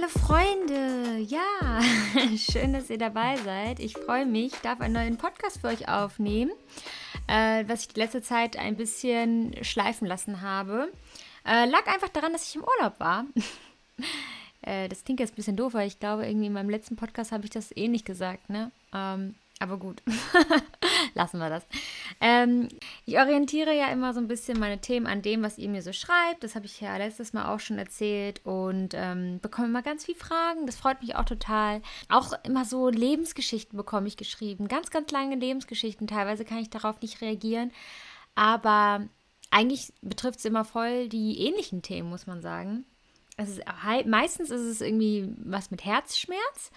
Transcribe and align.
Hallo 0.00 0.08
Freunde, 0.08 1.18
ja, 1.18 1.82
schön, 2.36 2.72
dass 2.72 2.88
ihr 2.88 2.96
dabei 2.96 3.36
seid. 3.36 3.80
Ich 3.80 3.92
freue 3.92 4.24
mich, 4.24 4.52
darf 4.62 4.80
einen 4.80 4.94
neuen 4.94 5.18
Podcast 5.18 5.60
für 5.60 5.66
euch 5.66 5.88
aufnehmen, 5.88 6.52
äh, 7.26 7.64
was 7.66 7.82
ich 7.82 7.88
die 7.88 8.00
letzte 8.00 8.22
Zeit 8.22 8.56
ein 8.56 8.76
bisschen 8.76 9.62
schleifen 9.62 10.06
lassen 10.06 10.40
habe. 10.40 10.90
Äh, 11.44 11.66
lag 11.66 11.86
einfach 11.86 12.08
daran, 12.08 12.32
dass 12.32 12.48
ich 12.48 12.54
im 12.54 12.64
Urlaub 12.64 12.98
war. 12.98 13.26
äh, 14.62 14.88
das 14.88 15.04
klingt 15.04 15.20
jetzt 15.20 15.32
ein 15.32 15.36
bisschen 15.36 15.56
doof, 15.56 15.74
weil 15.74 15.88
ich 15.88 15.98
glaube, 15.98 16.26
irgendwie 16.26 16.46
in 16.46 16.54
meinem 16.54 16.70
letzten 16.70 16.96
Podcast 16.96 17.30
habe 17.32 17.44
ich 17.44 17.50
das 17.50 17.76
eh 17.76 17.88
nicht 17.88 18.06
gesagt, 18.06 18.48
ne? 18.48 18.70
Ähm, 18.94 19.34
aber 19.58 19.76
gut, 19.76 20.02
lassen 21.14 21.40
wir 21.40 21.50
das. 21.50 21.66
Ähm, 22.20 22.68
ich 23.06 23.18
orientiere 23.18 23.74
ja 23.74 23.86
immer 23.86 24.12
so 24.12 24.20
ein 24.20 24.28
bisschen 24.28 24.58
meine 24.58 24.80
Themen 24.80 25.06
an 25.06 25.22
dem, 25.22 25.42
was 25.42 25.56
ihr 25.56 25.70
mir 25.70 25.80
so 25.80 25.92
schreibt. 25.92 26.44
Das 26.44 26.54
habe 26.54 26.66
ich 26.66 26.80
ja 26.80 26.96
letztes 26.98 27.32
Mal 27.32 27.52
auch 27.52 27.60
schon 27.60 27.78
erzählt 27.78 28.44
und 28.44 28.90
ähm, 28.94 29.40
bekomme 29.40 29.68
immer 29.68 29.82
ganz 29.82 30.04
viele 30.04 30.18
Fragen. 30.18 30.66
Das 30.66 30.76
freut 30.76 31.00
mich 31.00 31.16
auch 31.16 31.24
total. 31.24 31.80
Auch 32.10 32.32
immer 32.44 32.66
so 32.66 32.90
Lebensgeschichten 32.90 33.76
bekomme 33.76 34.06
ich 34.06 34.18
geschrieben. 34.18 34.68
Ganz, 34.68 34.90
ganz 34.90 35.10
lange 35.10 35.36
Lebensgeschichten. 35.36 36.06
Teilweise 36.06 36.44
kann 36.44 36.58
ich 36.58 36.68
darauf 36.68 37.00
nicht 37.00 37.22
reagieren. 37.22 37.72
Aber 38.34 39.08
eigentlich 39.50 39.92
betrifft 40.02 40.40
es 40.40 40.44
immer 40.44 40.64
voll 40.64 41.08
die 41.08 41.46
ähnlichen 41.46 41.80
Themen, 41.80 42.10
muss 42.10 42.26
man 42.26 42.42
sagen. 42.42 42.84
Es 43.38 43.48
ist, 43.48 43.62
meistens 44.04 44.50
ist 44.50 44.60
es 44.60 44.82
irgendwie 44.82 45.34
was 45.38 45.70
mit 45.70 45.84
Herzschmerz 45.86 46.70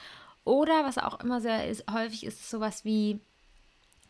oder 0.46 0.86
was 0.86 0.98
auch 0.98 1.20
immer 1.20 1.42
sehr 1.42 1.68
ist, 1.68 1.84
häufig 1.92 2.26
ist 2.26 2.50
sowas 2.50 2.86
wie, 2.86 3.20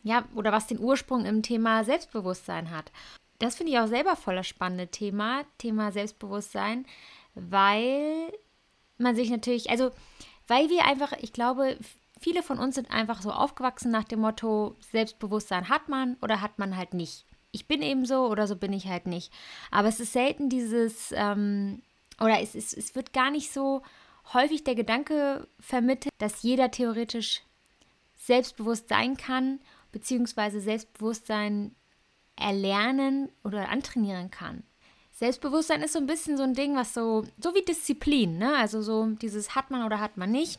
ja, 0.04 0.24
oder 0.34 0.52
was 0.52 0.66
den 0.66 0.78
Ursprung 0.78 1.24
im 1.24 1.42
Thema 1.42 1.82
Selbstbewusstsein 1.82 2.70
hat. 2.70 2.92
Das 3.38 3.56
finde 3.56 3.72
ich 3.72 3.78
auch 3.78 3.88
selber 3.88 4.14
voller 4.14 4.44
spannende 4.44 4.86
Thema, 4.86 5.42
Thema 5.58 5.90
Selbstbewusstsein, 5.90 6.86
weil 7.34 8.32
man 8.98 9.16
sich 9.16 9.30
natürlich, 9.30 9.70
also 9.70 9.90
weil 10.46 10.68
wir 10.68 10.84
einfach, 10.84 11.12
ich 11.20 11.32
glaube, 11.32 11.78
viele 12.20 12.42
von 12.42 12.58
uns 12.58 12.74
sind 12.76 12.90
einfach 12.90 13.22
so 13.22 13.32
aufgewachsen 13.32 13.90
nach 13.90 14.04
dem 14.04 14.20
Motto, 14.20 14.76
Selbstbewusstsein 14.92 15.68
hat 15.68 15.88
man 15.88 16.16
oder 16.20 16.42
hat 16.42 16.58
man 16.58 16.76
halt 16.76 16.94
nicht. 16.94 17.24
Ich 17.50 17.66
bin 17.66 17.82
eben 17.82 18.04
so 18.04 18.26
oder 18.26 18.46
so 18.46 18.56
bin 18.56 18.72
ich 18.72 18.86
halt 18.86 19.06
nicht. 19.06 19.32
Aber 19.70 19.88
es 19.88 20.00
ist 20.00 20.12
selten 20.12 20.50
dieses, 20.50 21.12
ähm, 21.12 21.82
oder 22.20 22.40
es, 22.40 22.54
ist, 22.54 22.76
es 22.76 22.94
wird 22.94 23.12
gar 23.12 23.30
nicht 23.30 23.52
so 23.52 23.82
häufig 24.34 24.64
der 24.64 24.74
Gedanke 24.74 25.48
vermittelt, 25.60 26.12
dass 26.18 26.42
jeder 26.42 26.70
theoretisch 26.70 27.42
selbstbewusst 28.16 28.88
sein 28.88 29.16
kann, 29.16 29.60
beziehungsweise 29.94 30.60
Selbstbewusstsein 30.60 31.74
erlernen 32.36 33.30
oder 33.44 33.68
antrainieren 33.68 34.30
kann. 34.30 34.64
Selbstbewusstsein 35.12 35.82
ist 35.82 35.92
so 35.92 36.00
ein 36.00 36.06
bisschen 36.06 36.36
so 36.36 36.42
ein 36.42 36.54
Ding, 36.54 36.74
was 36.74 36.92
so, 36.92 37.24
so 37.38 37.54
wie 37.54 37.62
Disziplin, 37.62 38.36
ne? 38.36 38.56
Also 38.56 38.82
so 38.82 39.06
dieses 39.22 39.54
hat 39.54 39.70
man 39.70 39.84
oder 39.84 40.00
hat 40.00 40.16
man 40.16 40.32
nicht. 40.32 40.58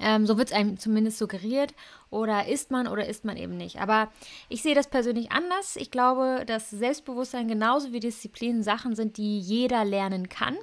Ähm, 0.00 0.26
so 0.26 0.36
wird 0.36 0.48
es 0.48 0.54
einem 0.54 0.78
zumindest 0.78 1.18
suggeriert. 1.18 1.74
Oder 2.10 2.48
ist 2.48 2.72
man 2.72 2.88
oder 2.88 3.06
ist 3.06 3.24
man 3.24 3.36
eben 3.36 3.56
nicht. 3.56 3.80
Aber 3.80 4.10
ich 4.48 4.62
sehe 4.62 4.74
das 4.74 4.88
persönlich 4.88 5.30
anders. 5.30 5.76
Ich 5.76 5.92
glaube, 5.92 6.42
dass 6.44 6.68
Selbstbewusstsein 6.68 7.46
genauso 7.46 7.92
wie 7.92 8.00
Disziplin 8.00 8.64
Sachen 8.64 8.96
sind, 8.96 9.16
die 9.16 9.38
jeder 9.38 9.84
lernen 9.84 10.28
kann 10.28 10.56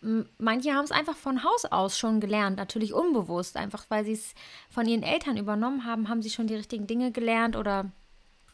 manche 0.00 0.74
haben 0.74 0.84
es 0.84 0.92
einfach 0.92 1.16
von 1.16 1.42
Haus 1.42 1.64
aus 1.64 1.98
schon 1.98 2.20
gelernt, 2.20 2.56
natürlich 2.56 2.92
unbewusst, 2.92 3.56
einfach 3.56 3.86
weil 3.88 4.04
sie 4.04 4.12
es 4.12 4.34
von 4.70 4.86
ihren 4.86 5.02
Eltern 5.02 5.36
übernommen 5.36 5.84
haben, 5.84 6.08
haben 6.08 6.22
sie 6.22 6.30
schon 6.30 6.46
die 6.46 6.54
richtigen 6.54 6.86
Dinge 6.86 7.12
gelernt 7.12 7.56
oder 7.56 7.90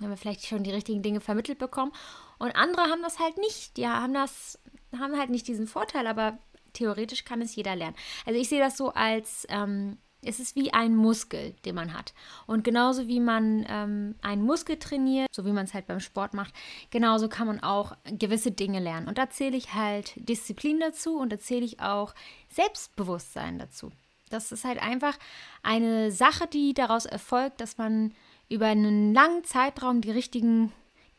haben 0.00 0.16
vielleicht 0.16 0.46
schon 0.46 0.64
die 0.64 0.70
richtigen 0.70 1.02
Dinge 1.02 1.20
vermittelt 1.20 1.58
bekommen. 1.58 1.92
Und 2.38 2.56
andere 2.56 2.82
haben 2.82 3.02
das 3.02 3.18
halt 3.18 3.38
nicht. 3.38 3.76
Die 3.76 3.86
haben 3.86 4.14
das, 4.14 4.58
haben 4.98 5.16
halt 5.16 5.30
nicht 5.30 5.46
diesen 5.46 5.66
Vorteil, 5.66 6.06
aber 6.06 6.38
theoretisch 6.72 7.24
kann 7.24 7.42
es 7.42 7.54
jeder 7.54 7.76
lernen. 7.76 7.96
Also 8.26 8.40
ich 8.40 8.48
sehe 8.48 8.60
das 8.60 8.76
so 8.76 8.92
als 8.92 9.46
ähm, 9.48 9.98
es 10.24 10.38
ist 10.38 10.54
wie 10.56 10.72
ein 10.72 10.94
Muskel, 10.94 11.54
den 11.64 11.74
man 11.74 11.92
hat. 11.92 12.14
Und 12.46 12.64
genauso 12.64 13.08
wie 13.08 13.20
man 13.20 13.66
ähm, 13.68 14.14
einen 14.22 14.42
Muskel 14.42 14.78
trainiert, 14.78 15.28
so 15.34 15.44
wie 15.44 15.52
man 15.52 15.64
es 15.64 15.74
halt 15.74 15.86
beim 15.86 16.00
Sport 16.00 16.34
macht, 16.34 16.54
genauso 16.90 17.28
kann 17.28 17.48
man 17.48 17.60
auch 17.60 17.96
gewisse 18.04 18.52
Dinge 18.52 18.80
lernen. 18.80 19.08
Und 19.08 19.18
da 19.18 19.30
zähle 19.30 19.56
ich 19.56 19.74
halt 19.74 20.12
Disziplin 20.16 20.78
dazu 20.80 21.18
und 21.18 21.32
da 21.32 21.38
zähle 21.38 21.64
ich 21.64 21.80
auch 21.80 22.14
Selbstbewusstsein 22.50 23.58
dazu. 23.58 23.90
Das 24.30 24.52
ist 24.52 24.64
halt 24.64 24.80
einfach 24.80 25.18
eine 25.62 26.10
Sache, 26.10 26.46
die 26.46 26.72
daraus 26.72 27.04
erfolgt, 27.04 27.60
dass 27.60 27.76
man 27.76 28.14
über 28.48 28.66
einen 28.66 29.12
langen 29.12 29.44
Zeitraum 29.44 30.00
die 30.00 30.10
richtigen 30.10 30.72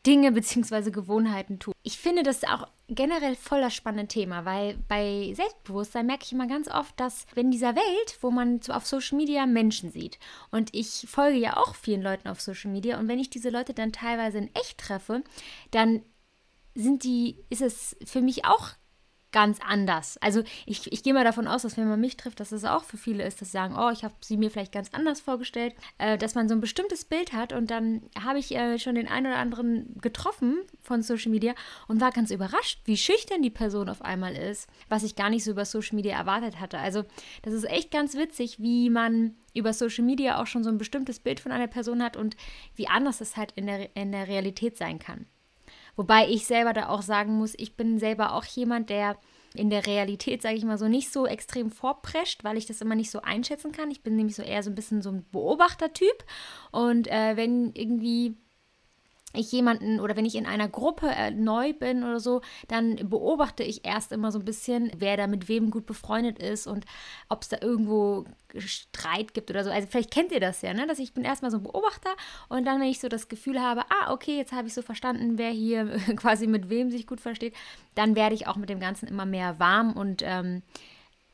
Dinge 0.06 0.32
bzw. 0.32 0.90
Gewohnheiten 0.90 1.58
tut. 1.58 1.74
Ich 1.82 1.98
finde 1.98 2.22
das 2.22 2.44
auch 2.44 2.68
generell 2.88 3.36
voller 3.36 3.70
spannende 3.70 4.08
Thema, 4.08 4.44
weil 4.44 4.76
bei 4.88 5.32
Selbstbewusstsein 5.34 6.06
merke 6.06 6.24
ich 6.24 6.32
immer 6.32 6.46
ganz 6.46 6.68
oft, 6.68 6.98
dass 7.00 7.26
in 7.34 7.50
dieser 7.50 7.74
Welt, 7.74 8.18
wo 8.20 8.30
man 8.30 8.60
auf 8.68 8.86
Social 8.86 9.16
Media 9.16 9.46
Menschen 9.46 9.90
sieht 9.90 10.18
und 10.50 10.74
ich 10.74 11.06
folge 11.08 11.38
ja 11.38 11.56
auch 11.56 11.74
vielen 11.74 12.02
Leuten 12.02 12.28
auf 12.28 12.40
Social 12.40 12.70
Media 12.70 12.98
und 12.98 13.08
wenn 13.08 13.18
ich 13.18 13.30
diese 13.30 13.50
Leute 13.50 13.72
dann 13.72 13.92
teilweise 13.92 14.38
in 14.38 14.54
echt 14.54 14.78
treffe, 14.78 15.22
dann 15.70 16.02
sind 16.74 17.04
die, 17.04 17.44
ist 17.50 17.62
es 17.62 17.96
für 18.04 18.20
mich 18.20 18.44
auch 18.44 18.70
ganz 19.34 19.58
anders. 19.66 20.16
Also 20.18 20.44
ich, 20.64 20.90
ich 20.92 21.02
gehe 21.02 21.12
mal 21.12 21.24
davon 21.24 21.48
aus, 21.48 21.62
dass 21.62 21.76
wenn 21.76 21.88
man 21.88 22.00
mich 22.00 22.16
trifft, 22.16 22.38
dass 22.38 22.52
es 22.52 22.64
auch 22.64 22.84
für 22.84 22.96
viele 22.96 23.24
ist, 23.24 23.40
dass 23.40 23.50
sagen, 23.50 23.74
oh, 23.76 23.90
ich 23.90 24.04
habe 24.04 24.14
sie 24.20 24.36
mir 24.36 24.48
vielleicht 24.48 24.70
ganz 24.70 24.90
anders 24.92 25.20
vorgestellt, 25.20 25.74
äh, 25.98 26.16
dass 26.16 26.36
man 26.36 26.48
so 26.48 26.54
ein 26.54 26.60
bestimmtes 26.60 27.04
Bild 27.04 27.32
hat 27.32 27.52
und 27.52 27.68
dann 27.68 28.02
habe 28.22 28.38
ich 28.38 28.54
äh, 28.54 28.78
schon 28.78 28.94
den 28.94 29.08
einen 29.08 29.26
oder 29.26 29.38
anderen 29.38 29.98
getroffen 30.00 30.58
von 30.80 31.02
Social 31.02 31.32
Media 31.32 31.54
und 31.88 32.00
war 32.00 32.12
ganz 32.12 32.30
überrascht, 32.30 32.80
wie 32.84 32.96
schüchtern 32.96 33.42
die 33.42 33.50
Person 33.50 33.88
auf 33.88 34.02
einmal 34.02 34.36
ist, 34.36 34.68
was 34.88 35.02
ich 35.02 35.16
gar 35.16 35.30
nicht 35.30 35.42
so 35.42 35.50
über 35.50 35.64
Social 35.64 35.96
Media 35.96 36.16
erwartet 36.16 36.60
hatte. 36.60 36.78
Also 36.78 37.04
das 37.42 37.54
ist 37.54 37.68
echt 37.68 37.90
ganz 37.90 38.14
witzig, 38.14 38.60
wie 38.60 38.88
man 38.88 39.34
über 39.52 39.72
Social 39.72 40.04
Media 40.04 40.40
auch 40.40 40.46
schon 40.46 40.62
so 40.62 40.70
ein 40.70 40.78
bestimmtes 40.78 41.18
Bild 41.18 41.40
von 41.40 41.50
einer 41.50 41.66
Person 41.66 42.04
hat 42.04 42.16
und 42.16 42.36
wie 42.76 42.86
anders 42.86 43.20
es 43.20 43.36
halt 43.36 43.50
in 43.56 43.66
der, 43.66 43.96
in 43.96 44.12
der 44.12 44.28
Realität 44.28 44.76
sein 44.76 45.00
kann. 45.00 45.26
Wobei 45.96 46.28
ich 46.28 46.46
selber 46.46 46.72
da 46.72 46.88
auch 46.88 47.02
sagen 47.02 47.36
muss, 47.36 47.54
ich 47.56 47.76
bin 47.76 47.98
selber 47.98 48.34
auch 48.34 48.44
jemand, 48.44 48.90
der 48.90 49.16
in 49.54 49.70
der 49.70 49.86
Realität, 49.86 50.42
sage 50.42 50.56
ich 50.56 50.64
mal 50.64 50.78
so, 50.78 50.88
nicht 50.88 51.12
so 51.12 51.26
extrem 51.26 51.70
vorprescht, 51.70 52.42
weil 52.42 52.56
ich 52.56 52.66
das 52.66 52.80
immer 52.80 52.96
nicht 52.96 53.10
so 53.12 53.22
einschätzen 53.22 53.70
kann. 53.70 53.90
Ich 53.90 54.02
bin 54.02 54.16
nämlich 54.16 54.34
so 54.34 54.42
eher 54.42 54.64
so 54.64 54.70
ein 54.70 54.74
bisschen 54.74 55.00
so 55.00 55.10
ein 55.10 55.24
Beobachtertyp. 55.30 56.24
Und 56.72 57.06
äh, 57.06 57.36
wenn 57.36 57.72
irgendwie 57.74 58.36
ich 59.34 59.52
jemanden 59.52 60.00
oder 60.00 60.16
wenn 60.16 60.24
ich 60.24 60.34
in 60.34 60.46
einer 60.46 60.68
Gruppe 60.68 61.08
äh, 61.08 61.30
neu 61.30 61.72
bin 61.72 62.04
oder 62.04 62.20
so, 62.20 62.40
dann 62.68 62.96
beobachte 63.08 63.62
ich 63.62 63.84
erst 63.84 64.12
immer 64.12 64.32
so 64.32 64.38
ein 64.38 64.44
bisschen, 64.44 64.90
wer 64.96 65.16
da 65.16 65.26
mit 65.26 65.48
wem 65.48 65.70
gut 65.70 65.86
befreundet 65.86 66.38
ist 66.38 66.66
und 66.66 66.84
ob 67.28 67.42
es 67.42 67.48
da 67.48 67.58
irgendwo 67.60 68.24
Streit 68.56 69.34
gibt 69.34 69.50
oder 69.50 69.64
so. 69.64 69.70
Also 69.70 69.88
vielleicht 69.88 70.10
kennt 70.10 70.32
ihr 70.32 70.40
das 70.40 70.62
ja, 70.62 70.74
ne? 70.74 70.86
Dass 70.86 70.98
ich 70.98 71.12
bin 71.12 71.24
erstmal 71.24 71.50
so 71.50 71.58
ein 71.58 71.62
Beobachter 71.62 72.10
und 72.48 72.64
dann, 72.64 72.80
wenn 72.80 72.88
ich 72.88 73.00
so 73.00 73.08
das 73.08 73.28
Gefühl 73.28 73.60
habe, 73.60 73.82
ah, 73.90 74.12
okay, 74.12 74.36
jetzt 74.36 74.52
habe 74.52 74.68
ich 74.68 74.74
so 74.74 74.82
verstanden, 74.82 75.38
wer 75.38 75.50
hier 75.50 75.86
quasi 76.16 76.46
mit 76.46 76.70
wem 76.70 76.90
sich 76.90 77.06
gut 77.06 77.20
versteht, 77.20 77.54
dann 77.94 78.16
werde 78.16 78.34
ich 78.34 78.46
auch 78.46 78.56
mit 78.56 78.68
dem 78.68 78.80
Ganzen 78.80 79.06
immer 79.08 79.26
mehr 79.26 79.58
warm 79.58 79.92
und 79.92 80.22
ähm, 80.24 80.62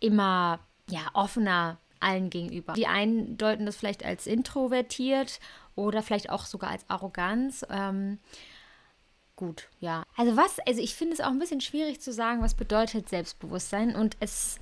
immer 0.00 0.60
ja, 0.88 1.00
offener 1.12 1.78
allen 2.00 2.30
gegenüber. 2.30 2.72
Die 2.72 2.86
einen 2.86 3.36
deuten 3.36 3.66
das 3.66 3.76
vielleicht 3.76 4.04
als 4.04 4.26
introvertiert 4.26 5.38
oder 5.80 6.02
vielleicht 6.02 6.30
auch 6.30 6.46
sogar 6.46 6.70
als 6.70 6.88
Arroganz. 6.88 7.64
Ähm, 7.70 8.18
gut, 9.36 9.68
ja. 9.80 10.04
Also 10.16 10.36
was, 10.36 10.58
also 10.60 10.80
ich 10.80 10.94
finde 10.94 11.14
es 11.14 11.20
auch 11.20 11.30
ein 11.30 11.38
bisschen 11.38 11.60
schwierig 11.60 12.00
zu 12.00 12.12
sagen, 12.12 12.42
was 12.42 12.54
bedeutet 12.54 13.08
Selbstbewusstsein 13.08 13.94
und 13.94 14.16
es 14.20 14.58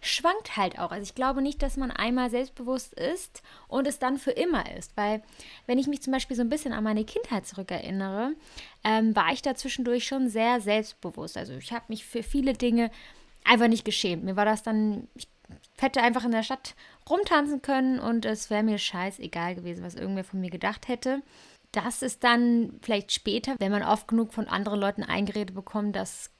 schwankt 0.00 0.56
halt 0.56 0.78
auch. 0.78 0.90
Also 0.90 1.02
ich 1.02 1.14
glaube 1.14 1.42
nicht, 1.42 1.62
dass 1.62 1.76
man 1.76 1.90
einmal 1.90 2.30
selbstbewusst 2.30 2.94
ist 2.94 3.42
und 3.68 3.86
es 3.86 3.98
dann 3.98 4.18
für 4.18 4.30
immer 4.30 4.76
ist. 4.76 4.96
Weil 4.96 5.22
wenn 5.66 5.78
ich 5.78 5.86
mich 5.86 6.02
zum 6.02 6.12
Beispiel 6.12 6.36
so 6.36 6.42
ein 6.42 6.48
bisschen 6.48 6.72
an 6.72 6.84
meine 6.84 7.04
Kindheit 7.04 7.46
zurückerinnere, 7.46 8.32
ähm, 8.84 9.16
war 9.16 9.32
ich 9.32 9.42
da 9.42 9.54
zwischendurch 9.54 10.06
schon 10.06 10.28
sehr 10.28 10.60
selbstbewusst. 10.60 11.36
Also 11.36 11.54
ich 11.54 11.72
habe 11.72 11.86
mich 11.88 12.04
für 12.04 12.22
viele 12.22 12.52
Dinge 12.52 12.90
einfach 13.44 13.68
nicht 13.68 13.84
geschämt. 13.84 14.24
Mir 14.24 14.36
war 14.36 14.44
das 14.44 14.62
dann, 14.62 15.08
ich 15.14 15.28
hätte 15.78 16.02
einfach 16.02 16.24
in 16.24 16.32
der 16.32 16.42
Stadt 16.42 16.74
rumtanzen 17.08 17.62
können 17.62 17.98
und 17.98 18.24
es 18.24 18.50
wäre 18.50 18.62
mir 18.62 18.78
scheißegal 18.78 19.54
gewesen, 19.54 19.84
was 19.84 19.94
irgendwer 19.94 20.24
von 20.24 20.40
mir 20.40 20.50
gedacht 20.50 20.88
hätte. 20.88 21.22
Das 21.72 22.02
ist 22.02 22.24
dann 22.24 22.78
vielleicht 22.82 23.12
später, 23.12 23.54
wenn 23.58 23.72
man 23.72 23.82
oft 23.82 24.08
genug 24.08 24.32
von 24.32 24.48
anderen 24.48 24.80
Leuten 24.80 25.02
eingeredet 25.02 25.54
bekommt, 25.54 25.94
dass 25.94 26.30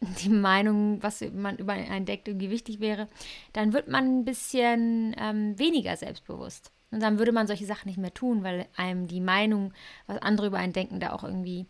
die 0.00 0.28
Meinung, 0.28 1.02
was 1.02 1.20
man 1.32 1.56
über 1.58 1.74
einen 1.74 2.06
deckt, 2.06 2.26
irgendwie 2.26 2.50
wichtig 2.50 2.80
wäre, 2.80 3.08
dann 3.52 3.72
wird 3.72 3.88
man 3.88 4.20
ein 4.20 4.24
bisschen 4.24 5.14
ähm, 5.18 5.58
weniger 5.58 5.96
selbstbewusst. 5.96 6.72
Und 6.90 7.00
dann 7.00 7.18
würde 7.18 7.32
man 7.32 7.46
solche 7.46 7.64
Sachen 7.64 7.88
nicht 7.88 7.98
mehr 7.98 8.12
tun, 8.12 8.42
weil 8.42 8.66
einem 8.76 9.06
die 9.06 9.20
Meinung, 9.20 9.72
was 10.06 10.20
andere 10.20 10.48
über 10.48 10.58
einen 10.58 10.74
denken, 10.74 11.00
da 11.00 11.12
auch 11.12 11.24
irgendwie 11.24 11.66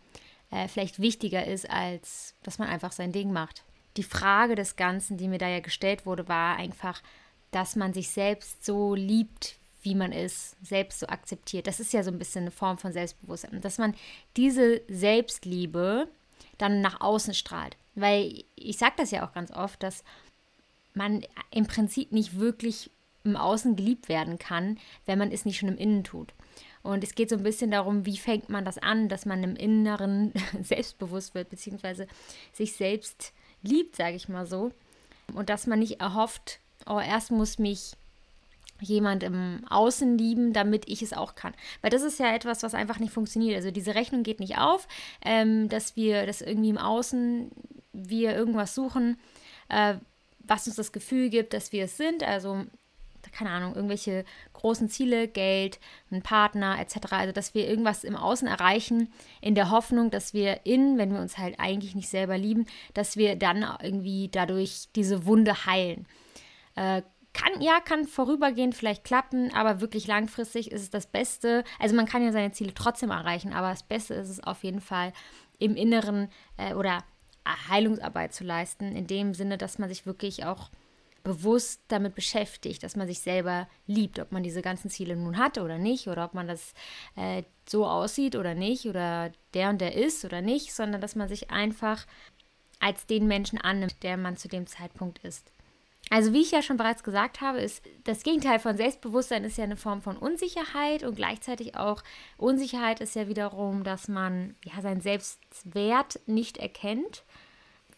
äh, 0.49 0.67
vielleicht 0.67 0.99
wichtiger 0.99 1.45
ist, 1.45 1.69
als 1.69 2.35
dass 2.43 2.57
man 2.57 2.67
einfach 2.67 2.91
sein 2.91 3.11
Ding 3.11 3.31
macht 3.31 3.63
die 3.97 4.03
Frage 4.03 4.55
des 4.55 4.75
Ganzen, 4.75 5.17
die 5.17 5.27
mir 5.27 5.37
da 5.37 5.47
ja 5.47 5.59
gestellt 5.59 6.05
wurde, 6.05 6.27
war 6.27 6.57
einfach, 6.57 7.01
dass 7.51 7.75
man 7.75 7.93
sich 7.93 8.09
selbst 8.09 8.65
so 8.65 8.95
liebt, 8.95 9.57
wie 9.83 9.95
man 9.95 10.11
ist, 10.11 10.55
selbst 10.65 10.99
so 10.99 11.07
akzeptiert. 11.07 11.67
Das 11.67 11.79
ist 11.79 11.93
ja 11.93 12.03
so 12.03 12.11
ein 12.11 12.17
bisschen 12.17 12.43
eine 12.43 12.51
Form 12.51 12.77
von 12.77 12.93
Selbstbewusstsein. 12.93 13.61
Dass 13.61 13.77
man 13.77 13.93
diese 14.37 14.81
Selbstliebe 14.87 16.07
dann 16.57 16.81
nach 16.81 17.01
außen 17.01 17.33
strahlt. 17.33 17.77
Weil 17.95 18.43
ich 18.55 18.77
sage 18.77 18.93
das 18.97 19.11
ja 19.11 19.27
auch 19.27 19.33
ganz 19.33 19.51
oft, 19.51 19.83
dass 19.83 20.03
man 20.93 21.25
im 21.51 21.67
Prinzip 21.67 22.11
nicht 22.11 22.39
wirklich 22.39 22.89
im 23.23 23.35
Außen 23.35 23.75
geliebt 23.75 24.09
werden 24.09 24.37
kann, 24.37 24.77
wenn 25.05 25.19
man 25.19 25.31
es 25.31 25.45
nicht 25.45 25.59
schon 25.59 25.69
im 25.69 25.77
Innen 25.77 26.03
tut. 26.03 26.33
Und 26.81 27.03
es 27.03 27.15
geht 27.15 27.29
so 27.29 27.37
ein 27.37 27.43
bisschen 27.43 27.71
darum, 27.71 28.05
wie 28.05 28.17
fängt 28.17 28.49
man 28.49 28.65
das 28.65 28.77
an, 28.77 29.07
dass 29.07 29.25
man 29.25 29.43
im 29.43 29.55
Inneren 29.55 30.33
selbstbewusst 30.61 31.33
wird, 31.33 31.49
beziehungsweise 31.49 32.07
sich 32.51 32.73
selbst 32.73 33.33
liebt, 33.63 33.95
sage 33.95 34.15
ich 34.15 34.29
mal 34.29 34.45
so. 34.45 34.71
Und 35.33 35.49
dass 35.49 35.67
man 35.67 35.79
nicht 35.79 35.99
erhofft, 35.99 36.59
oh, 36.85 36.99
erst 36.99 37.31
muss 37.31 37.57
mich 37.57 37.93
jemand 38.79 39.23
im 39.23 39.65
Außen 39.69 40.17
lieben, 40.17 40.53
damit 40.53 40.87
ich 40.87 41.01
es 41.01 41.13
auch 41.13 41.35
kann. 41.35 41.53
Weil 41.81 41.91
das 41.91 42.01
ist 42.01 42.19
ja 42.19 42.33
etwas, 42.33 42.63
was 42.63 42.73
einfach 42.73 42.99
nicht 42.99 43.13
funktioniert. 43.13 43.55
Also 43.55 43.71
diese 43.71 43.95
Rechnung 43.95 44.23
geht 44.23 44.39
nicht 44.39 44.57
auf, 44.57 44.87
ähm, 45.23 45.69
dass 45.69 45.95
wir 45.95 46.25
das 46.25 46.41
irgendwie 46.41 46.69
im 46.69 46.77
Außen, 46.77 47.51
wir 47.93 48.35
irgendwas 48.35 48.75
suchen, 48.75 49.17
äh, 49.69 49.95
was 50.39 50.67
uns 50.67 50.75
das 50.75 50.91
Gefühl 50.91 51.29
gibt, 51.29 51.53
dass 51.53 51.71
wir 51.71 51.85
es 51.85 51.97
sind. 51.97 52.23
Also 52.23 52.65
keine 53.33 53.49
Ahnung, 53.49 53.75
irgendwelche 53.75 54.23
großen 54.53 54.89
Ziele, 54.89 55.27
Geld, 55.27 55.79
ein 56.11 56.21
Partner 56.21 56.79
etc. 56.79 56.97
Also, 57.11 57.31
dass 57.33 57.53
wir 57.53 57.67
irgendwas 57.67 58.03
im 58.03 58.15
Außen 58.15 58.47
erreichen, 58.47 59.11
in 59.41 59.55
der 59.55 59.69
Hoffnung, 59.69 60.11
dass 60.11 60.33
wir 60.33 60.65
in, 60.65 60.97
wenn 60.97 61.11
wir 61.13 61.19
uns 61.19 61.37
halt 61.37 61.59
eigentlich 61.59 61.95
nicht 61.95 62.09
selber 62.09 62.37
lieben, 62.37 62.65
dass 62.93 63.17
wir 63.17 63.35
dann 63.35 63.65
irgendwie 63.81 64.29
dadurch 64.31 64.87
diese 64.95 65.25
Wunde 65.25 65.65
heilen. 65.65 66.05
Äh, 66.75 67.01
kann, 67.33 67.61
ja, 67.61 67.79
kann 67.79 68.05
vorübergehend 68.05 68.75
vielleicht 68.75 69.03
klappen, 69.03 69.51
aber 69.53 69.81
wirklich 69.81 70.05
langfristig 70.05 70.71
ist 70.71 70.83
es 70.83 70.89
das 70.91 71.07
Beste. 71.07 71.63
Also 71.79 71.95
man 71.95 72.05
kann 72.05 72.23
ja 72.23 72.31
seine 72.31 72.51
Ziele 72.51 72.73
trotzdem 72.75 73.09
erreichen, 73.09 73.53
aber 73.53 73.69
das 73.69 73.83
Beste 73.83 74.13
ist 74.13 74.29
es 74.29 74.43
auf 74.43 74.63
jeden 74.63 74.81
Fall 74.81 75.13
im 75.57 75.75
Inneren 75.75 76.29
äh, 76.57 76.75
oder 76.75 77.03
Heilungsarbeit 77.69 78.33
zu 78.33 78.43
leisten, 78.43 78.95
in 78.95 79.07
dem 79.07 79.33
Sinne, 79.33 79.57
dass 79.57 79.79
man 79.79 79.89
sich 79.89 80.05
wirklich 80.05 80.45
auch 80.45 80.69
bewusst 81.23 81.81
damit 81.87 82.15
beschäftigt, 82.15 82.83
dass 82.83 82.95
man 82.95 83.07
sich 83.07 83.19
selber 83.19 83.67
liebt, 83.87 84.19
ob 84.19 84.31
man 84.31 84.43
diese 84.43 84.61
ganzen 84.61 84.89
Ziele 84.89 85.15
nun 85.15 85.37
hat 85.37 85.57
oder 85.57 85.77
nicht, 85.77 86.07
oder 86.07 86.25
ob 86.25 86.33
man 86.33 86.47
das 86.47 86.73
äh, 87.15 87.43
so 87.67 87.87
aussieht 87.87 88.35
oder 88.35 88.53
nicht, 88.53 88.85
oder 88.85 89.31
der 89.53 89.69
und 89.69 89.79
der 89.79 89.95
ist 89.95 90.25
oder 90.25 90.41
nicht, 90.41 90.73
sondern 90.73 90.99
dass 90.99 91.15
man 91.15 91.29
sich 91.29 91.49
einfach 91.49 92.05
als 92.79 93.05
den 93.05 93.27
Menschen 93.27 93.59
annimmt, 93.59 94.03
der 94.03 94.17
man 94.17 94.35
zu 94.35 94.49
dem 94.49 94.67
Zeitpunkt 94.67 95.19
ist. 95.19 95.53
Also 96.09 96.33
wie 96.33 96.41
ich 96.41 96.51
ja 96.51 96.61
schon 96.61 96.75
bereits 96.75 97.03
gesagt 97.03 97.39
habe, 97.39 97.59
ist 97.59 97.81
das 98.03 98.23
Gegenteil 98.23 98.59
von 98.59 98.75
Selbstbewusstsein 98.75 99.45
ist 99.45 99.57
ja 99.57 99.63
eine 99.63 99.77
Form 99.77 100.01
von 100.01 100.17
Unsicherheit 100.17 101.03
und 101.03 101.15
gleichzeitig 101.15 101.77
auch 101.77 102.03
Unsicherheit 102.37 102.99
ist 102.99 103.15
ja 103.15 103.29
wiederum, 103.29 103.85
dass 103.85 104.09
man 104.09 104.55
ja 104.65 104.81
seinen 104.81 104.99
Selbstwert 104.99 106.19
nicht 106.25 106.57
erkennt, 106.57 107.23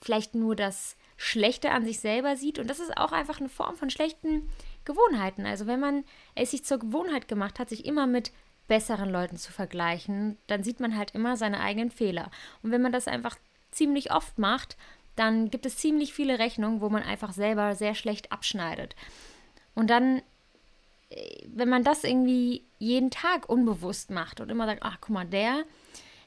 vielleicht 0.02 0.36
nur 0.36 0.56
das 0.56 0.96
Schlechte 1.18 1.72
an 1.72 1.86
sich 1.86 2.00
selber 2.00 2.36
sieht. 2.36 2.60
Und 2.60 2.70
das 2.70 2.80
ist 2.80 2.98
auch 2.98 3.12
einfach 3.12 3.40
eine 3.40 3.50
Form 3.50 3.76
von 3.76 3.90
schlechten 3.90 4.50
Gewohnheiten. 4.84 5.46
Also 5.46 5.68
wenn 5.68 5.80
man 5.80 6.04
es 6.36 6.52
sich 6.52 6.64
zur 6.64 6.80
Gewohnheit 6.80 7.28
gemacht 7.28 7.60
hat, 7.60 7.70
sich 7.70 7.86
immer 7.86 8.08
mit 8.08 8.32
besseren 8.68 9.10
Leuten 9.10 9.38
zu 9.38 9.52
vergleichen, 9.52 10.38
dann 10.48 10.64
sieht 10.64 10.80
man 10.80 10.98
halt 10.98 11.12
immer 11.12 11.38
seine 11.38 11.60
eigenen 11.60 11.92
Fehler. 11.92 12.32
Und 12.64 12.72
wenn 12.72 12.82
man 12.82 12.92
das 12.92 13.08
einfach 13.08 13.38
ziemlich 13.72 14.12
oft 14.12 14.40
macht, 14.40 14.78
dann 15.16 15.50
gibt 15.50 15.66
es 15.66 15.78
ziemlich 15.78 16.14
viele 16.14 16.40
Rechnungen, 16.40 16.82
wo 16.82 16.90
man 16.90 17.04
einfach 17.04 17.32
selber 17.32 17.76
sehr 17.76 17.96
schlecht 17.96 18.32
abschneidet. 18.32 18.96
Und 19.74 19.90
dann, 19.90 20.22
äh, 21.10 21.46
wenn 21.48 21.70
man 21.70 21.84
das 21.84 22.04
irgendwie 22.04 22.66
jeden 22.80 23.12
Tag 23.12 23.48
unbewusst 23.48 24.12
macht 24.12 24.42
und 24.42 24.50
immer 24.50 24.66
sagt, 24.66 24.84
ach 24.84 24.98
guck 25.00 25.12
mal, 25.12 25.26
der, 25.26 25.64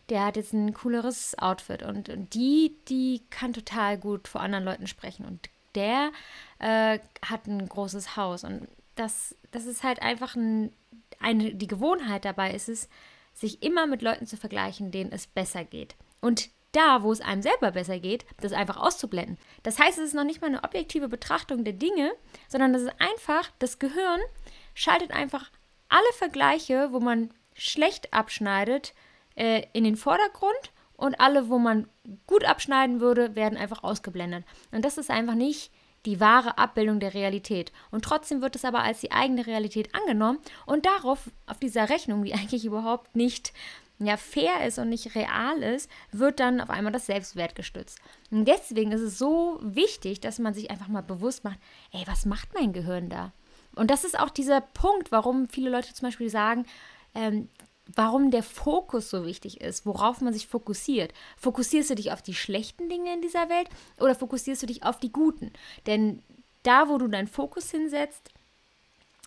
der 0.09 0.25
hat 0.25 0.37
jetzt 0.37 0.53
ein 0.53 0.73
cooleres 0.75 1.39
Outfit 1.39 1.83
und, 1.83 2.09
und 2.09 2.35
die, 2.35 2.77
die 2.89 3.23
kann 3.31 3.53
total 3.53 3.99
gut 3.99 4.29
vor 4.29 4.41
anderen 4.41 4.65
Leuten 4.65 4.87
sprechen 4.87 5.27
und 5.27 5.51
der 5.75 6.11
äh, 6.59 6.99
hat 7.25 7.47
ein 7.47 7.69
großes 7.69 8.17
Haus 8.17 8.45
und 8.45 8.69
das, 8.95 9.37
das 9.51 9.67
ist 9.67 9.83
halt 9.83 10.03
einfach 10.03 10.35
ein, 10.35 10.73
eine, 11.21 11.55
die 11.55 11.67
Gewohnheit 11.67 12.25
dabei 12.25 12.53
ist 12.53 12.69
es, 12.69 12.89
sich 13.35 13.63
immer 13.63 13.87
mit 13.87 14.03
Leuten 14.03 14.27
zu 14.27 14.37
vergleichen, 14.37 14.91
denen 14.91 15.13
es 15.13 15.27
besser 15.27 15.65
geht. 15.65 15.95
Und 16.21 16.51
da, 16.73 17.03
wo 17.03 17.13
es 17.13 17.21
einem 17.21 17.43
selber 17.43 17.71
besser 17.71 17.99
geht, 17.99 18.27
das 18.41 18.53
einfach 18.53 18.77
auszublenden. 18.77 19.39
Das 19.63 19.79
heißt, 19.79 19.99
es 19.99 20.07
ist 20.07 20.15
noch 20.15 20.25
nicht 20.25 20.41
mal 20.41 20.49
eine 20.49 20.65
objektive 20.65 21.09
Betrachtung 21.09 21.65
der 21.65 21.73
Dinge, 21.73 22.13
sondern 22.49 22.73
das 22.73 22.83
ist 22.83 22.93
einfach, 22.99 23.51
das 23.59 23.79
Gehirn 23.79 24.21
schaltet 24.75 25.13
einfach 25.13 25.51
alle 25.89 26.13
Vergleiche, 26.17 26.89
wo 26.93 27.01
man 27.01 27.31
schlecht 27.55 28.13
abschneidet, 28.13 28.95
äh, 29.39 29.63
in 29.73 29.85
den 29.85 29.97
Vordergrund 29.97 30.73
und 30.97 31.21
alle, 31.21 31.49
wo 31.49 31.59
man 31.59 31.87
gut 32.27 32.45
abschneiden 32.45 33.01
würde, 33.01 33.37
werden 33.37 33.57
einfach 33.57 33.85
ausgeblendet. 33.85 34.45
Und 34.73 34.85
das 34.85 34.99
ist 34.99 35.11
einfach 35.11 35.35
nicht 35.35 35.71
die 36.07 36.21
wahre 36.21 36.59
Abbildung 36.59 37.01
der 37.01 37.15
Realität. 37.15 37.73
Und 37.91 38.05
trotzdem 38.05 38.43
wird 38.43 38.57
es 38.57 38.65
aber 38.65 38.83
als 38.83 39.01
die 39.01 39.13
eigene 39.13 39.47
Realität 39.47 39.95
angenommen 39.95 40.39
und 40.67 40.87
darauf, 40.87 41.31
auf 41.47 41.59
dieser 41.59 41.89
Rechnung, 41.89 42.25
die 42.25 42.35
eigentlich 42.35 42.65
überhaupt 42.65 43.15
nicht 43.15 43.53
ja, 44.01 44.17
fair 44.17 44.65
ist 44.67 44.79
und 44.79 44.89
nicht 44.89 45.15
real 45.15 45.63
ist, 45.63 45.91
wird 46.13 46.41
dann 46.41 46.61
auf 46.61 46.71
einmal 46.71 46.93
das 46.93 47.07
Selbstwert 47.07 47.55
gestützt. 47.55 47.99
Und 48.31 48.47
deswegen 48.47 48.93
ist 48.93 49.01
es 49.01 49.19
so 49.19 49.59
wichtig, 49.61 50.21
dass 50.21 50.39
man 50.39 50.55
sich 50.55 50.71
einfach 50.71 50.89
mal 50.89 51.03
bewusst 51.03 51.45
macht, 51.45 51.59
ey, 51.93 52.03
was 52.07 52.25
macht 52.25 52.55
mein 52.55 52.73
Gehirn 52.73 53.09
da? 53.09 53.33
Und 53.75 53.91
das 53.91 54.05
ist 54.05 54.19
auch 54.19 54.31
dieser 54.31 54.61
Punkt, 54.61 55.13
warum 55.13 55.49
viele 55.49 55.71
Leute 55.71 55.95
zum 55.95 56.09
Beispiel 56.09 56.31
sagen, 56.31 56.65
ähm, 57.15 57.49
warum 57.95 58.31
der 58.31 58.43
Fokus 58.43 59.11
so 59.11 59.25
wichtig 59.25 59.61
ist, 59.61 59.87
worauf 59.87 60.21
man 60.21 60.33
sich 60.33 60.47
fokussiert. 60.47 61.13
Fokussierst 61.37 61.91
du 61.91 61.95
dich 61.95 62.13
auf 62.13 62.23
die 62.23 62.35
schlechten 62.35 62.89
Dinge 62.89 63.13
in 63.15 63.23
dieser 63.23 63.49
Welt 63.49 63.69
oder 63.99 64.15
fokussierst 64.15 64.63
du 64.63 64.67
dich 64.67 64.83
auf 64.85 64.99
die 64.99 65.13
guten? 65.13 65.53
Denn 65.87 66.23
da, 66.63 66.89
wo 66.89 66.99
du 66.99 67.09
deinen 67.09 67.29
Fokus 67.29 67.71
hinsetzt, 67.71 68.31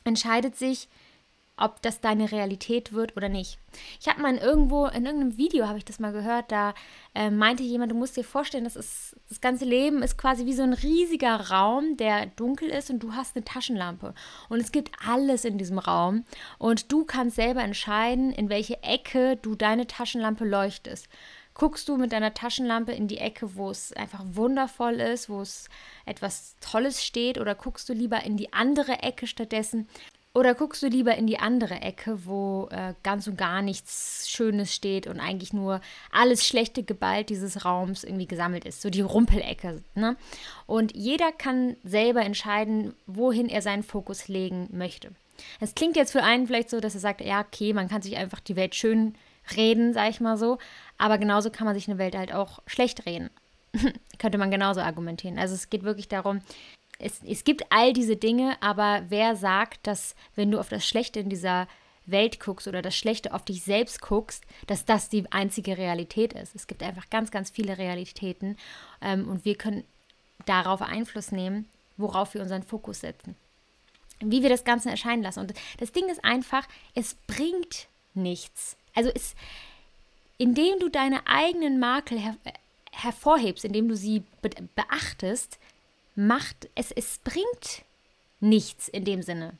entscheidet 0.03 0.55
sich, 0.55 0.87
ob 1.57 1.81
das 1.81 2.01
deine 2.01 2.31
Realität 2.31 2.93
wird 2.93 3.15
oder 3.15 3.29
nicht. 3.29 3.59
Ich 3.99 4.07
habe 4.07 4.21
mal 4.21 4.33
in 4.33 4.41
irgendwo, 4.41 4.87
in 4.87 5.05
irgendeinem 5.05 5.37
Video 5.37 5.67
habe 5.67 5.77
ich 5.77 5.85
das 5.85 5.99
mal 5.99 6.11
gehört, 6.11 6.51
da 6.51 6.73
äh, 7.13 7.29
meinte 7.29 7.63
jemand, 7.63 7.91
du 7.91 7.95
musst 7.95 8.17
dir 8.17 8.23
vorstellen, 8.23 8.63
das, 8.63 8.75
ist, 8.75 9.15
das 9.29 9.41
ganze 9.41 9.65
Leben 9.65 10.01
ist 10.01 10.17
quasi 10.17 10.45
wie 10.45 10.53
so 10.53 10.63
ein 10.63 10.73
riesiger 10.73 11.51
Raum, 11.51 11.97
der 11.97 12.25
dunkel 12.25 12.69
ist 12.69 12.89
und 12.89 12.99
du 12.99 13.13
hast 13.13 13.35
eine 13.35 13.45
Taschenlampe. 13.45 14.13
Und 14.49 14.59
es 14.59 14.71
gibt 14.71 14.91
alles 15.05 15.45
in 15.45 15.57
diesem 15.57 15.77
Raum 15.77 16.25
und 16.57 16.91
du 16.91 17.05
kannst 17.05 17.35
selber 17.35 17.61
entscheiden, 17.61 18.31
in 18.31 18.49
welche 18.49 18.81
Ecke 18.81 19.37
du 19.37 19.55
deine 19.55 19.87
Taschenlampe 19.87 20.45
leuchtest. 20.45 21.07
Guckst 21.53 21.89
du 21.89 21.97
mit 21.97 22.13
deiner 22.13 22.33
Taschenlampe 22.33 22.93
in 22.93 23.07
die 23.07 23.17
Ecke, 23.17 23.55
wo 23.55 23.69
es 23.69 23.91
einfach 23.93 24.23
wundervoll 24.25 24.95
ist, 24.95 25.29
wo 25.29 25.41
es 25.41 25.67
etwas 26.05 26.55
Tolles 26.61 27.03
steht, 27.03 27.37
oder 27.37 27.55
guckst 27.55 27.89
du 27.89 27.93
lieber 27.93 28.23
in 28.23 28.37
die 28.37 28.53
andere 28.53 29.03
Ecke 29.03 29.27
stattdessen, 29.27 29.87
oder 30.33 30.55
guckst 30.55 30.81
du 30.81 30.87
lieber 30.87 31.15
in 31.15 31.27
die 31.27 31.39
andere 31.39 31.81
Ecke, 31.81 32.25
wo 32.25 32.69
äh, 32.71 32.93
ganz 33.03 33.27
und 33.27 33.37
gar 33.37 33.61
nichts 33.61 34.29
Schönes 34.29 34.73
steht 34.73 35.07
und 35.07 35.19
eigentlich 35.19 35.51
nur 35.51 35.81
alles 36.11 36.47
schlechte 36.47 36.83
Gewalt 36.83 37.29
dieses 37.29 37.65
Raums 37.65 38.03
irgendwie 38.03 38.27
gesammelt 38.27 38.63
ist, 38.65 38.81
so 38.81 38.89
die 38.89 39.01
Rumpelecke. 39.01 39.83
Ne? 39.93 40.15
Und 40.67 40.95
jeder 40.95 41.31
kann 41.31 41.75
selber 41.83 42.21
entscheiden, 42.21 42.93
wohin 43.07 43.49
er 43.49 43.61
seinen 43.61 43.83
Fokus 43.83 44.29
legen 44.29 44.69
möchte. 44.71 45.11
Es 45.59 45.75
klingt 45.75 45.95
jetzt 45.95 46.11
für 46.11 46.23
einen 46.23 46.47
vielleicht 46.47 46.69
so, 46.69 46.79
dass 46.79 46.93
er 46.93 47.01
sagt, 47.01 47.21
ja, 47.21 47.41
okay, 47.41 47.73
man 47.73 47.89
kann 47.89 48.01
sich 48.01 48.15
einfach 48.15 48.39
die 48.39 48.55
Welt 48.55 48.75
schön 48.75 49.15
reden, 49.55 49.93
sag 49.93 50.09
ich 50.09 50.21
mal 50.21 50.37
so, 50.37 50.59
aber 50.97 51.17
genauso 51.17 51.49
kann 51.49 51.65
man 51.65 51.75
sich 51.75 51.89
eine 51.89 51.97
Welt 51.97 52.15
halt 52.15 52.33
auch 52.33 52.61
schlecht 52.67 53.05
reden. 53.05 53.29
Könnte 54.17 54.37
man 54.37 54.51
genauso 54.51 54.81
argumentieren. 54.81 55.39
Also 55.39 55.55
es 55.55 55.69
geht 55.69 55.83
wirklich 55.83 56.07
darum, 56.07 56.39
es, 57.01 57.21
es 57.23 57.43
gibt 57.43 57.63
all 57.69 57.93
diese 57.93 58.15
Dinge, 58.15 58.57
aber 58.61 59.03
wer 59.09 59.35
sagt, 59.35 59.85
dass 59.87 60.15
wenn 60.35 60.51
du 60.51 60.59
auf 60.59 60.69
das 60.69 60.87
Schlechte 60.87 61.19
in 61.19 61.29
dieser 61.29 61.67
Welt 62.05 62.39
guckst 62.39 62.67
oder 62.67 62.81
das 62.81 62.95
Schlechte 62.95 63.33
auf 63.33 63.45
dich 63.45 63.63
selbst 63.63 64.01
guckst, 64.01 64.43
dass 64.67 64.85
das 64.85 65.09
die 65.09 65.31
einzige 65.31 65.77
Realität 65.77 66.33
ist. 66.33 66.55
Es 66.55 66.67
gibt 66.67 66.83
einfach 66.83 67.09
ganz, 67.09 67.31
ganz 67.31 67.49
viele 67.49 67.77
Realitäten 67.77 68.57
ähm, 69.01 69.27
und 69.27 69.45
wir 69.45 69.55
können 69.55 69.83
darauf 70.45 70.81
Einfluss 70.81 71.31
nehmen, 71.31 71.67
worauf 71.97 72.33
wir 72.33 72.41
unseren 72.41 72.63
Fokus 72.63 73.01
setzen. 73.01 73.35
Wie 74.19 74.43
wir 74.43 74.49
das 74.49 74.63
Ganze 74.63 74.89
erscheinen 74.89 75.23
lassen. 75.23 75.39
Und 75.39 75.53
das 75.79 75.91
Ding 75.91 76.07
ist 76.09 76.23
einfach, 76.23 76.67
es 76.93 77.15
bringt 77.27 77.87
nichts. 78.13 78.77
Also 78.93 79.09
es, 79.13 79.35
indem 80.37 80.79
du 80.79 80.89
deine 80.89 81.25
eigenen 81.27 81.79
Makel 81.79 82.19
her 82.19 82.35
hervorhebst, 82.93 83.63
indem 83.63 83.87
du 83.87 83.95
sie 83.95 84.23
be 84.41 84.49
beachtest, 84.75 85.59
macht, 86.27 86.69
es, 86.75 86.91
es 86.91 87.19
bringt 87.23 87.83
nichts 88.39 88.87
in 88.87 89.05
dem 89.05 89.21
Sinne. 89.21 89.57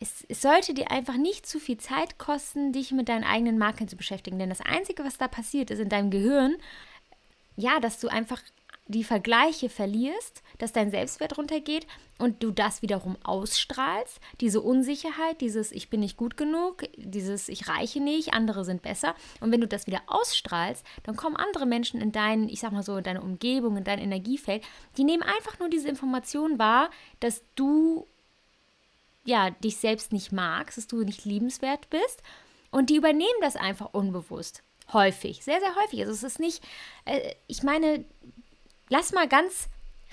Es, 0.00 0.24
es, 0.28 0.42
sollte 0.42 0.74
dir 0.74 0.90
einfach 0.90 1.16
nicht 1.16 1.46
zu 1.46 1.60
viel 1.60 1.78
Zeit 1.78 2.18
kosten, 2.18 2.72
dich 2.72 2.90
mit 2.90 3.08
deinen 3.08 3.24
eigenen 3.24 3.58
Marken 3.58 3.88
zu 3.88 3.96
beschäftigen. 3.96 4.38
Denn 4.38 4.48
das 4.48 4.60
Einzige, 4.60 5.04
was 5.04 5.16
da 5.16 5.28
passiert, 5.28 5.70
ist 5.70 5.78
in 5.78 5.88
deinem 5.88 6.10
Gehirn, 6.10 6.56
ja, 7.56 7.78
dass 7.80 8.00
du 8.00 8.08
einfach 8.08 8.42
die 8.86 9.04
Vergleiche 9.04 9.68
verlierst, 9.68 10.42
dass 10.58 10.72
dein 10.72 10.90
Selbstwert 10.90 11.38
runtergeht 11.38 11.86
und 12.18 12.42
du 12.42 12.50
das 12.50 12.82
wiederum 12.82 13.16
ausstrahlst, 13.22 14.20
diese 14.40 14.60
Unsicherheit, 14.60 15.40
dieses 15.40 15.72
ich 15.72 15.88
bin 15.88 16.00
nicht 16.00 16.16
gut 16.16 16.36
genug, 16.36 16.82
dieses 16.96 17.48
ich 17.48 17.68
reiche 17.68 18.00
nicht, 18.00 18.32
andere 18.32 18.64
sind 18.64 18.82
besser. 18.82 19.14
Und 19.40 19.52
wenn 19.52 19.60
du 19.60 19.68
das 19.68 19.86
wieder 19.86 20.02
ausstrahlst, 20.06 20.84
dann 21.04 21.16
kommen 21.16 21.36
andere 21.36 21.66
Menschen 21.66 22.00
in 22.00 22.12
dein, 22.12 22.48
ich 22.48 22.60
sag 22.60 22.72
mal 22.72 22.82
so, 22.82 22.96
in 22.96 23.04
deine 23.04 23.22
Umgebung, 23.22 23.76
in 23.76 23.84
dein 23.84 24.00
Energiefeld, 24.00 24.64
die 24.96 25.04
nehmen 25.04 25.22
einfach 25.22 25.58
nur 25.58 25.68
diese 25.68 25.88
Information 25.88 26.58
wahr, 26.58 26.90
dass 27.20 27.42
du 27.54 28.06
ja 29.24 29.50
dich 29.50 29.76
selbst 29.76 30.12
nicht 30.12 30.32
magst, 30.32 30.76
dass 30.76 30.88
du 30.88 31.02
nicht 31.04 31.24
liebenswert 31.24 31.88
bist 31.90 32.22
und 32.72 32.90
die 32.90 32.96
übernehmen 32.96 33.40
das 33.40 33.54
einfach 33.54 33.94
unbewusst. 33.94 34.62
Häufig, 34.92 35.44
sehr, 35.44 35.60
sehr 35.60 35.74
häufig. 35.76 36.00
Also 36.00 36.12
es 36.12 36.22
ist 36.22 36.40
nicht, 36.40 36.62
äh, 37.04 37.34
ich 37.46 37.62
meine, 37.62 38.04
lass 38.92 39.12
mal 39.12 39.26
ganz 39.26 39.68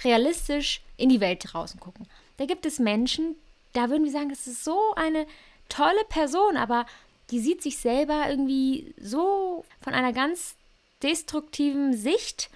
realistisch 0.06 0.82
in 0.96 1.10
die 1.10 1.20
Welt 1.20 1.44
draußen 1.44 1.82
gucken. 1.82 2.08
Da 2.38 2.46
gibt 2.46 2.66
es 2.66 2.80
Menschen, 2.80 3.36
da 3.74 3.90
würden 3.90 4.06
wir 4.06 4.12
sagen, 4.12 4.30
das 4.30 4.48
ist 4.48 4.64
so 4.64 4.96
eine 4.96 5.28
tolle 5.68 6.04
Person, 6.08 6.56
aber 6.56 6.86
die 7.30 7.42
sieht 7.42 7.62
sich 7.62 7.78
selber 7.78 8.30
irgendwie 8.30 8.96
so 8.98 9.66
von 9.82 9.94
einer 9.94 10.14
ganz 10.14 10.56
destruktiven 11.04 11.94
Sicht, 11.96 12.50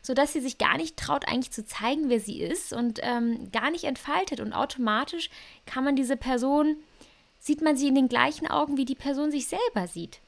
sodass 0.00 0.32
sie 0.32 0.40
sich 0.40 0.56
gar 0.56 0.78
nicht 0.78 0.96
traut, 0.96 1.28
eigentlich 1.28 1.52
zu 1.52 1.66
zeigen, 1.66 2.08
wer 2.08 2.20
sie 2.20 2.40
ist 2.40 2.72
und 2.72 3.00
ähm, 3.02 3.52
gar 3.52 3.70
nicht 3.70 3.84
entfaltet. 3.84 4.40
Und 4.40 4.54
automatisch 4.54 5.28
kann 5.66 5.84
man 5.84 5.94
diese 5.94 6.16
Person, 6.16 6.76
sieht 7.38 7.60
man 7.60 7.76
sie 7.76 7.88
in 7.88 7.94
den 7.94 8.08
gleichen 8.08 8.46
Augen, 8.46 8.78
wie 8.78 8.86
die 8.86 8.94
Person 8.94 9.30
sich 9.30 9.46
selber 9.46 9.86
sieht. 9.86 10.20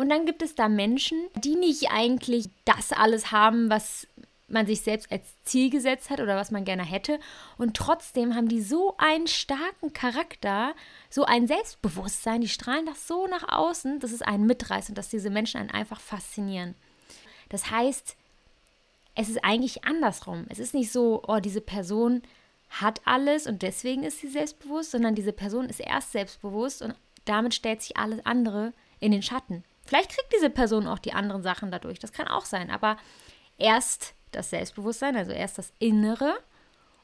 Und 0.00 0.08
dann 0.08 0.24
gibt 0.24 0.40
es 0.40 0.54
da 0.54 0.70
Menschen, 0.70 1.18
die 1.44 1.56
nicht 1.56 1.90
eigentlich 1.90 2.46
das 2.64 2.90
alles 2.90 3.32
haben, 3.32 3.68
was 3.68 4.06
man 4.50 4.66
sich 4.66 4.80
selbst 4.82 5.10
als 5.10 5.24
Ziel 5.44 5.70
gesetzt 5.70 6.10
hat 6.10 6.20
oder 6.20 6.36
was 6.36 6.50
man 6.50 6.64
gerne 6.64 6.84
hätte. 6.84 7.18
Und 7.56 7.76
trotzdem 7.76 8.34
haben 8.34 8.48
die 8.48 8.60
so 8.60 8.94
einen 8.98 9.26
starken 9.26 9.92
Charakter, 9.92 10.74
so 11.08 11.24
ein 11.24 11.46
Selbstbewusstsein, 11.46 12.40
die 12.40 12.48
strahlen 12.48 12.86
das 12.86 13.06
so 13.06 13.26
nach 13.26 13.48
außen, 13.48 14.00
dass 14.00 14.12
es 14.12 14.22
einen 14.22 14.46
mitreißt 14.46 14.88
und 14.88 14.98
dass 14.98 15.08
diese 15.08 15.30
Menschen 15.30 15.60
einen 15.60 15.70
einfach 15.70 16.00
faszinieren. 16.00 16.74
Das 17.48 17.70
heißt, 17.70 18.16
es 19.14 19.28
ist 19.28 19.44
eigentlich 19.44 19.84
andersrum. 19.84 20.46
Es 20.48 20.58
ist 20.58 20.74
nicht 20.74 20.92
so, 20.92 21.22
oh, 21.26 21.40
diese 21.40 21.60
Person 21.60 22.22
hat 22.70 23.00
alles 23.04 23.46
und 23.46 23.62
deswegen 23.62 24.04
ist 24.04 24.20
sie 24.20 24.28
selbstbewusst, 24.28 24.92
sondern 24.92 25.14
diese 25.14 25.32
Person 25.32 25.68
ist 25.68 25.80
erst 25.80 26.12
selbstbewusst 26.12 26.82
und 26.82 26.94
damit 27.24 27.54
stellt 27.54 27.82
sich 27.82 27.96
alles 27.96 28.24
andere 28.24 28.72
in 29.00 29.12
den 29.12 29.22
Schatten. 29.22 29.64
Vielleicht 29.84 30.10
kriegt 30.10 30.32
diese 30.32 30.50
Person 30.50 30.86
auch 30.86 31.00
die 31.00 31.12
anderen 31.12 31.42
Sachen 31.42 31.72
dadurch, 31.72 31.98
das 31.98 32.12
kann 32.12 32.28
auch 32.28 32.44
sein, 32.44 32.70
aber 32.70 32.96
erst 33.58 34.14
das 34.32 34.50
Selbstbewusstsein, 34.50 35.16
also 35.16 35.32
erst 35.32 35.58
das 35.58 35.72
Innere 35.78 36.38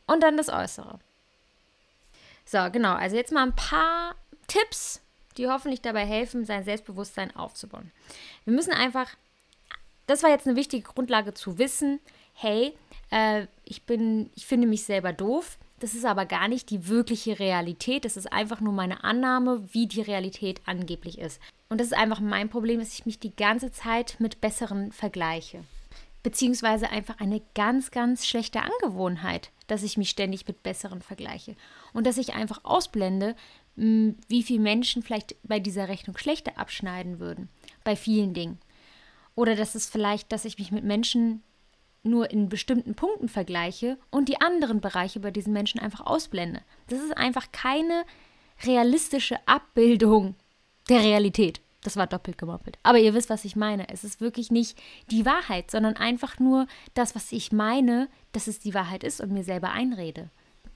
und 0.07 0.23
dann 0.23 0.37
das 0.37 0.49
Äußere. 0.49 0.99
So, 2.45 2.59
genau, 2.71 2.95
also 2.95 3.17
jetzt 3.17 3.33
mal 3.33 3.43
ein 3.43 3.57
paar 3.57 4.15
Tipps, 4.47 5.01
die 5.37 5.49
hoffentlich 5.49 5.83
dabei 5.83 6.07
helfen, 6.07 6.45
sein 6.45 6.65
Selbstbewusstsein 6.65 7.35
aufzubauen. 7.35 7.91
Wir 8.45 8.55
müssen 8.55 8.73
einfach, 8.73 9.11
das 10.07 10.23
war 10.23 10.31
jetzt 10.31 10.47
eine 10.47 10.57
wichtige 10.57 10.85
Grundlage 10.85 11.35
zu 11.35 11.59
wissen, 11.59 11.99
hey, 12.35 12.73
äh, 13.11 13.47
ich 13.65 13.83
bin, 13.83 14.31
ich 14.37 14.47
finde 14.47 14.69
mich 14.69 14.85
selber 14.85 15.13
doof. 15.13 15.59
Das 15.81 15.93
ist 15.93 16.07
aber 16.07 16.25
gar 16.25 16.49
nicht 16.49 16.71
die 16.71 16.89
wirkliche 16.89 17.39
Realität. 17.39 18.07
Das 18.07 18.17
ist 18.17 18.33
einfach 18.33 18.61
nur 18.61 18.73
meine 18.73 19.05
Annahme, 19.05 19.69
wie 19.73 19.87
die 19.87 20.01
Realität 20.01 20.63
angeblich 20.65 21.19
ist. 21.19 21.41
Und 21.69 21.81
das 21.81 21.89
ist 21.89 21.93
einfach 21.93 22.21
mein 22.21 22.49
Problem, 22.49 22.79
dass 22.79 22.95
ich 22.95 23.05
mich 23.05 23.19
die 23.19 23.35
ganze 23.35 23.73
Zeit 23.73 24.17
mit 24.19 24.41
Besseren 24.41 24.93
vergleiche 24.93 25.65
beziehungsweise 26.27 26.91
einfach 26.91 27.21
eine 27.21 27.41
ganz, 27.55 27.93
ganz 27.93 28.27
schlechte 28.27 28.61
Angewohnheit, 28.61 29.53
dass 29.69 29.85
ich 29.85 29.97
mich 29.97 30.11
ständig 30.11 30.45
mit 30.49 30.65
Besseren 30.65 31.01
vergleiche 31.01 31.55
und 31.93 32.05
dass 32.05 32.19
ich 32.19 32.35
einfach 32.35 32.65
ausblende, 32.65 33.37
wie 33.77 34.43
viele 34.43 34.59
Menschen 34.59 35.05
vielleicht 35.05 35.37
bei 35.45 35.61
dieser 35.61 35.87
Rechnung 35.87 36.19
schlechter 36.19 36.59
abschneiden 36.59 37.21
würden, 37.21 37.49
bei 37.85 37.95
vielen 37.95 38.35
Dingen. 38.35 38.59
Oder 39.37 39.55
dass 39.55 39.77
es 39.77 39.87
vielleicht, 39.87 40.33
dass 40.33 40.45
ich 40.45 40.59
mich 40.59 40.73
mit 40.73 40.83
Menschen 40.83 41.45
nur 42.03 42.29
in 42.29 42.49
bestimmten 42.49 42.97
Punkten 42.97 43.29
vergleiche 43.29 43.97
und 44.11 44.29
die 44.29 44.41
anderen 44.41 44.81
Bereiche 44.81 45.21
bei 45.21 45.31
diesen 45.31 45.53
Menschen 45.53 45.79
einfach 45.79 46.05
ausblende. 46.05 46.61
Das 46.89 46.99
ist 46.99 47.17
einfach 47.17 47.53
keine 47.53 48.05
realistische 48.65 49.39
Abbildung 49.47 50.35
der 50.89 51.05
Realität. 51.05 51.61
Das 51.87 51.97
war 51.97 52.09
doppelt 52.09 52.37
gemoppelt. 52.37 52.81
Aber 52.83 52.99
ihr 52.99 53.15
wisst, 53.15 53.31
was 53.31 53.45
ich 53.45 53.55
meine. 53.55 53.89
Es 53.89 54.03
ist 54.03 54.21
wirklich 54.21 54.51
nicht 54.51 54.77
die 55.13 55.25
Wahrheit, 55.25 55.71
sondern 55.71 55.95
einfach 55.95 56.41
nur 56.41 56.67
das, 56.95 57.15
was 57.15 57.31
ich 57.31 57.53
meine, 57.53 58.09
dass 58.33 58.49
es 58.49 58.59
die 58.59 58.75
Wahrheit 58.75 59.05
ist 59.05 59.21
und 59.21 59.31
mir 59.31 59.45
selber 59.45 59.71
einrede. 59.71 60.31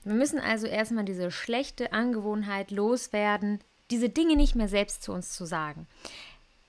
Wir 0.05 0.13
müssen 0.13 0.39
also 0.39 0.67
erstmal 0.67 1.03
diese 1.03 1.29
schlechte 1.29 1.91
Angewohnheit 1.91 2.71
loswerden, 2.71 3.59
diese 3.91 4.07
Dinge 4.07 4.37
nicht 4.37 4.55
mehr 4.55 4.69
selbst 4.69 5.03
zu 5.03 5.11
uns 5.11 5.33
zu 5.33 5.43
sagen. 5.43 5.85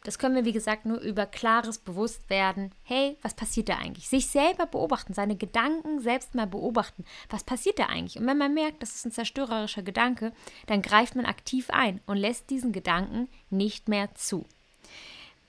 Das 0.04 0.18
können 0.18 0.34
wir, 0.34 0.44
wie 0.44 0.52
gesagt, 0.52 0.84
nur 0.84 0.98
über 0.98 1.26
klares 1.26 1.78
Bewusstwerden. 1.78 2.72
Hey, 2.82 3.16
was 3.22 3.34
passiert 3.34 3.68
da 3.68 3.76
eigentlich? 3.76 4.08
Sich 4.08 4.26
selber 4.26 4.66
beobachten, 4.66 5.14
seine 5.14 5.36
Gedanken 5.36 6.00
selbst 6.00 6.34
mal 6.34 6.46
beobachten. 6.46 7.04
Was 7.30 7.44
passiert 7.44 7.78
da 7.78 7.86
eigentlich? 7.86 8.18
Und 8.18 8.26
wenn 8.26 8.38
man 8.38 8.52
merkt, 8.52 8.82
das 8.82 8.96
ist 8.96 9.06
ein 9.06 9.12
zerstörerischer 9.12 9.82
Gedanke, 9.82 10.32
dann 10.66 10.82
greift 10.82 11.14
man 11.14 11.24
aktiv 11.24 11.70
ein 11.70 12.00
und 12.06 12.16
lässt 12.16 12.50
diesen 12.50 12.72
Gedanken 12.72 13.28
nicht 13.50 13.88
mehr 13.88 14.12
zu. 14.14 14.44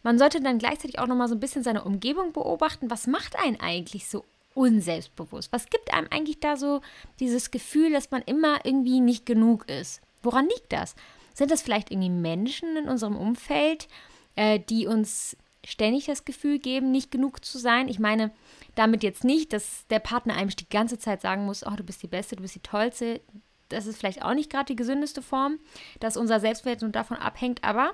Man 0.03 0.19
sollte 0.19 0.39
dann 0.41 0.59
gleichzeitig 0.59 0.99
auch 0.99 1.07
nochmal 1.07 1.29
so 1.29 1.35
ein 1.35 1.39
bisschen 1.39 1.63
seine 1.63 1.83
Umgebung 1.83 2.33
beobachten. 2.33 2.91
Was 2.91 3.07
macht 3.07 3.39
einen 3.39 3.59
eigentlich 3.59 4.07
so 4.07 4.23
unselbstbewusst? 4.53 5.51
Was 5.51 5.69
gibt 5.69 5.93
einem 5.93 6.07
eigentlich 6.11 6.39
da 6.39 6.57
so 6.57 6.81
dieses 7.19 7.49
Gefühl, 7.49 7.91
dass 7.91 8.11
man 8.11 8.21
immer 8.21 8.65
irgendwie 8.65 8.99
nicht 8.99 9.25
genug 9.25 9.67
ist? 9.67 10.01
Woran 10.21 10.47
liegt 10.47 10.71
das? 10.71 10.95
Sind 11.33 11.49
das 11.49 11.63
vielleicht 11.63 11.89
irgendwie 11.89 12.09
Menschen 12.09 12.77
in 12.77 12.87
unserem 12.87 13.17
Umfeld, 13.17 13.87
äh, 14.35 14.59
die 14.59 14.87
uns 14.87 15.37
ständig 15.65 16.05
das 16.05 16.25
Gefühl 16.25 16.59
geben, 16.59 16.91
nicht 16.91 17.11
genug 17.11 17.43
zu 17.43 17.57
sein. 17.57 17.87
Ich 17.87 17.99
meine 17.99 18.31
damit 18.75 19.03
jetzt 19.03 19.23
nicht, 19.23 19.53
dass 19.53 19.85
der 19.89 19.99
Partner 19.99 20.35
einem 20.35 20.49
die 20.49 20.69
ganze 20.69 20.97
Zeit 20.97 21.21
sagen 21.21 21.45
muss, 21.45 21.65
oh, 21.65 21.75
du 21.75 21.83
bist 21.83 22.01
die 22.03 22.07
Beste, 22.07 22.35
du 22.35 22.41
bist 22.41 22.55
die 22.55 22.59
Tollste. 22.59 23.21
Das 23.69 23.85
ist 23.85 23.97
vielleicht 23.97 24.23
auch 24.23 24.33
nicht 24.33 24.51
gerade 24.51 24.65
die 24.65 24.75
gesündeste 24.75 25.21
Form, 25.21 25.59
dass 25.99 26.17
unser 26.17 26.39
Selbstwert 26.39 26.81
nur 26.81 26.91
davon 26.91 27.17
abhängt, 27.17 27.63
aber 27.63 27.93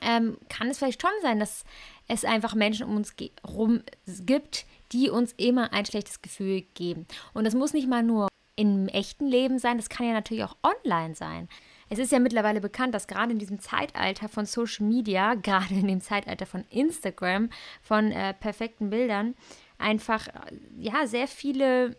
ähm, 0.00 0.38
kann 0.48 0.68
es 0.68 0.78
vielleicht 0.78 1.02
schon 1.02 1.10
sein, 1.22 1.38
dass 1.38 1.64
es 2.08 2.24
einfach 2.24 2.54
Menschen 2.54 2.86
um 2.86 2.96
uns 2.96 3.14
herum 3.44 3.82
gibt, 4.24 4.64
die 4.92 5.10
uns 5.10 5.32
immer 5.36 5.72
ein 5.72 5.86
schlechtes 5.86 6.22
Gefühl 6.22 6.62
geben. 6.74 7.06
Und 7.34 7.44
das 7.44 7.54
muss 7.54 7.72
nicht 7.72 7.88
mal 7.88 8.02
nur 8.02 8.28
im 8.56 8.88
echten 8.88 9.26
Leben 9.26 9.58
sein, 9.58 9.76
das 9.76 9.88
kann 9.88 10.06
ja 10.06 10.12
natürlich 10.12 10.44
auch 10.44 10.56
online 10.62 11.14
sein. 11.14 11.48
Es 11.92 11.98
ist 11.98 12.10
ja 12.10 12.20
mittlerweile 12.20 12.62
bekannt, 12.62 12.94
dass 12.94 13.06
gerade 13.06 13.32
in 13.32 13.38
diesem 13.38 13.60
Zeitalter 13.60 14.30
von 14.30 14.46
Social 14.46 14.86
Media, 14.86 15.34
gerade 15.42 15.74
in 15.74 15.86
dem 15.86 16.00
Zeitalter 16.00 16.46
von 16.46 16.64
Instagram, 16.70 17.50
von 17.82 18.10
äh, 18.10 18.32
perfekten 18.32 18.88
Bildern, 18.88 19.34
einfach 19.76 20.26
äh, 20.28 20.32
ja 20.78 21.06
sehr 21.06 21.28
viele 21.28 21.94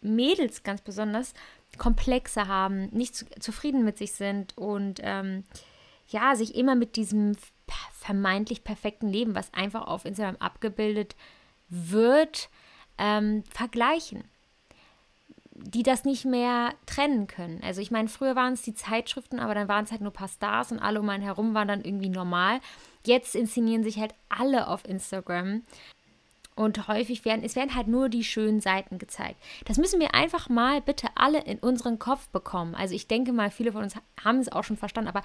Mädels 0.00 0.62
ganz 0.62 0.80
besonders 0.80 1.34
Komplexe 1.76 2.46
haben, 2.46 2.88
nicht 2.90 3.16
zu, 3.16 3.26
zufrieden 3.40 3.84
mit 3.84 3.98
sich 3.98 4.12
sind 4.12 4.56
und 4.56 5.00
ähm, 5.02 5.42
ja, 6.06 6.36
sich 6.36 6.54
immer 6.54 6.76
mit 6.76 6.94
diesem 6.94 7.36
vermeintlich 7.92 8.62
perfekten 8.62 9.08
Leben, 9.08 9.34
was 9.34 9.52
einfach 9.52 9.88
auf 9.88 10.04
Instagram 10.04 10.36
abgebildet 10.36 11.16
wird, 11.68 12.48
ähm, 12.96 13.42
vergleichen 13.50 14.22
die 15.62 15.82
das 15.82 16.04
nicht 16.04 16.24
mehr 16.24 16.74
trennen 16.86 17.26
können. 17.26 17.60
Also 17.62 17.80
ich 17.80 17.90
meine, 17.90 18.08
früher 18.08 18.36
waren 18.36 18.54
es 18.54 18.62
die 18.62 18.74
Zeitschriften, 18.74 19.38
aber 19.38 19.54
dann 19.54 19.68
waren 19.68 19.84
es 19.84 19.90
halt 19.90 20.00
nur 20.00 20.10
ein 20.10 20.14
paar 20.14 20.28
Stars 20.28 20.72
und 20.72 20.78
alle 20.78 21.00
um 21.00 21.08
einen 21.08 21.22
herum 21.22 21.54
waren 21.54 21.68
dann 21.68 21.84
irgendwie 21.84 22.08
normal. 22.08 22.60
Jetzt 23.04 23.34
inszenieren 23.34 23.84
sich 23.84 23.98
halt 23.98 24.14
alle 24.28 24.68
auf 24.68 24.86
Instagram. 24.86 25.62
Und 26.56 26.88
häufig 26.88 27.24
werden, 27.24 27.42
es 27.42 27.56
werden 27.56 27.74
halt 27.74 27.88
nur 27.88 28.08
die 28.08 28.24
schönen 28.24 28.60
Seiten 28.60 28.98
gezeigt. 28.98 29.36
Das 29.64 29.78
müssen 29.78 30.00
wir 30.00 30.14
einfach 30.14 30.48
mal 30.48 30.82
bitte 30.82 31.08
alle 31.14 31.42
in 31.42 31.58
unseren 31.58 31.98
Kopf 31.98 32.28
bekommen. 32.28 32.74
Also 32.74 32.94
ich 32.94 33.06
denke 33.06 33.32
mal, 33.32 33.50
viele 33.50 33.72
von 33.72 33.82
uns 33.82 33.94
haben 34.22 34.38
es 34.40 34.52
auch 34.52 34.64
schon 34.64 34.76
verstanden, 34.76 35.08
aber 35.08 35.22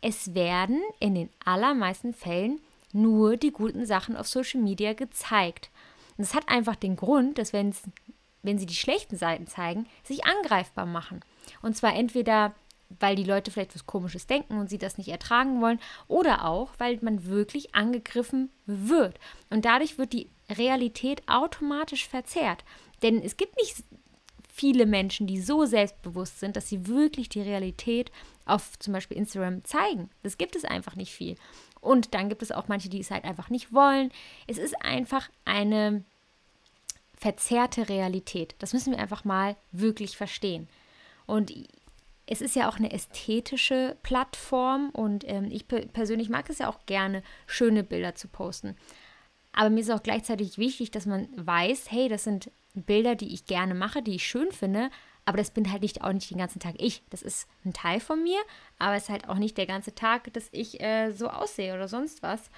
es 0.00 0.34
werden 0.34 0.80
in 0.98 1.14
den 1.14 1.28
allermeisten 1.44 2.12
Fällen 2.12 2.60
nur 2.92 3.36
die 3.36 3.52
guten 3.52 3.86
Sachen 3.86 4.16
auf 4.16 4.26
Social 4.26 4.60
Media 4.60 4.92
gezeigt. 4.92 5.70
Und 6.16 6.26
das 6.26 6.34
hat 6.34 6.48
einfach 6.48 6.76
den 6.76 6.96
Grund, 6.96 7.38
dass 7.38 7.52
wenn 7.52 7.68
es 7.68 7.82
wenn 8.42 8.58
sie 8.58 8.66
die 8.66 8.74
schlechten 8.74 9.16
Seiten 9.16 9.46
zeigen, 9.46 9.86
sich 10.02 10.24
angreifbar 10.24 10.86
machen. 10.86 11.20
Und 11.62 11.76
zwar 11.76 11.94
entweder, 11.94 12.54
weil 13.00 13.16
die 13.16 13.24
Leute 13.24 13.50
vielleicht 13.50 13.74
was 13.74 13.86
Komisches 13.86 14.26
denken 14.26 14.58
und 14.58 14.68
sie 14.68 14.78
das 14.78 14.98
nicht 14.98 15.08
ertragen 15.08 15.60
wollen, 15.60 15.80
oder 16.08 16.44
auch, 16.44 16.70
weil 16.78 16.98
man 17.02 17.26
wirklich 17.26 17.74
angegriffen 17.74 18.50
wird. 18.66 19.18
Und 19.50 19.64
dadurch 19.64 19.98
wird 19.98 20.12
die 20.12 20.28
Realität 20.50 21.22
automatisch 21.28 22.08
verzerrt. 22.08 22.64
Denn 23.02 23.22
es 23.22 23.36
gibt 23.36 23.56
nicht 23.56 23.84
viele 24.52 24.86
Menschen, 24.86 25.26
die 25.26 25.40
so 25.40 25.64
selbstbewusst 25.64 26.40
sind, 26.40 26.56
dass 26.56 26.68
sie 26.68 26.86
wirklich 26.86 27.28
die 27.28 27.40
Realität 27.40 28.12
auf 28.44 28.78
zum 28.78 28.92
Beispiel 28.92 29.16
Instagram 29.16 29.64
zeigen. 29.64 30.10
Das 30.22 30.36
gibt 30.36 30.56
es 30.56 30.64
einfach 30.64 30.94
nicht 30.94 31.12
viel. 31.12 31.36
Und 31.80 32.14
dann 32.14 32.28
gibt 32.28 32.42
es 32.42 32.52
auch 32.52 32.68
manche, 32.68 32.88
die 32.88 33.00
es 33.00 33.10
halt 33.10 33.24
einfach 33.24 33.50
nicht 33.50 33.72
wollen. 33.72 34.12
Es 34.46 34.58
ist 34.58 34.80
einfach 34.84 35.30
eine 35.44 36.04
verzerrte 37.22 37.88
Realität. 37.88 38.56
Das 38.58 38.72
müssen 38.72 38.92
wir 38.92 38.98
einfach 38.98 39.24
mal 39.24 39.56
wirklich 39.70 40.16
verstehen. 40.16 40.68
Und 41.24 41.52
es 42.26 42.40
ist 42.40 42.56
ja 42.56 42.68
auch 42.68 42.78
eine 42.78 42.92
ästhetische 42.92 43.96
Plattform 44.02 44.90
und 44.90 45.24
ähm, 45.28 45.48
ich 45.50 45.68
persönlich 45.68 46.28
mag 46.30 46.50
es 46.50 46.58
ja 46.58 46.68
auch 46.68 46.84
gerne, 46.84 47.22
schöne 47.46 47.84
Bilder 47.84 48.16
zu 48.16 48.26
posten. 48.26 48.76
Aber 49.52 49.70
mir 49.70 49.80
ist 49.80 49.90
auch 49.90 50.02
gleichzeitig 50.02 50.58
wichtig, 50.58 50.90
dass 50.90 51.06
man 51.06 51.28
weiß, 51.36 51.92
hey, 51.92 52.08
das 52.08 52.24
sind 52.24 52.50
Bilder, 52.74 53.14
die 53.14 53.32
ich 53.32 53.46
gerne 53.46 53.74
mache, 53.74 54.02
die 54.02 54.16
ich 54.16 54.26
schön 54.26 54.50
finde, 54.50 54.90
aber 55.24 55.38
das 55.38 55.52
bin 55.52 55.70
halt 55.70 55.82
nicht 55.82 56.02
auch 56.02 56.12
nicht 56.12 56.30
den 56.30 56.38
ganzen 56.38 56.58
Tag 56.58 56.74
ich. 56.78 57.04
Das 57.10 57.22
ist 57.22 57.46
ein 57.64 57.72
Teil 57.72 58.00
von 58.00 58.20
mir, 58.20 58.40
aber 58.80 58.96
es 58.96 59.04
ist 59.04 59.10
halt 59.10 59.28
auch 59.28 59.38
nicht 59.38 59.56
der 59.58 59.66
ganze 59.66 59.94
Tag, 59.94 60.32
dass 60.32 60.48
ich 60.50 60.80
äh, 60.80 61.12
so 61.12 61.28
aussehe 61.28 61.74
oder 61.74 61.86
sonst 61.86 62.20
was. 62.24 62.50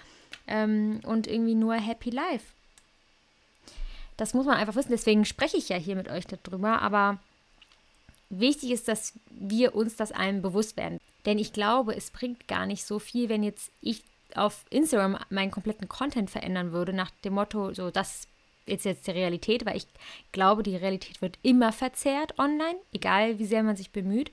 Ähm, 0.46 1.00
und 1.04 1.26
irgendwie 1.26 1.54
nur 1.54 1.74
Happy 1.74 2.08
Life. 2.08 2.54
Das 4.16 4.34
muss 4.34 4.46
man 4.46 4.56
einfach 4.56 4.76
wissen. 4.76 4.92
Deswegen 4.92 5.24
spreche 5.24 5.56
ich 5.56 5.68
ja 5.68 5.76
hier 5.76 5.96
mit 5.96 6.08
euch 6.08 6.26
darüber. 6.26 6.82
Aber 6.82 7.18
wichtig 8.30 8.70
ist, 8.70 8.88
dass 8.88 9.14
wir 9.30 9.74
uns 9.74 9.96
das 9.96 10.12
allen 10.12 10.42
bewusst 10.42 10.76
werden. 10.76 11.00
Denn 11.26 11.38
ich 11.38 11.52
glaube, 11.52 11.96
es 11.96 12.10
bringt 12.10 12.48
gar 12.48 12.66
nicht 12.66 12.84
so 12.84 12.98
viel, 12.98 13.28
wenn 13.28 13.42
jetzt 13.42 13.70
ich 13.80 14.02
auf 14.34 14.64
Instagram 14.70 15.18
meinen 15.30 15.50
kompletten 15.50 15.88
Content 15.88 16.30
verändern 16.30 16.72
würde, 16.72 16.92
nach 16.92 17.10
dem 17.24 17.34
Motto, 17.34 17.72
so 17.72 17.90
das 17.90 18.26
ist 18.66 18.84
jetzt 18.84 19.06
die 19.06 19.12
Realität, 19.12 19.66
weil 19.66 19.76
ich 19.76 19.86
glaube, 20.32 20.62
die 20.62 20.76
Realität 20.76 21.20
wird 21.20 21.38
immer 21.42 21.72
verzerrt 21.72 22.38
online, 22.38 22.76
egal 22.92 23.38
wie 23.38 23.44
sehr 23.44 23.62
man 23.62 23.76
sich 23.76 23.90
bemüht. 23.90 24.30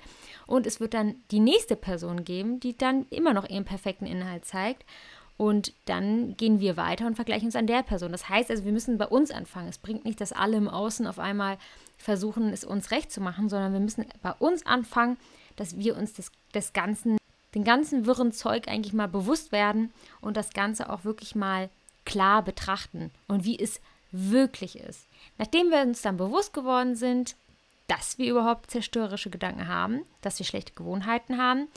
Und 0.47 0.65
es 0.65 0.79
wird 0.79 0.93
dann 0.93 1.15
die 1.31 1.39
nächste 1.39 1.75
Person 1.75 2.23
geben, 2.23 2.59
die 2.59 2.77
dann 2.77 3.05
immer 3.09 3.33
noch 3.33 3.49
ihren 3.49 3.65
perfekten 3.65 4.05
Inhalt 4.05 4.45
zeigt. 4.45 4.85
Und 5.41 5.73
dann 5.85 6.37
gehen 6.37 6.59
wir 6.59 6.77
weiter 6.77 7.07
und 7.07 7.15
vergleichen 7.15 7.47
uns 7.47 7.55
an 7.55 7.65
der 7.65 7.81
Person. 7.81 8.11
Das 8.11 8.29
heißt 8.29 8.51
also, 8.51 8.63
wir 8.63 8.71
müssen 8.71 8.99
bei 8.99 9.07
uns 9.07 9.31
anfangen. 9.31 9.69
Es 9.69 9.79
bringt 9.79 10.05
nicht, 10.05 10.21
dass 10.21 10.33
alle 10.33 10.55
im 10.55 10.69
Außen 10.69 11.07
auf 11.07 11.17
einmal 11.17 11.57
versuchen, 11.97 12.53
es 12.53 12.63
uns 12.63 12.91
recht 12.91 13.11
zu 13.11 13.21
machen, 13.21 13.49
sondern 13.49 13.73
wir 13.73 13.79
müssen 13.79 14.05
bei 14.21 14.33
uns 14.33 14.63
anfangen, 14.67 15.17
dass 15.55 15.79
wir 15.79 15.97
uns 15.97 16.13
des, 16.13 16.31
des 16.53 16.73
Ganzen, 16.73 17.17
den 17.55 17.63
ganzen 17.63 18.05
wirren 18.05 18.31
Zeug 18.31 18.67
eigentlich 18.67 18.93
mal 18.93 19.07
bewusst 19.07 19.51
werden 19.51 19.91
und 20.21 20.37
das 20.37 20.51
Ganze 20.51 20.91
auch 20.91 21.05
wirklich 21.05 21.33
mal 21.33 21.71
klar 22.05 22.43
betrachten 22.43 23.09
und 23.27 23.43
wie 23.43 23.57
es 23.57 23.81
wirklich 24.11 24.77
ist. 24.77 25.07
Nachdem 25.39 25.71
wir 25.71 25.81
uns 25.81 26.03
dann 26.03 26.17
bewusst 26.17 26.53
geworden 26.53 26.95
sind, 26.95 27.35
dass 27.87 28.19
wir 28.19 28.29
überhaupt 28.29 28.69
zerstörerische 28.69 29.31
Gedanken 29.31 29.67
haben, 29.67 30.01
dass 30.21 30.37
wir 30.37 30.45
schlechte 30.45 30.73
Gewohnheiten 30.73 31.39
haben, 31.39 31.67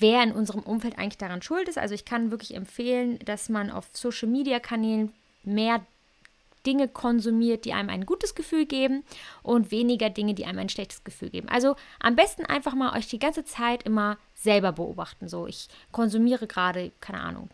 wer 0.00 0.22
in 0.22 0.32
unserem 0.32 0.62
Umfeld 0.62 0.98
eigentlich 0.98 1.18
daran 1.18 1.42
schuld 1.42 1.68
ist. 1.68 1.78
Also 1.78 1.94
ich 1.94 2.04
kann 2.04 2.30
wirklich 2.30 2.54
empfehlen, 2.54 3.18
dass 3.24 3.48
man 3.48 3.70
auf 3.70 3.86
Social-Media-Kanälen 3.92 5.12
mehr 5.44 5.80
Dinge 6.66 6.88
konsumiert, 6.88 7.64
die 7.64 7.72
einem 7.72 7.88
ein 7.88 8.04
gutes 8.04 8.34
Gefühl 8.34 8.66
geben 8.66 9.02
und 9.42 9.70
weniger 9.70 10.10
Dinge, 10.10 10.34
die 10.34 10.44
einem 10.44 10.58
ein 10.58 10.68
schlechtes 10.68 11.04
Gefühl 11.04 11.30
geben. 11.30 11.48
Also 11.48 11.76
am 12.00 12.16
besten 12.16 12.44
einfach 12.44 12.74
mal 12.74 12.96
euch 12.96 13.08
die 13.08 13.18
ganze 13.18 13.44
Zeit 13.44 13.84
immer 13.84 14.18
selber 14.34 14.72
beobachten. 14.72 15.28
So, 15.28 15.46
ich 15.46 15.68
konsumiere 15.92 16.46
gerade, 16.46 16.92
keine 17.00 17.20
Ahnung, 17.20 17.48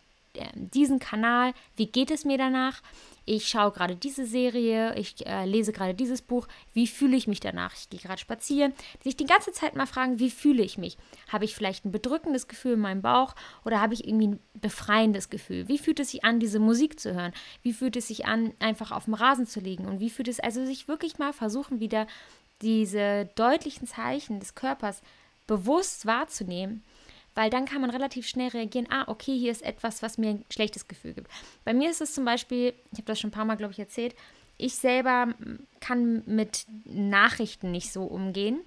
diesen 0.53 0.99
Kanal, 0.99 1.53
wie 1.75 1.87
geht 1.87 2.11
es 2.11 2.25
mir 2.25 2.37
danach? 2.37 2.81
Ich 3.29 3.49
schaue 3.49 3.71
gerade 3.71 3.97
diese 3.97 4.25
Serie, 4.25 4.95
ich 4.95 5.27
äh, 5.27 5.43
lese 5.43 5.73
gerade 5.73 5.93
dieses 5.93 6.21
Buch, 6.21 6.47
wie 6.71 6.87
fühle 6.87 7.17
ich 7.17 7.27
mich 7.27 7.41
danach? 7.41 7.75
Ich 7.75 7.89
gehe 7.89 7.99
gerade 7.99 8.21
spazieren. 8.21 8.71
Sich 9.03 9.17
die 9.17 9.25
ganze 9.25 9.51
Zeit 9.51 9.75
mal 9.75 9.85
fragen, 9.85 10.17
wie 10.17 10.31
fühle 10.31 10.63
ich 10.63 10.77
mich? 10.77 10.97
Habe 11.27 11.43
ich 11.43 11.53
vielleicht 11.53 11.83
ein 11.83 11.91
bedrückendes 11.91 12.47
Gefühl 12.47 12.75
in 12.75 12.79
meinem 12.79 13.01
Bauch 13.01 13.35
oder 13.65 13.81
habe 13.81 13.93
ich 13.93 14.07
irgendwie 14.07 14.29
ein 14.29 14.39
befreiendes 14.53 15.29
Gefühl? 15.29 15.67
Wie 15.67 15.77
fühlt 15.77 15.99
es 15.99 16.11
sich 16.11 16.23
an, 16.23 16.39
diese 16.39 16.59
Musik 16.59 17.01
zu 17.01 17.13
hören? 17.13 17.33
Wie 17.63 17.73
fühlt 17.73 17.97
es 17.97 18.07
sich 18.07 18.25
an, 18.25 18.53
einfach 18.59 18.93
auf 18.93 19.03
dem 19.03 19.13
Rasen 19.13 19.45
zu 19.45 19.59
liegen? 19.59 19.87
Und 19.87 19.99
wie 19.99 20.09
fühlt 20.09 20.29
es, 20.29 20.39
also 20.39 20.65
sich 20.65 20.87
wirklich 20.87 21.17
mal 21.17 21.33
versuchen, 21.33 21.81
wieder 21.81 22.07
diese 22.61 23.29
deutlichen 23.35 23.87
Zeichen 23.87 24.39
des 24.39 24.55
Körpers 24.55 25.01
bewusst 25.47 26.05
wahrzunehmen 26.05 26.81
weil 27.37 27.51
dann 27.51 27.65
kann 27.65 27.81
man 27.81 27.91
relativ 27.91 28.27
schnell 28.27 28.47
reagieren, 28.47 28.87
ah, 28.89 29.03
okay, 29.05 29.37
hier 29.37 29.51
ist 29.51 29.61
etwas, 29.61 30.01
was 30.01 30.17
mir 30.17 30.31
ein 30.31 30.45
schlechtes 30.49 30.87
Gefühl 30.87 31.13
gibt. 31.13 31.29
Bei 31.65 31.71
mir 31.71 31.91
ist 31.91 32.01
es 32.01 32.15
zum 32.15 32.25
Beispiel, 32.25 32.73
ich 32.91 32.97
habe 32.97 33.05
das 33.05 33.19
schon 33.19 33.27
ein 33.29 33.33
paar 33.33 33.45
Mal, 33.45 33.57
glaube 33.57 33.73
ich, 33.73 33.79
erzählt, 33.79 34.15
ich 34.57 34.73
selber 34.73 35.35
kann 35.79 36.23
mit 36.25 36.65
Nachrichten 36.85 37.69
nicht 37.69 37.93
so 37.93 38.05
umgehen. 38.05 38.61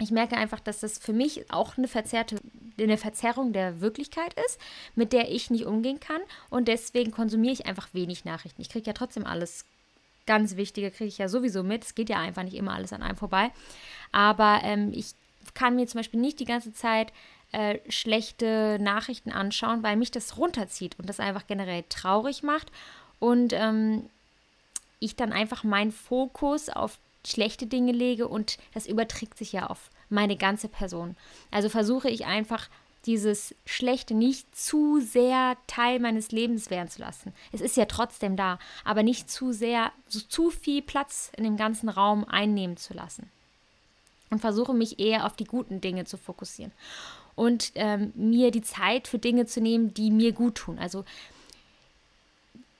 Ich 0.00 0.10
merke 0.10 0.36
einfach, 0.36 0.58
dass 0.58 0.80
das 0.80 0.98
für 0.98 1.12
mich 1.12 1.52
auch 1.52 1.78
eine, 1.78 1.86
verzerrte, 1.86 2.40
eine 2.80 2.98
Verzerrung 2.98 3.52
der 3.52 3.80
Wirklichkeit 3.80 4.34
ist, 4.44 4.58
mit 4.96 5.12
der 5.12 5.30
ich 5.30 5.50
nicht 5.50 5.64
umgehen 5.64 6.00
kann. 6.00 6.20
Und 6.50 6.66
deswegen 6.66 7.12
konsumiere 7.12 7.52
ich 7.52 7.66
einfach 7.66 7.86
wenig 7.92 8.24
Nachrichten. 8.24 8.60
Ich 8.60 8.70
kriege 8.70 8.88
ja 8.88 8.92
trotzdem 8.92 9.24
alles 9.24 9.66
ganz 10.26 10.56
Wichtige, 10.56 10.90
kriege 10.90 11.06
ich 11.06 11.18
ja 11.18 11.28
sowieso 11.28 11.62
mit. 11.62 11.84
Es 11.84 11.94
geht 11.94 12.08
ja 12.08 12.18
einfach 12.18 12.42
nicht 12.42 12.56
immer 12.56 12.74
alles 12.74 12.92
an 12.92 13.04
einem 13.04 13.16
vorbei. 13.16 13.52
Aber 14.10 14.62
ähm, 14.64 14.90
ich 14.92 15.14
kann 15.54 15.76
mir 15.76 15.86
zum 15.86 16.00
Beispiel 16.00 16.20
nicht 16.20 16.40
die 16.40 16.44
ganze 16.44 16.72
Zeit 16.72 17.12
äh, 17.54 17.78
schlechte 17.88 18.78
Nachrichten 18.80 19.30
anschauen, 19.30 19.84
weil 19.84 19.94
mich 19.94 20.10
das 20.10 20.36
runterzieht 20.36 20.98
und 20.98 21.08
das 21.08 21.20
einfach 21.20 21.46
generell 21.46 21.84
traurig 21.88 22.42
macht 22.42 22.72
und 23.20 23.52
ähm, 23.52 24.10
ich 24.98 25.14
dann 25.14 25.32
einfach 25.32 25.62
meinen 25.62 25.92
Fokus 25.92 26.68
auf 26.68 26.98
schlechte 27.24 27.66
Dinge 27.68 27.92
lege 27.92 28.26
und 28.26 28.58
das 28.74 28.86
überträgt 28.86 29.38
sich 29.38 29.52
ja 29.52 29.68
auf 29.68 29.90
meine 30.10 30.36
ganze 30.36 30.68
Person. 30.68 31.16
Also 31.52 31.68
versuche 31.68 32.10
ich 32.10 32.26
einfach 32.26 32.68
dieses 33.06 33.54
Schlechte 33.66 34.14
nicht 34.14 34.56
zu 34.56 34.98
sehr 35.00 35.56
Teil 35.68 36.00
meines 36.00 36.32
Lebens 36.32 36.70
werden 36.70 36.88
zu 36.88 37.02
lassen. 37.02 37.32
Es 37.52 37.60
ist 37.60 37.76
ja 37.76 37.84
trotzdem 37.84 38.34
da, 38.34 38.58
aber 38.84 39.04
nicht 39.04 39.30
zu 39.30 39.52
sehr, 39.52 39.92
so 40.08 40.18
zu 40.18 40.50
viel 40.50 40.82
Platz 40.82 41.30
in 41.36 41.44
dem 41.44 41.56
ganzen 41.56 41.88
Raum 41.88 42.24
einnehmen 42.24 42.78
zu 42.78 42.94
lassen. 42.94 43.30
Und 44.30 44.40
versuche 44.40 44.74
mich 44.74 44.98
eher 44.98 45.26
auf 45.26 45.36
die 45.36 45.44
guten 45.44 45.80
Dinge 45.80 46.04
zu 46.04 46.16
fokussieren 46.16 46.72
und 47.36 47.72
ähm, 47.74 48.12
mir 48.14 48.50
die 48.50 48.62
Zeit 48.62 49.08
für 49.08 49.18
Dinge 49.18 49.46
zu 49.46 49.60
nehmen, 49.60 49.94
die 49.94 50.10
mir 50.10 50.32
gut 50.32 50.56
tun. 50.56 50.78
Also 50.78 51.04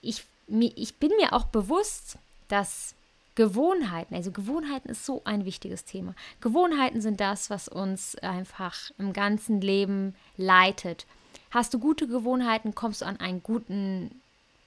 ich, 0.01 0.25
ich 0.49 0.95
bin 0.97 1.11
mir 1.21 1.33
auch 1.33 1.47
bewusst, 1.47 2.19
dass 2.49 2.95
Gewohnheiten, 3.35 4.15
also 4.15 4.31
Gewohnheiten 4.31 4.89
ist 4.89 5.05
so 5.05 5.23
ein 5.25 5.45
wichtiges 5.45 5.85
Thema. 5.85 6.15
Gewohnheiten 6.41 7.01
sind 7.01 7.21
das, 7.21 7.51
was 7.51 7.69
uns 7.69 8.17
einfach 8.17 8.91
im 8.99 9.13
ganzen 9.13 9.61
Leben 9.61 10.15
leitet. 10.37 11.07
Hast 11.51 11.75
du 11.75 11.79
gute 11.79 12.07
Gewohnheiten, 12.07 12.75
kommst 12.75 13.01
du 13.01 13.07
an 13.07 13.19
einen 13.19 13.43
guten 13.43 14.21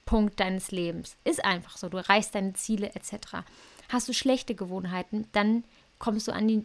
Punkt 0.04 0.38
deines 0.40 0.70
Lebens. 0.70 1.16
Ist 1.24 1.44
einfach 1.44 1.76
so, 1.78 1.88
du 1.88 1.96
erreichst 1.96 2.34
deine 2.34 2.54
Ziele 2.54 2.94
etc. 2.94 3.42
Hast 3.88 4.08
du 4.08 4.12
schlechte 4.12 4.54
Gewohnheiten, 4.54 5.26
dann 5.32 5.64
kommst 5.98 6.28
du 6.28 6.32
an 6.32 6.48
die 6.48 6.64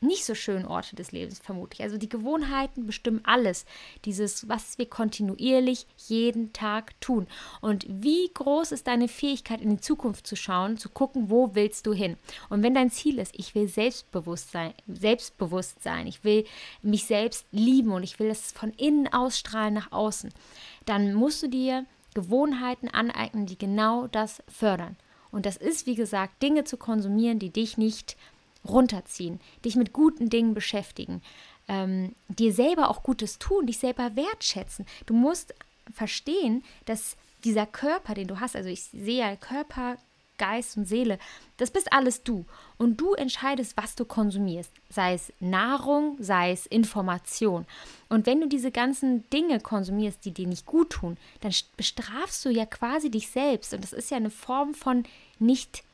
nicht 0.00 0.24
so 0.24 0.34
schönen 0.34 0.64
Orte 0.64 0.96
des 0.96 1.12
Lebens, 1.12 1.38
vermutlich. 1.38 1.82
Also 1.82 1.98
die 1.98 2.08
Gewohnheiten 2.08 2.86
bestimmen 2.86 3.20
alles. 3.24 3.66
Dieses, 4.04 4.48
was 4.48 4.78
wir 4.78 4.86
kontinuierlich 4.86 5.86
jeden 6.08 6.52
Tag 6.52 6.98
tun. 7.00 7.26
Und 7.60 7.84
wie 7.88 8.30
groß 8.32 8.72
ist 8.72 8.86
deine 8.86 9.08
Fähigkeit, 9.08 9.60
in 9.60 9.70
die 9.70 9.80
Zukunft 9.80 10.26
zu 10.26 10.36
schauen, 10.36 10.78
zu 10.78 10.88
gucken, 10.88 11.28
wo 11.28 11.54
willst 11.54 11.86
du 11.86 11.92
hin? 11.92 12.16
Und 12.48 12.62
wenn 12.62 12.74
dein 12.74 12.90
Ziel 12.90 13.18
ist, 13.18 13.34
ich 13.36 13.54
will 13.54 13.68
selbstbewusst 13.68 14.52
sein, 14.52 14.72
selbstbewusst 14.86 15.82
sein, 15.82 16.06
ich 16.06 16.24
will 16.24 16.44
mich 16.82 17.04
selbst 17.04 17.46
lieben 17.52 17.92
und 17.92 18.02
ich 18.02 18.18
will 18.18 18.30
es 18.30 18.52
von 18.52 18.70
innen 18.70 19.12
ausstrahlen 19.12 19.74
nach 19.74 19.92
außen, 19.92 20.32
dann 20.86 21.12
musst 21.12 21.42
du 21.42 21.48
dir 21.48 21.84
Gewohnheiten 22.14 22.88
aneignen, 22.88 23.46
die 23.46 23.58
genau 23.58 24.06
das 24.06 24.42
fördern. 24.48 24.96
Und 25.30 25.46
das 25.46 25.56
ist, 25.56 25.86
wie 25.86 25.94
gesagt, 25.94 26.42
Dinge 26.42 26.64
zu 26.64 26.76
konsumieren, 26.76 27.38
die 27.38 27.50
dich 27.50 27.78
nicht 27.78 28.16
runterziehen, 28.68 29.40
dich 29.64 29.76
mit 29.76 29.92
guten 29.92 30.28
Dingen 30.28 30.54
beschäftigen, 30.54 31.22
ähm, 31.68 32.14
dir 32.28 32.52
selber 32.52 32.90
auch 32.90 33.02
Gutes 33.02 33.38
tun, 33.38 33.66
dich 33.66 33.78
selber 33.78 34.16
wertschätzen. 34.16 34.86
Du 35.06 35.14
musst 35.14 35.54
verstehen, 35.92 36.64
dass 36.84 37.16
dieser 37.44 37.66
Körper, 37.66 38.14
den 38.14 38.28
du 38.28 38.40
hast, 38.40 38.56
also 38.56 38.68
ich 38.68 38.82
sehe 38.84 39.20
ja 39.20 39.36
Körper, 39.36 39.96
Geist 40.40 40.78
und 40.78 40.86
Seele, 40.86 41.18
das 41.58 41.70
bist 41.70 41.92
alles 41.92 42.22
du. 42.22 42.46
Und 42.78 42.96
du 42.96 43.12
entscheidest, 43.12 43.76
was 43.76 43.94
du 43.94 44.06
konsumierst. 44.06 44.72
Sei 44.88 45.12
es 45.12 45.32
Nahrung, 45.38 46.16
sei 46.18 46.50
es 46.50 46.64
Information. 46.64 47.66
Und 48.08 48.24
wenn 48.24 48.40
du 48.40 48.48
diese 48.48 48.70
ganzen 48.70 49.28
Dinge 49.28 49.60
konsumierst, 49.60 50.24
die 50.24 50.32
dir 50.32 50.48
nicht 50.48 50.64
gut 50.64 50.90
tun, 50.90 51.18
dann 51.42 51.52
bestrafst 51.76 52.42
du 52.46 52.48
ja 52.48 52.64
quasi 52.64 53.10
dich 53.10 53.28
selbst. 53.28 53.74
Und 53.74 53.84
das 53.84 53.92
ist 53.92 54.10
ja 54.10 54.16
eine 54.16 54.30
Form 54.30 54.72
von 54.72 55.04
nicht 55.38 55.84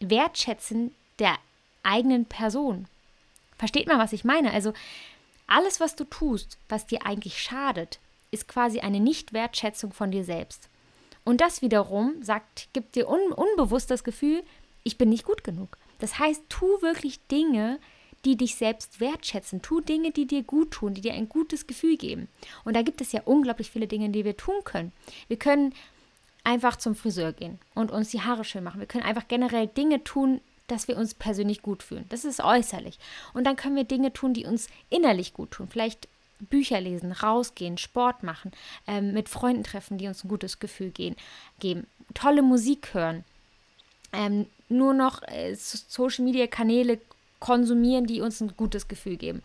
wertschätzen 0.00 0.94
der 1.18 1.36
eigenen 1.86 2.26
Person. 2.26 2.86
Versteht 3.56 3.86
man, 3.86 3.98
was 3.98 4.12
ich 4.12 4.24
meine? 4.24 4.52
Also 4.52 4.72
alles, 5.46 5.80
was 5.80 5.96
du 5.96 6.04
tust, 6.04 6.58
was 6.68 6.86
dir 6.86 7.06
eigentlich 7.06 7.40
schadet, 7.40 7.98
ist 8.30 8.48
quasi 8.48 8.80
eine 8.80 9.00
Nichtwertschätzung 9.00 9.92
von 9.92 10.10
dir 10.10 10.24
selbst. 10.24 10.68
Und 11.24 11.40
das 11.40 11.62
wiederum 11.62 12.22
sagt, 12.22 12.68
gibt 12.72 12.94
dir 12.94 13.08
un 13.08 13.32
unbewusst 13.32 13.90
das 13.90 14.04
Gefühl, 14.04 14.42
ich 14.84 14.98
bin 14.98 15.08
nicht 15.08 15.24
gut 15.24 15.42
genug. 15.42 15.78
Das 15.98 16.18
heißt, 16.18 16.42
tu 16.48 16.66
wirklich 16.82 17.20
Dinge, 17.28 17.78
die 18.24 18.36
dich 18.36 18.56
selbst 18.56 19.00
wertschätzen. 19.00 19.62
Tu 19.62 19.80
Dinge, 19.80 20.10
die 20.10 20.26
dir 20.26 20.42
gut 20.42 20.72
tun, 20.72 20.94
die 20.94 21.00
dir 21.00 21.14
ein 21.14 21.28
gutes 21.28 21.66
Gefühl 21.66 21.96
geben. 21.96 22.28
Und 22.64 22.74
da 22.74 22.82
gibt 22.82 23.00
es 23.00 23.12
ja 23.12 23.22
unglaublich 23.24 23.70
viele 23.70 23.86
Dinge, 23.86 24.10
die 24.10 24.24
wir 24.24 24.36
tun 24.36 24.62
können. 24.64 24.92
Wir 25.28 25.38
können 25.38 25.74
einfach 26.44 26.76
zum 26.76 26.94
Friseur 26.94 27.32
gehen 27.32 27.58
und 27.74 27.90
uns 27.90 28.10
die 28.10 28.22
Haare 28.22 28.44
schön 28.44 28.64
machen. 28.64 28.80
Wir 28.80 28.86
können 28.86 29.04
einfach 29.04 29.28
generell 29.28 29.66
Dinge 29.68 30.04
tun, 30.04 30.40
dass 30.66 30.88
wir 30.88 30.96
uns 30.96 31.14
persönlich 31.14 31.62
gut 31.62 31.82
fühlen. 31.82 32.06
Das 32.08 32.24
ist 32.24 32.40
äußerlich. 32.40 32.98
Und 33.34 33.44
dann 33.44 33.56
können 33.56 33.76
wir 33.76 33.84
Dinge 33.84 34.12
tun, 34.12 34.34
die 34.34 34.46
uns 34.46 34.68
innerlich 34.90 35.32
gut 35.32 35.52
tun. 35.52 35.68
Vielleicht 35.70 36.08
Bücher 36.38 36.80
lesen, 36.80 37.12
rausgehen, 37.12 37.78
Sport 37.78 38.22
machen, 38.22 38.52
ähm, 38.86 39.12
mit 39.12 39.28
Freunden 39.28 39.64
treffen, 39.64 39.98
die 39.98 40.06
uns 40.06 40.24
ein 40.24 40.28
gutes 40.28 40.58
Gefühl 40.58 40.90
gehen, 40.90 41.16
geben, 41.60 41.86
tolle 42.14 42.42
Musik 42.42 42.92
hören, 42.92 43.24
ähm, 44.12 44.46
nur 44.68 44.92
noch 44.92 45.22
äh, 45.22 45.54
Social-Media-Kanäle 45.54 47.00
konsumieren, 47.40 48.06
die 48.06 48.20
uns 48.20 48.40
ein 48.40 48.54
gutes 48.56 48.88
Gefühl 48.88 49.16
geben. 49.16 49.42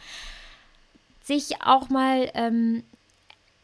Sich 1.24 1.62
auch 1.62 1.90
mal 1.90 2.30
ähm, 2.34 2.84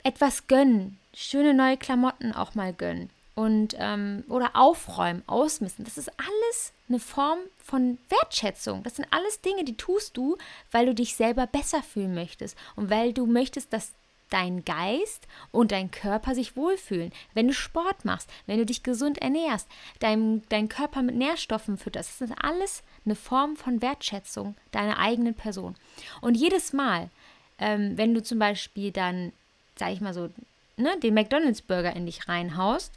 etwas 0.03 0.47
gönnen, 0.47 0.97
schöne 1.13 1.53
neue 1.53 1.77
Klamotten 1.77 2.31
auch 2.31 2.55
mal 2.55 2.73
gönnen 2.73 3.09
und 3.37 3.75
ähm, 3.77 4.23
oder 4.29 4.55
aufräumen, 4.55 5.21
ausmisten. 5.27 5.85
Das 5.85 5.99
ist 5.99 6.09
alles 6.17 6.73
eine 6.89 6.97
Form 6.97 7.37
von 7.63 7.99
Wertschätzung. 8.09 8.81
Das 8.81 8.95
sind 8.95 9.07
alles 9.11 9.41
Dinge, 9.41 9.63
die 9.63 9.77
tust 9.77 10.17
du, 10.17 10.37
weil 10.71 10.87
du 10.87 10.95
dich 10.95 11.15
selber 11.15 11.45
besser 11.45 11.83
fühlen 11.83 12.15
möchtest 12.15 12.57
und 12.75 12.89
weil 12.89 13.13
du 13.13 13.27
möchtest, 13.27 13.71
dass 13.71 13.91
dein 14.31 14.65
Geist 14.65 15.27
und 15.51 15.71
dein 15.71 15.91
Körper 15.91 16.33
sich 16.33 16.57
wohlfühlen. 16.57 17.11
Wenn 17.35 17.47
du 17.47 17.53
Sport 17.53 18.05
machst, 18.05 18.27
wenn 18.47 18.57
du 18.57 18.65
dich 18.65 18.81
gesund 18.81 19.19
ernährst, 19.19 19.67
dein, 19.99 20.41
dein 20.49 20.67
Körper 20.67 21.03
mit 21.03 21.15
Nährstoffen 21.15 21.77
fütterst, 21.77 22.19
das 22.19 22.31
ist 22.31 22.37
alles 22.41 22.81
eine 23.05 23.15
Form 23.15 23.55
von 23.55 23.83
Wertschätzung 23.83 24.55
deiner 24.71 24.97
eigenen 24.97 25.35
Person. 25.35 25.75
Und 26.21 26.35
jedes 26.35 26.73
Mal, 26.73 27.11
ähm, 27.59 27.99
wenn 27.99 28.15
du 28.15 28.23
zum 28.23 28.39
Beispiel 28.39 28.91
dann, 28.91 29.31
sag 29.75 29.91
ich 29.91 30.01
mal 30.01 30.15
so, 30.15 30.31
ne, 30.75 30.97
den 31.03 31.13
McDonalds-Burger 31.13 31.95
in 31.95 32.07
dich 32.07 32.27
reinhaust, 32.27 32.91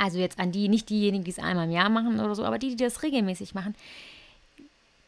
also 0.00 0.18
jetzt 0.18 0.38
an 0.38 0.50
die, 0.50 0.68
nicht 0.68 0.88
diejenigen, 0.88 1.24
die 1.24 1.30
es 1.30 1.38
einmal 1.38 1.66
im 1.66 1.72
Jahr 1.72 1.90
machen 1.90 2.20
oder 2.20 2.34
so, 2.34 2.44
aber 2.44 2.58
die, 2.58 2.70
die 2.70 2.84
das 2.84 3.02
regelmäßig 3.02 3.54
machen, 3.54 3.74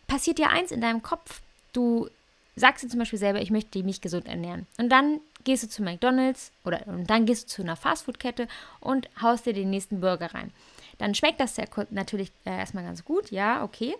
passiert 0.06 0.38
ja 0.38 0.48
eins 0.48 0.70
in 0.70 0.82
deinem 0.82 1.02
Kopf. 1.02 1.40
Du 1.72 2.08
sagst 2.56 2.84
dir 2.84 2.88
zum 2.88 2.98
Beispiel 2.98 3.18
selber, 3.18 3.40
ich 3.40 3.50
möchte 3.50 3.82
mich 3.82 4.02
gesund 4.02 4.26
ernähren. 4.26 4.66
Und 4.76 4.90
dann 4.90 5.20
gehst 5.44 5.62
du 5.62 5.68
zu 5.68 5.82
McDonalds 5.82 6.52
oder 6.64 6.86
und 6.86 7.08
dann 7.08 7.24
gehst 7.24 7.44
du 7.44 7.48
zu 7.48 7.62
einer 7.62 7.76
Fastfood-Kette 7.76 8.48
und 8.80 9.08
haust 9.22 9.46
dir 9.46 9.54
den 9.54 9.70
nächsten 9.70 10.00
Burger 10.00 10.34
rein. 10.34 10.52
Dann 10.98 11.14
schmeckt 11.14 11.40
das 11.40 11.56
ja 11.56 11.64
natürlich 11.90 12.30
äh, 12.44 12.50
erstmal 12.50 12.84
ganz 12.84 13.02
gut, 13.02 13.30
ja, 13.30 13.64
okay. 13.64 13.96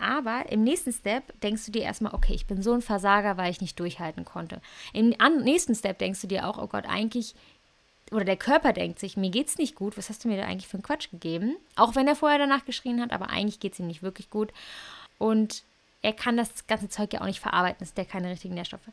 Aber 0.00 0.44
im 0.48 0.62
nächsten 0.62 0.92
Step 0.92 1.38
denkst 1.40 1.66
du 1.66 1.72
dir 1.72 1.82
erstmal, 1.82 2.14
okay, 2.14 2.34
ich 2.34 2.46
bin 2.46 2.62
so 2.62 2.72
ein 2.72 2.82
Versager, 2.82 3.36
weil 3.36 3.50
ich 3.50 3.60
nicht 3.60 3.78
durchhalten 3.80 4.24
konnte. 4.24 4.60
Im 4.92 5.12
nächsten 5.42 5.74
Step 5.74 5.98
denkst 5.98 6.20
du 6.20 6.28
dir 6.28 6.46
auch, 6.46 6.56
oh 6.58 6.68
Gott, 6.68 6.84
eigentlich, 6.86 7.34
oder 8.12 8.24
der 8.24 8.36
Körper 8.36 8.72
denkt 8.72 8.98
sich, 8.98 9.16
mir 9.16 9.30
geht's 9.30 9.58
nicht 9.58 9.74
gut, 9.74 9.98
was 9.98 10.08
hast 10.08 10.24
du 10.24 10.28
mir 10.28 10.36
da 10.36 10.44
eigentlich 10.44 10.68
für 10.68 10.76
einen 10.76 10.82
Quatsch 10.82 11.10
gegeben? 11.10 11.56
Auch 11.74 11.94
wenn 11.96 12.06
er 12.06 12.14
vorher 12.16 12.38
danach 12.38 12.64
geschrien 12.64 13.00
hat, 13.00 13.12
aber 13.12 13.30
eigentlich 13.30 13.60
geht 13.60 13.72
es 13.72 13.80
ihm 13.80 13.88
nicht 13.88 14.02
wirklich 14.02 14.30
gut. 14.30 14.52
Und 15.18 15.64
er 16.02 16.12
kann 16.12 16.36
das 16.36 16.66
ganze 16.66 16.88
Zeug 16.88 17.12
ja 17.12 17.20
auch 17.20 17.26
nicht 17.26 17.40
verarbeiten, 17.40 17.82
ist 17.82 17.98
ja 17.98 18.04
keine 18.04 18.30
richtigen 18.30 18.54
Nährstoffe. 18.54 18.88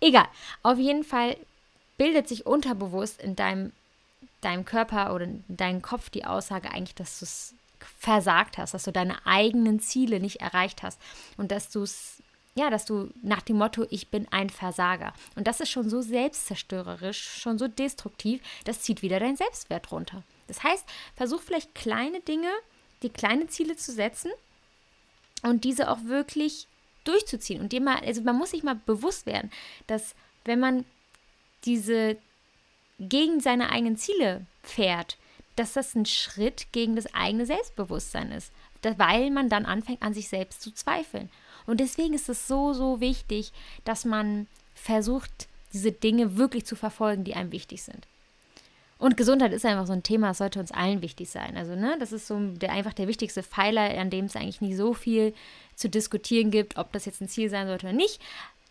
Egal, 0.00 0.26
auf 0.62 0.78
jeden 0.78 1.04
Fall 1.04 1.36
bildet 1.98 2.28
sich 2.28 2.46
unterbewusst 2.46 3.20
in 3.20 3.36
deinem, 3.36 3.72
deinem 4.40 4.64
Körper 4.64 5.14
oder 5.14 5.24
in 5.24 5.44
deinem 5.48 5.82
Kopf 5.82 6.10
die 6.10 6.24
Aussage 6.24 6.70
eigentlich, 6.70 6.94
dass 6.94 7.18
du 7.18 7.24
es 7.24 7.54
versagt 7.98 8.58
hast, 8.58 8.74
dass 8.74 8.84
du 8.84 8.92
deine 8.92 9.26
eigenen 9.26 9.80
Ziele 9.80 10.20
nicht 10.20 10.40
erreicht 10.40 10.82
hast 10.82 11.00
und 11.36 11.50
dass 11.50 11.70
du 11.70 11.82
es 11.82 12.15
ja, 12.56 12.70
dass 12.70 12.86
du 12.86 13.10
nach 13.22 13.42
dem 13.42 13.58
Motto, 13.58 13.86
ich 13.90 14.08
bin 14.08 14.26
ein 14.30 14.48
Versager. 14.50 15.12
Und 15.36 15.46
das 15.46 15.60
ist 15.60 15.68
schon 15.68 15.90
so 15.90 16.00
selbstzerstörerisch, 16.00 17.20
schon 17.40 17.58
so 17.58 17.68
destruktiv, 17.68 18.40
das 18.64 18.80
zieht 18.80 19.02
wieder 19.02 19.20
dein 19.20 19.36
Selbstwert 19.36 19.92
runter. 19.92 20.22
Das 20.48 20.62
heißt, 20.62 20.84
versuch 21.14 21.42
vielleicht 21.42 21.74
kleine 21.74 22.20
Dinge, 22.20 22.50
die 23.02 23.10
kleine 23.10 23.46
Ziele 23.48 23.76
zu 23.76 23.92
setzen 23.92 24.30
und 25.42 25.64
diese 25.64 25.90
auch 25.90 26.04
wirklich 26.04 26.66
durchzuziehen. 27.04 27.60
Und 27.60 27.72
dir 27.72 27.82
mal, 27.82 27.98
also 27.98 28.22
man 28.22 28.36
muss 28.36 28.52
sich 28.52 28.62
mal 28.62 28.80
bewusst 28.86 29.26
werden, 29.26 29.52
dass 29.86 30.14
wenn 30.46 30.58
man 30.58 30.86
diese 31.66 32.16
gegen 32.98 33.40
seine 33.40 33.70
eigenen 33.70 33.98
Ziele 33.98 34.46
fährt, 34.62 35.18
dass 35.56 35.74
das 35.74 35.94
ein 35.94 36.06
Schritt 36.06 36.68
gegen 36.72 36.96
das 36.96 37.12
eigene 37.12 37.44
Selbstbewusstsein 37.44 38.32
ist, 38.32 38.50
weil 38.96 39.30
man 39.30 39.50
dann 39.50 39.66
anfängt 39.66 40.02
an 40.02 40.14
sich 40.14 40.28
selbst 40.28 40.62
zu 40.62 40.72
zweifeln. 40.72 41.28
Und 41.66 41.80
deswegen 41.80 42.14
ist 42.14 42.28
es 42.28 42.48
so, 42.48 42.72
so 42.72 43.00
wichtig, 43.00 43.52
dass 43.84 44.04
man 44.04 44.46
versucht, 44.74 45.48
diese 45.72 45.92
Dinge 45.92 46.36
wirklich 46.36 46.64
zu 46.64 46.76
verfolgen, 46.76 47.24
die 47.24 47.34
einem 47.34 47.52
wichtig 47.52 47.82
sind. 47.82 48.06
Und 48.98 49.16
Gesundheit 49.18 49.52
ist 49.52 49.66
einfach 49.66 49.86
so 49.86 49.92
ein 49.92 50.02
Thema, 50.02 50.28
das 50.28 50.38
sollte 50.38 50.58
uns 50.58 50.72
allen 50.72 51.02
wichtig 51.02 51.28
sein. 51.28 51.56
Also, 51.56 51.74
ne, 51.74 51.96
das 52.00 52.12
ist 52.12 52.26
so 52.26 52.38
der, 52.40 52.72
einfach 52.72 52.94
der 52.94 53.08
wichtigste 53.08 53.42
Pfeiler, 53.42 53.98
an 53.98 54.08
dem 54.08 54.24
es 54.24 54.36
eigentlich 54.36 54.62
nicht 54.62 54.76
so 54.76 54.94
viel 54.94 55.34
zu 55.74 55.90
diskutieren 55.90 56.50
gibt, 56.50 56.78
ob 56.78 56.92
das 56.92 57.04
jetzt 57.04 57.20
ein 57.20 57.28
Ziel 57.28 57.50
sein 57.50 57.66
sollte 57.66 57.86
oder 57.86 57.96
nicht. 57.96 58.20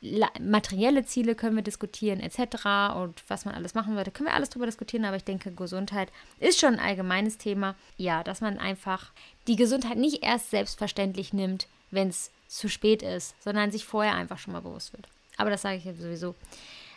La 0.02 0.30
materielle 0.40 1.06
Ziele 1.06 1.36
können 1.36 1.56
wir 1.56 1.64
diskutieren, 1.64 2.20
etc. 2.20 2.96
Und 2.96 3.24
was 3.28 3.46
man 3.46 3.56
alles 3.56 3.76
machen 3.76 3.96
würde, 3.96 4.12
können 4.12 4.28
wir 4.28 4.34
alles 4.34 4.50
darüber 4.50 4.66
diskutieren. 4.66 5.06
Aber 5.06 5.16
ich 5.16 5.24
denke, 5.24 5.52
Gesundheit 5.52 6.12
ist 6.40 6.60
schon 6.60 6.76
ein 6.76 6.86
allgemeines 6.86 7.38
Thema. 7.38 7.76
Ja, 7.98 8.24
dass 8.24 8.42
man 8.42 8.58
einfach 8.58 9.12
die 9.48 9.56
Gesundheit 9.56 9.98
nicht 9.98 10.24
erst 10.24 10.50
selbstverständlich 10.50 11.34
nimmt, 11.34 11.68
wenn 11.92 12.10
es 12.10 12.32
zu 12.48 12.70
spät 12.70 13.02
ist, 13.02 13.36
sondern 13.44 13.72
sich 13.72 13.86
vorher 13.86 14.16
einfach 14.16 14.38
schon 14.38 14.54
mal 14.54 14.62
bewusst 14.62 14.94
wird. 14.94 15.08
Aber 15.38 15.50
das 15.50 15.64
sage 15.64 15.78
ich 15.78 15.86
ja 15.86 15.94
sowieso 15.94 16.36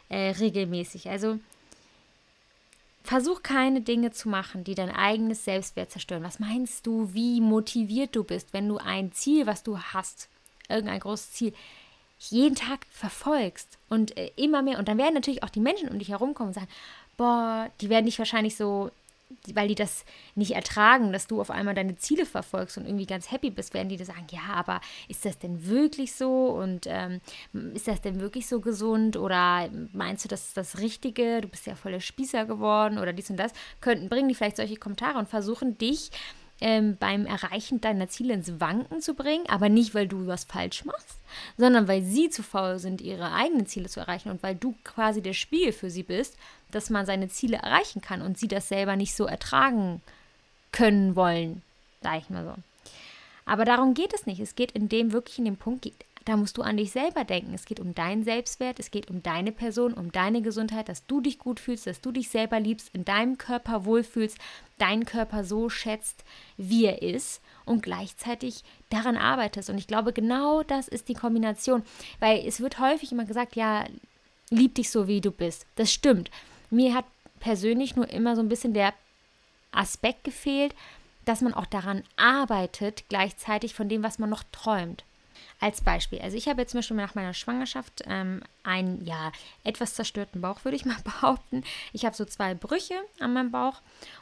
äh, 0.09 0.31
regelmäßig. 0.31 1.09
Also, 1.09 1.39
Versuch 3.09 3.43
keine 3.43 3.81
Dinge 3.81 4.11
zu 4.11 4.29
machen, 4.29 4.65
die 4.65 4.75
dein 4.75 4.95
eigenes 4.95 5.43
Selbstwert 5.43 5.91
zerstören. 5.91 6.25
Was 6.25 6.41
meinst 6.41 6.87
du, 6.87 7.15
wie 7.15 7.41
motiviert 7.41 8.15
du 8.15 8.23
bist, 8.23 8.53
wenn 8.53 8.69
du 8.69 8.77
ein 8.77 9.13
Ziel, 9.13 9.47
was 9.47 9.63
du 9.63 9.79
hast, 9.79 10.29
irgendein 10.69 11.01
großes 11.01 11.33
Ziel, 11.33 11.55
jeden 12.19 12.55
Tag 12.55 12.87
verfolgst 12.91 13.79
und 13.89 14.15
äh, 14.19 14.31
immer 14.37 14.61
mehr. 14.61 14.79
Und 14.79 14.89
dann 14.89 14.99
werden 14.99 15.15
natürlich 15.15 15.43
auch 15.43 15.49
die 15.49 15.61
Menschen 15.61 15.89
um 15.89 15.99
dich 15.99 16.11
herumkommen 16.11 16.49
und 16.49 16.55
sagen, 16.55 16.69
boah, 17.17 17.71
die 17.81 17.89
werden 17.89 18.05
dich 18.05 18.19
wahrscheinlich 18.19 18.57
so 18.57 18.91
weil 19.55 19.69
die 19.69 19.75
das 19.75 20.05
nicht 20.35 20.53
ertragen, 20.53 21.12
dass 21.12 21.27
du 21.27 21.41
auf 21.41 21.51
einmal 21.51 21.75
deine 21.75 21.97
Ziele 21.97 22.27
verfolgst 22.27 22.79
und 22.79 22.87
irgendwie 22.87 23.07
ganz 23.07 23.31
happy 23.31 23.51
bist, 23.51 23.75
werden 23.75 23.88
die 23.88 23.97
dir 23.97 24.05
sagen, 24.05 24.27
ja, 24.31 24.55
aber 24.55 24.81
ist 25.09 25.25
das 25.25 25.38
denn 25.38 25.67
wirklich 25.67 26.14
so? 26.14 26.47
Und 26.47 26.87
ähm, 26.87 27.21
ist 27.75 27.88
das 27.88 28.01
denn 28.01 28.21
wirklich 28.21 28.47
so 28.47 28.61
gesund? 28.61 29.17
Oder 29.17 29.69
meinst 29.93 30.25
du, 30.25 30.29
das 30.29 30.49
ist 30.49 30.57
das 30.57 30.79
Richtige, 30.79 31.41
du 31.41 31.49
bist 31.49 31.67
ja 31.67 31.75
voller 31.75 32.01
Spießer 32.01 32.47
geworden 32.47 32.99
oder 32.99 33.12
dies 33.12 33.31
und 33.31 33.37
das, 33.37 33.53
könnten, 33.81 34.09
bringen 34.09 34.29
die 34.29 34.35
vielleicht 34.35 34.57
solche 34.57 34.77
Kommentare 34.77 35.19
und 35.19 35.29
versuchen 35.29 35.79
dich 35.79 36.11
ähm, 36.61 36.97
beim 36.99 37.27
Erreichen 37.27 37.81
deiner 37.81 38.09
Ziele 38.09 38.35
ins 38.35 38.61
Wanken 38.61 39.01
zu 39.01 39.14
bringen, 39.14 39.44
aber 39.49 39.68
nicht, 39.68 39.94
weil 39.94 40.09
du 40.09 40.27
was 40.27 40.44
falsch 40.44 40.85
machst, 40.85 41.16
sondern 41.57 41.87
weil 41.88 42.03
sie 42.03 42.31
zu 42.31 42.42
faul 42.42 42.79
sind, 42.79 43.01
ihre 43.01 43.33
eigenen 43.33 43.66
Ziele 43.66 43.88
zu 43.88 44.01
erreichen 44.01 44.31
und 44.31 44.42
weil 44.42 44.55
du 44.55 44.75
quasi 44.85 45.23
der 45.23 45.35
Spiegel 45.35 45.73
für 45.73 45.90
sie 45.90 46.03
bist, 46.03 46.37
dass 46.71 46.90
man 46.90 47.07
seine 47.07 47.29
Ziele 47.29 47.59
erreichen 47.59 48.01
kann 48.01 48.23
und 48.23 48.38
sie 48.38 48.49
das 48.49 48.68
selber 48.68 48.97
nicht 48.97 49.14
so 49.14 49.27
ertragen 49.27 50.03
können 50.73 51.16
wollen, 51.16 51.62
sage 52.03 52.18
ich 52.18 52.31
mal 52.31 52.44
so. 52.44 52.55
Aber 53.49 53.64
darum 53.64 53.94
geht 53.94 54.12
es 54.12 54.27
nicht. 54.27 54.40
Es 54.40 54.57
geht 54.57 54.73
in 54.73 54.90
dem 54.90 55.12
wirklich 55.12 55.38
in 55.38 55.47
dem 55.47 55.57
Punkt, 55.57 55.90
da 56.29 56.37
musst 56.37 56.59
du 56.59 56.62
an 56.62 56.77
dich 56.77 56.91
selber 56.91 57.25
denken. 57.25 57.55
Es 57.55 57.64
geht 57.64 57.81
um 57.81 57.95
deinen 57.95 58.23
Selbstwert, 58.23 58.79
es 58.79 58.91
geht 58.91 59.09
um 59.09 59.23
deine 59.23 59.51
Person, 59.51 59.95
um 59.95 60.12
deine 60.12 60.43
Gesundheit, 60.43 60.91
dass 60.91 61.07
du 61.07 61.23
dich 61.23 61.38
gut 61.38 61.59
fühlst, 61.59 61.87
dass 61.87 62.03
du 62.03 62.12
dich 62.12 62.29
selber 62.29 62.61
liebst, 62.61 62.91
in 62.93 63.07
deinem 63.07 63.38
Körper 63.38 63.87
wohlfühlst, 63.87 64.37
deinen 64.77 65.07
Körper 65.07 65.43
so 65.43 65.71
schätzt, 65.71 66.25
wie 66.59 66.85
er 66.85 67.01
ist 67.01 67.41
und 67.64 67.83
gleichzeitig 67.83 68.62
daran 68.91 69.17
arbeitest. 69.17 69.71
Und 69.71 69.79
ich 69.79 69.87
glaube, 69.87 70.12
genau 70.12 70.62
das 70.62 70.87
ist 70.87 71.09
die 71.09 71.14
Kombination, 71.14 71.83
weil 72.21 72.47
es 72.47 72.61
wird 72.61 72.79
häufig 72.79 73.11
immer 73.11 73.25
gesagt, 73.25 73.57
ja, 73.57 73.87
lieb 74.51 74.75
dich 74.75 74.91
so, 74.91 75.09
wie 75.09 75.23
du 75.23 75.31
bist. 75.31 75.64
Das 75.77 75.91
stimmt. 75.91 76.31
Mir 76.69 76.93
hat 76.93 77.07
persönlich 77.41 77.97
nur 77.97 78.11
immer 78.11 78.37
so 78.37 78.43
ein 78.43 78.51
bisschen 78.51 78.75
der 78.75 78.93
Aspekt 79.73 80.25
gefehlt, 80.25 80.75
dass 81.25 81.41
man 81.41 81.55
auch 81.55 81.67
daran 81.67 82.03
arbeitet, 82.17 83.05
gleichzeitig 83.09 83.73
von 83.73 83.88
dem, 83.88 84.03
was 84.03 84.19
man 84.19 84.29
noch 84.29 84.43
träumt. 84.53 85.05
Als 85.61 85.81
Beispiel, 85.81 86.21
also 86.21 86.37
ich 86.37 86.47
habe 86.49 86.61
jetzt 86.61 86.71
zum 86.71 86.79
Beispiel 86.79 86.97
nach 86.97 87.16
meiner 87.16 87.35
Schwangerschaft 87.35 88.05
ähm, 88.07 88.42
einen, 88.62 89.05
ja, 89.05 89.33
etwas 89.64 89.94
zerstörten 89.94 90.40
Bauch, 90.40 90.64
würde 90.64 90.77
ich 90.77 90.85
mal 90.85 90.97
behaupten. 91.05 91.64
Ich 91.92 92.05
habe 92.05 92.14
so 92.14 92.25
zwei 92.25 92.55
Brüche 92.55 92.94
an 93.18 93.33
meinem 93.33 93.51
Bauch 93.51 93.81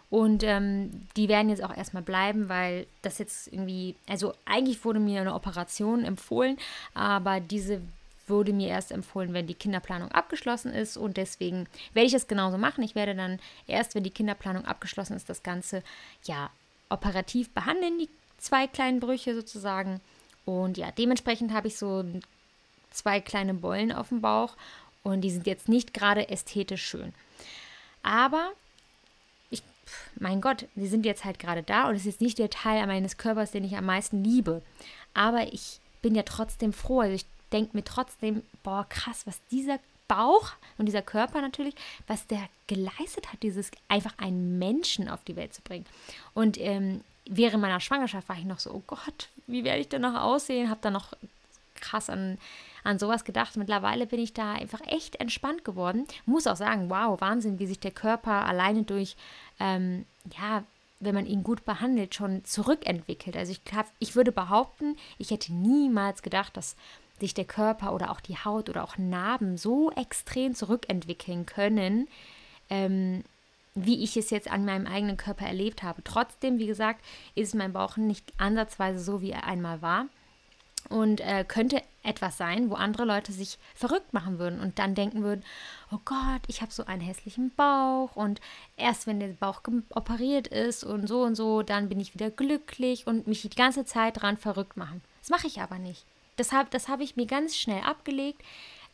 und 0.09 0.43
ähm, 0.43 1.07
die 1.17 1.29
werden 1.29 1.51
jetzt 1.51 1.63
auch 1.63 1.77
erstmal 1.77 2.03
bleiben, 2.03 2.49
weil 2.49 2.87
das 3.03 3.19
jetzt 3.19 3.49
irgendwie, 3.53 3.97
also 4.09 4.33
eigentlich 4.47 4.83
wurde 4.85 4.99
mir 4.99 5.21
eine 5.21 5.35
Operation 5.35 6.05
empfohlen, 6.05 6.57
aber 6.95 7.41
diese 7.41 7.83
wurde 8.29 8.53
mir 8.53 8.69
erst 8.69 8.91
empfohlen, 8.91 9.35
wenn 9.35 9.47
die 9.47 9.55
Kinderplanung 9.55 10.11
abgeschlossen 10.13 10.73
ist 10.73 10.97
und 10.97 11.17
deswegen 11.17 11.69
werde 11.93 12.07
ich 12.07 12.13
das 12.13 12.29
genauso 12.29 12.59
machen. 12.59 12.83
Ich 12.83 12.95
werde 12.95 13.15
dann 13.15 13.39
erst, 13.67 13.95
wenn 13.95 14.05
die 14.05 14.11
Kinderplanung 14.11 14.65
abgeschlossen 14.65 15.17
ist, 15.17 15.29
das 15.29 15.43
Ganze 15.43 15.83
ja 16.25 16.51
operativ 16.89 17.51
behandeln, 17.51 17.99
die 17.99 18.09
zwei 18.39 18.67
kleinen 18.67 19.01
Brüche 19.01 19.35
sozusagen 19.35 20.01
und 20.47 20.79
ja, 20.79 20.91
dementsprechend 20.93 21.53
habe 21.53 21.69
ich 21.69 21.77
so 21.77 22.05
zwei 22.91 23.21
kleine 23.21 23.53
Bollen 23.53 23.93
auf 23.93 24.09
dem 24.09 24.23
Bauch 24.23 24.57
und 25.03 25.21
die 25.21 25.31
sind 25.31 25.47
jetzt 25.47 25.69
nicht 25.69 25.93
gerade 25.93 26.31
ästhetisch 26.31 26.87
schön. 26.87 27.13
Aber 28.03 28.53
ich 29.51 29.63
mein 30.19 30.41
Gott, 30.41 30.67
sie 30.77 30.87
sind 30.87 31.05
jetzt 31.05 31.25
halt 31.25 31.39
gerade 31.39 31.63
da 31.63 31.89
und 31.89 31.97
es 31.97 32.07
ist 32.07 32.21
nicht 32.21 32.39
der 32.39 32.49
Teil 32.49 32.87
meines 32.87 33.19
Körpers, 33.19 33.51
den 33.51 33.65
ich 33.65 33.77
am 33.77 33.85
meisten 33.85 34.25
liebe. 34.25 34.63
Aber 35.13 35.53
ich 35.53 35.81
bin 36.01 36.15
ja 36.15 36.23
trotzdem 36.23 36.73
froh. 36.73 37.01
Also 37.01 37.15
ich 37.17 37.27
denke 37.53 37.77
mir 37.77 37.85
trotzdem, 37.85 38.43
boah, 38.63 38.87
krass, 38.89 39.27
was 39.27 39.41
dieser 39.51 39.81
Bauch 40.07 40.53
und 40.79 40.87
dieser 40.87 41.03
Körper 41.03 41.41
natürlich, 41.41 41.75
was 42.07 42.27
der 42.29 42.49
geleistet 42.69 43.33
hat, 43.33 43.43
dieses 43.43 43.73
einfach 43.89 44.17
einen 44.19 44.59
Menschen 44.59 45.09
auf 45.09 45.25
die 45.25 45.35
Welt 45.35 45.53
zu 45.53 45.63
bringen. 45.63 45.87
Und 46.35 46.61
ähm, 46.61 47.03
während 47.29 47.61
meiner 47.61 47.81
Schwangerschaft 47.81 48.29
war 48.29 48.39
ich 48.39 48.45
noch 48.45 48.61
so, 48.61 48.71
oh 48.71 48.83
Gott, 48.87 49.29
wie 49.47 49.65
werde 49.65 49.81
ich 49.81 49.89
denn 49.89 50.03
noch 50.03 50.15
aussehen? 50.15 50.71
Habe 50.71 50.81
da 50.83 50.91
noch 50.91 51.13
krass 51.75 52.11
an, 52.11 52.39
an 52.85 52.99
sowas 52.99 53.25
gedacht. 53.25 53.57
Mittlerweile 53.57 54.07
bin 54.07 54.21
ich 54.21 54.33
da 54.33 54.53
einfach 54.53 54.81
echt 54.87 55.17
entspannt 55.17 55.65
geworden. 55.65 56.07
Muss 56.25 56.47
auch 56.47 56.57
sagen, 56.57 56.91
wow, 56.91 57.21
Wahnsinn, 57.21 57.59
wie 57.59 57.67
sich 57.67 57.81
der 57.81 57.91
Körper 57.91 58.47
alleine 58.47 58.83
durch, 58.83 59.17
ähm, 59.61 60.07
ja, 60.37 60.65
wenn 61.01 61.15
man 61.15 61.27
ihn 61.27 61.43
gut 61.43 61.65
behandelt, 61.65 62.15
schon 62.15 62.45
zurückentwickelt. 62.45 63.37
Also 63.37 63.53
ich, 63.53 63.61
ich 63.99 64.17
würde 64.17 64.33
behaupten, 64.33 64.97
ich 65.19 65.31
hätte 65.31 65.53
niemals 65.53 66.23
gedacht, 66.23 66.57
dass 66.57 66.77
sich 67.21 67.35
der 67.35 67.45
Körper 67.45 67.95
oder 67.95 68.11
auch 68.11 68.21
die 68.21 68.37
Haut 68.37 68.69
oder 68.69 68.85
auch 68.85 68.99
Narben 68.99 69.57
so 69.57 69.91
extrem 69.93 70.55
zurückentwickeln 70.55 71.47
können, 71.47 72.09
ähm, 72.69 73.25
wie 73.77 74.03
ich 74.03 74.17
es 74.17 74.31
jetzt 74.31 74.51
an 74.51 74.65
meinem 74.65 74.87
eigenen 74.87 75.17
Körper 75.17 75.47
erlebt 75.47 75.83
habe. 75.83 76.03
Trotzdem, 76.03 76.59
wie 76.59 76.67
gesagt, 76.67 77.05
ist 77.35 77.55
mein 77.55 77.73
Bauch 77.73 77.97
nicht 77.97 78.33
ansatzweise 78.39 78.99
so, 78.99 79.21
wie 79.21 79.31
er 79.31 79.45
einmal 79.45 79.83
war. 79.83 80.07
Und 80.89 81.21
äh, 81.21 81.45
könnte 81.47 81.83
etwas 82.05 82.39
sein, 82.39 82.71
wo 82.71 82.75
andere 82.75 83.05
Leute 83.05 83.33
sich 83.33 83.59
verrückt 83.75 84.13
machen 84.13 84.39
würden 84.39 84.61
und 84.61 84.79
dann 84.79 84.95
denken 84.95 85.25
würden, 85.25 85.45
oh 85.91 85.99
Gott, 86.05 86.43
ich 86.47 86.63
habe 86.63 86.73
so 86.73 86.87
einen 86.87 87.01
hässlichen 87.03 87.53
Bauch 87.57 88.15
und 88.15 88.41
erst 88.77 89.09
wenn 89.09 89.19
der 89.19 89.29
Bauch 89.29 89.63
operiert 89.91 90.47
ist 90.47 90.85
und 90.85 91.09
so 91.09 91.23
und 91.23 91.35
so, 91.35 91.63
dann 91.63 91.89
bin 91.89 91.99
ich 91.99 92.15
wieder 92.15 92.31
glücklich 92.31 93.09
und 93.09 93.27
mich 93.27 93.43
die 93.43 93.51
ganze 93.51 93.85
Zeit 93.85 94.23
dran 94.23 94.37
verrückt 94.37 94.77
machen. 94.77 95.03
Das 95.21 95.31
mache 95.31 95.49
ich 95.49 95.61
aber 95.61 95.79
nicht. 95.79 96.05
Das 96.37 96.53
habe 96.53 96.69
das 96.71 96.89
hab 96.89 97.01
ich 97.01 97.17
mir 97.17 97.27
ganz 97.27 97.57
schnell 97.57 97.83
abgelegt. 97.83 98.43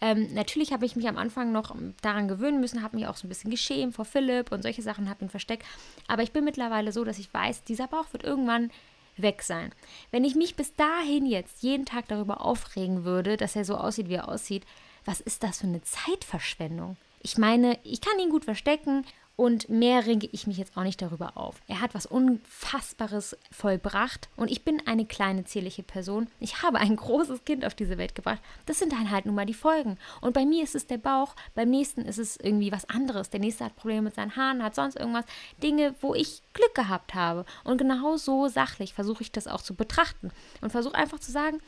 Ähm, 0.02 0.34
natürlich 0.34 0.72
habe 0.72 0.84
ich 0.84 0.96
mich 0.96 1.08
am 1.08 1.16
Anfang 1.16 1.52
noch 1.52 1.76
daran 2.02 2.26
gewöhnen 2.26 2.60
müssen, 2.60 2.82
habe 2.82 2.96
mich 2.96 3.06
auch 3.06 3.16
so 3.16 3.26
ein 3.26 3.28
bisschen 3.28 3.52
geschämt 3.52 3.94
vor 3.94 4.04
Philipp 4.04 4.50
und 4.50 4.62
solche 4.62 4.82
Sachen, 4.82 5.08
habe 5.08 5.24
ihn 5.24 5.30
versteckt. 5.30 5.64
Aber 6.08 6.24
ich 6.24 6.32
bin 6.32 6.44
mittlerweile 6.44 6.90
so, 6.90 7.04
dass 7.04 7.20
ich 7.20 7.32
weiß, 7.32 7.62
dieser 7.62 7.86
Bauch 7.86 8.12
wird 8.12 8.24
irgendwann 8.24 8.72
weg 9.16 9.42
sein. 9.42 9.72
Wenn 10.10 10.24
ich 10.24 10.34
mich 10.34 10.56
bis 10.56 10.74
dahin 10.74 11.24
jetzt 11.24 11.62
jeden 11.62 11.86
Tag 11.86 12.08
darüber 12.08 12.40
aufregen 12.40 13.04
würde, 13.04 13.36
dass 13.36 13.54
er 13.54 13.64
so 13.64 13.76
aussieht, 13.76 14.08
wie 14.08 14.14
er 14.14 14.28
aussieht, 14.28 14.64
was 15.04 15.20
ist 15.20 15.44
das 15.44 15.60
für 15.60 15.68
eine 15.68 15.82
Zeitverschwendung? 15.82 16.96
Ich 17.20 17.38
meine, 17.38 17.78
ich 17.84 18.00
kann 18.00 18.18
ihn 18.18 18.30
gut 18.30 18.44
verstecken 18.44 19.04
und 19.36 19.68
mehr 19.68 20.06
ringe 20.06 20.28
ich 20.32 20.46
mich 20.46 20.58
jetzt 20.58 20.76
auch 20.76 20.82
nicht 20.82 21.00
darüber 21.00 21.36
auf. 21.36 21.60
Er 21.66 21.80
hat 21.80 21.94
was 21.94 22.06
Unfassbares 22.06 23.36
vollbracht 23.50 24.28
und 24.36 24.50
ich 24.50 24.64
bin 24.64 24.82
eine 24.86 25.06
kleine, 25.06 25.44
zierliche 25.44 25.82
Person. 25.82 26.28
Ich 26.38 26.62
habe 26.62 26.78
ein 26.78 26.96
großes 26.96 27.44
Kind 27.44 27.64
auf 27.64 27.74
diese 27.74 27.98
Welt 27.98 28.14
gebracht. 28.14 28.40
Das 28.66 28.78
sind 28.78 28.92
dann 28.92 29.10
halt 29.10 29.26
nun 29.26 29.34
mal 29.34 29.46
die 29.46 29.54
Folgen. 29.54 29.98
Und 30.20 30.34
bei 30.34 30.44
mir 30.44 30.62
ist 30.62 30.74
es 30.74 30.86
der 30.86 30.98
Bauch, 30.98 31.34
beim 31.54 31.70
nächsten 31.70 32.02
ist 32.02 32.18
es 32.18 32.36
irgendwie 32.36 32.72
was 32.72 32.88
anderes. 32.88 33.30
Der 33.30 33.40
nächste 33.40 33.64
hat 33.64 33.76
Probleme 33.76 34.02
mit 34.02 34.14
seinen 34.14 34.36
Haaren, 34.36 34.62
hat 34.62 34.74
sonst 34.74 34.96
irgendwas. 34.96 35.24
Dinge, 35.62 35.94
wo 36.00 36.14
ich 36.14 36.42
Glück 36.52 36.74
gehabt 36.74 37.14
habe. 37.14 37.44
Und 37.64 37.78
genau 37.78 38.16
so 38.16 38.48
sachlich 38.48 38.92
versuche 38.94 39.22
ich 39.22 39.32
das 39.32 39.46
auch 39.46 39.62
zu 39.62 39.74
betrachten 39.74 40.30
und 40.60 40.70
versuche 40.70 40.94
einfach 40.94 41.18
zu 41.18 41.32
sagen, 41.32 41.58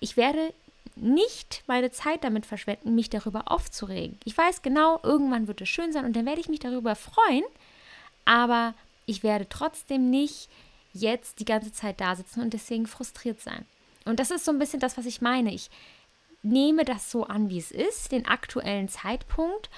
ich 0.00 0.16
werde 0.16 0.52
nicht 0.96 1.64
meine 1.66 1.90
Zeit 1.90 2.24
damit 2.24 2.46
verschwenden, 2.46 2.94
mich 2.94 3.10
darüber 3.10 3.50
aufzuregen. 3.50 4.18
Ich 4.24 4.36
weiß 4.36 4.62
genau, 4.62 5.00
irgendwann 5.02 5.48
wird 5.48 5.60
es 5.60 5.68
schön 5.68 5.92
sein 5.92 6.04
und 6.04 6.14
dann 6.14 6.26
werde 6.26 6.40
ich 6.40 6.48
mich 6.48 6.60
darüber 6.60 6.94
freuen, 6.94 7.44
aber 8.24 8.74
ich 9.06 9.22
werde 9.22 9.48
trotzdem 9.48 10.10
nicht 10.10 10.48
jetzt 10.92 11.40
die 11.40 11.44
ganze 11.44 11.72
Zeit 11.72 12.00
da 12.00 12.14
sitzen 12.14 12.40
und 12.40 12.54
deswegen 12.54 12.86
frustriert 12.86 13.40
sein. 13.40 13.66
Und 14.04 14.20
das 14.20 14.30
ist 14.30 14.44
so 14.44 14.52
ein 14.52 14.58
bisschen 14.58 14.80
das, 14.80 14.96
was 14.96 15.06
ich 15.06 15.20
meine. 15.20 15.52
Ich 15.52 15.70
nehme 16.42 16.84
das 16.84 17.10
so 17.10 17.24
an, 17.24 17.48
wie 17.48 17.58
es 17.58 17.70
ist, 17.70 18.12
den 18.12 18.26
aktuellen 18.26 18.88
Zeitpunkt. 18.88 19.70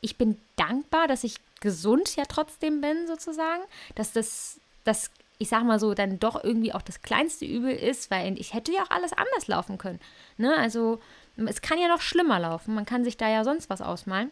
Ich 0.00 0.16
bin 0.16 0.38
dankbar, 0.56 1.08
dass 1.08 1.24
ich 1.24 1.36
gesund 1.60 2.14
ja 2.16 2.24
trotzdem 2.26 2.80
bin, 2.80 3.06
sozusagen, 3.06 3.62
dass 3.94 4.12
das, 4.12 4.60
das 4.84 5.10
ich 5.40 5.48
sag 5.48 5.64
mal 5.64 5.80
so, 5.80 5.94
dann 5.94 6.18
doch 6.18 6.44
irgendwie 6.44 6.74
auch 6.74 6.82
das 6.82 7.00
kleinste 7.00 7.46
Übel 7.46 7.74
ist, 7.74 8.10
weil 8.10 8.38
ich 8.38 8.52
hätte 8.52 8.72
ja 8.72 8.82
auch 8.82 8.90
alles 8.90 9.14
anders 9.14 9.48
laufen 9.48 9.78
können. 9.78 9.98
Ne? 10.36 10.54
Also 10.54 11.00
es 11.36 11.62
kann 11.62 11.78
ja 11.78 11.88
noch 11.88 12.02
schlimmer 12.02 12.38
laufen. 12.38 12.74
Man 12.74 12.84
kann 12.84 13.04
sich 13.04 13.16
da 13.16 13.26
ja 13.26 13.42
sonst 13.42 13.70
was 13.70 13.80
ausmalen. 13.80 14.30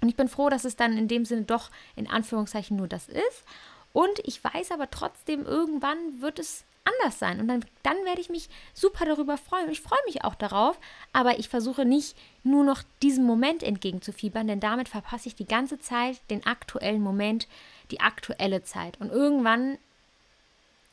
Und 0.00 0.08
ich 0.08 0.16
bin 0.16 0.28
froh, 0.28 0.48
dass 0.48 0.64
es 0.64 0.74
dann 0.74 0.98
in 0.98 1.06
dem 1.06 1.24
Sinne 1.24 1.42
doch 1.42 1.70
in 1.94 2.10
Anführungszeichen 2.10 2.76
nur 2.76 2.88
das 2.88 3.06
ist. 3.08 3.44
Und 3.92 4.18
ich 4.24 4.42
weiß 4.42 4.72
aber 4.72 4.90
trotzdem, 4.90 5.46
irgendwann 5.46 6.20
wird 6.20 6.40
es 6.40 6.64
anders 6.84 7.20
sein. 7.20 7.38
Und 7.38 7.46
dann, 7.46 7.64
dann 7.84 7.96
werde 8.04 8.20
ich 8.20 8.28
mich 8.28 8.48
super 8.74 9.04
darüber 9.04 9.36
freuen. 9.36 9.70
Ich 9.70 9.80
freue 9.80 10.04
mich 10.06 10.24
auch 10.24 10.34
darauf. 10.34 10.76
Aber 11.12 11.38
ich 11.38 11.48
versuche 11.48 11.84
nicht 11.84 12.16
nur 12.42 12.64
noch 12.64 12.82
diesem 13.00 13.24
Moment 13.24 13.62
entgegenzufiebern, 13.62 14.48
denn 14.48 14.58
damit 14.58 14.88
verpasse 14.88 15.28
ich 15.28 15.36
die 15.36 15.46
ganze 15.46 15.78
Zeit 15.78 16.20
den 16.30 16.44
aktuellen 16.46 17.00
Moment, 17.00 17.46
die 17.92 18.00
aktuelle 18.00 18.64
Zeit. 18.64 19.00
Und 19.00 19.12
irgendwann 19.12 19.78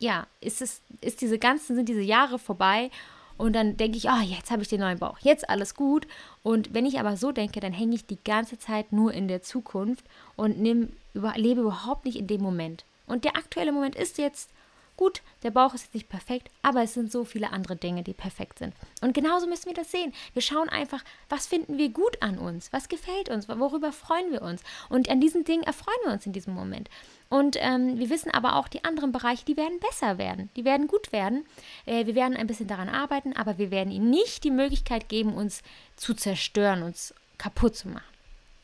ja, 0.04 0.28
ist 0.42 0.62
es, 0.62 0.82
ist 1.00 1.22
diese 1.22 1.40
ganzen, 1.40 1.78
sind 1.78 1.88
diese 1.88 2.02
Jahre 2.02 2.38
vorbei 2.38 2.92
und 3.38 3.54
dann 3.54 3.78
denke 3.78 3.98
ich, 3.98 4.10
oh, 4.10 4.22
jetzt 4.22 4.52
habe 4.52 4.62
ich 4.62 4.68
den 4.68 4.82
neuen 4.82 5.00
Bauch, 5.00 5.18
jetzt 5.20 5.50
alles 5.50 5.76
gut. 5.76 6.08
Und 6.44 6.74
wenn 6.74 6.86
ich 6.86 7.00
aber 7.00 7.16
so 7.16 7.32
denke, 7.32 7.62
dann 7.62 7.72
hänge 7.72 7.96
ich 7.96 8.06
die 8.06 8.22
ganze 8.22 8.60
Zeit 8.60 8.92
nur 8.92 9.14
in 9.14 9.30
der 9.30 9.42
Zukunft 9.42 10.06
und 10.36 10.60
nehm, 10.60 10.92
über, 11.14 11.34
lebe 11.38 11.62
überhaupt 11.62 12.04
nicht 12.04 12.18
in 12.18 12.28
dem 12.28 12.42
Moment. 12.42 12.84
Und 13.08 13.24
der 13.24 13.38
aktuelle 13.38 13.72
Moment 13.72 13.96
ist 13.96 14.18
jetzt 14.18 14.52
Gut, 14.96 15.22
der 15.42 15.50
Bauch 15.50 15.74
ist 15.74 15.84
jetzt 15.84 15.96
nicht 15.96 16.10
perfekt, 16.10 16.50
aber 16.62 16.84
es 16.84 16.94
sind 16.94 17.12
so 17.12 17.26
viele 17.26 17.52
andere 17.52 17.76
Dinge, 17.76 18.04
die 18.04 18.14
perfekt 18.14 18.60
sind. 18.60 18.76
Und 19.02 19.14
genauso 19.14 19.48
müssen 19.48 19.66
wir 19.66 19.74
das 19.74 19.90
sehen. 19.90 20.14
Wir 20.34 20.42
schauen 20.42 20.70
einfach, 20.70 21.04
was 21.30 21.48
finden 21.48 21.80
wir 21.80 21.90
gut 21.90 22.22
an 22.22 22.38
uns? 22.38 22.72
Was 22.72 22.90
gefällt 22.90 23.30
uns? 23.30 23.50
Worüber 23.50 23.92
freuen 23.92 24.32
wir 24.32 24.44
uns? 24.44 24.62
Und 24.90 25.10
an 25.10 25.20
diesen 25.20 25.46
Dingen 25.46 25.64
erfreuen 25.64 25.98
wir 26.06 26.14
uns 26.14 26.28
in 26.28 26.34
diesem 26.34 26.54
Moment. 26.54 26.90
Und 27.30 27.58
ähm, 27.60 27.98
wir 27.98 28.12
wissen 28.12 28.30
aber 28.30 28.56
auch, 28.56 28.68
die 28.68 28.84
anderen 28.84 29.12
Bereiche, 29.12 29.46
die 29.46 29.58
werden 29.58 29.80
besser 29.80 30.20
werden. 30.20 30.50
Die 30.56 30.66
werden 30.66 30.88
gut 30.88 31.12
werden. 31.12 31.46
Äh, 31.88 32.06
wir 32.06 32.14
werden 32.14 32.38
ein 32.38 32.48
bisschen 32.48 32.68
daran 32.68 32.90
arbeiten, 32.90 33.36
aber 33.36 33.58
wir 33.58 33.72
werden 33.72 33.92
ihnen 33.92 34.12
nicht 34.12 34.44
die 34.44 34.52
Möglichkeit 34.52 35.10
geben, 35.10 35.34
uns 35.34 35.64
zu 35.96 36.14
zerstören, 36.14 36.84
uns 36.84 37.16
kaputt 37.40 37.76
zu 37.76 37.88
machen 37.88 38.13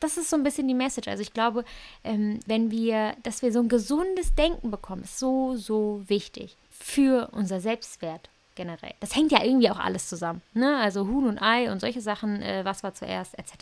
das 0.00 0.16
ist 0.16 0.30
so 0.30 0.36
ein 0.36 0.42
bisschen 0.42 0.66
die 0.66 0.74
Message. 0.74 1.08
Also 1.08 1.22
ich 1.22 1.32
glaube, 1.32 1.64
ähm, 2.04 2.40
wenn 2.46 2.70
wir, 2.70 3.14
dass 3.22 3.42
wir 3.42 3.52
so 3.52 3.60
ein 3.60 3.68
gesundes 3.68 4.34
Denken 4.34 4.70
bekommen, 4.70 5.04
ist 5.04 5.18
so, 5.18 5.56
so 5.56 6.02
wichtig 6.06 6.56
für 6.70 7.28
unser 7.32 7.60
Selbstwert 7.60 8.28
generell. 8.56 8.94
Das 9.00 9.14
hängt 9.14 9.32
ja 9.32 9.42
irgendwie 9.42 9.70
auch 9.70 9.78
alles 9.78 10.08
zusammen. 10.08 10.42
Ne? 10.54 10.76
Also 10.78 11.06
Huhn 11.06 11.26
und 11.26 11.40
Ei 11.40 11.70
und 11.70 11.80
solche 11.80 12.00
Sachen, 12.00 12.42
äh, 12.42 12.64
was 12.64 12.82
war 12.82 12.94
zuerst, 12.94 13.38
etc. 13.38 13.52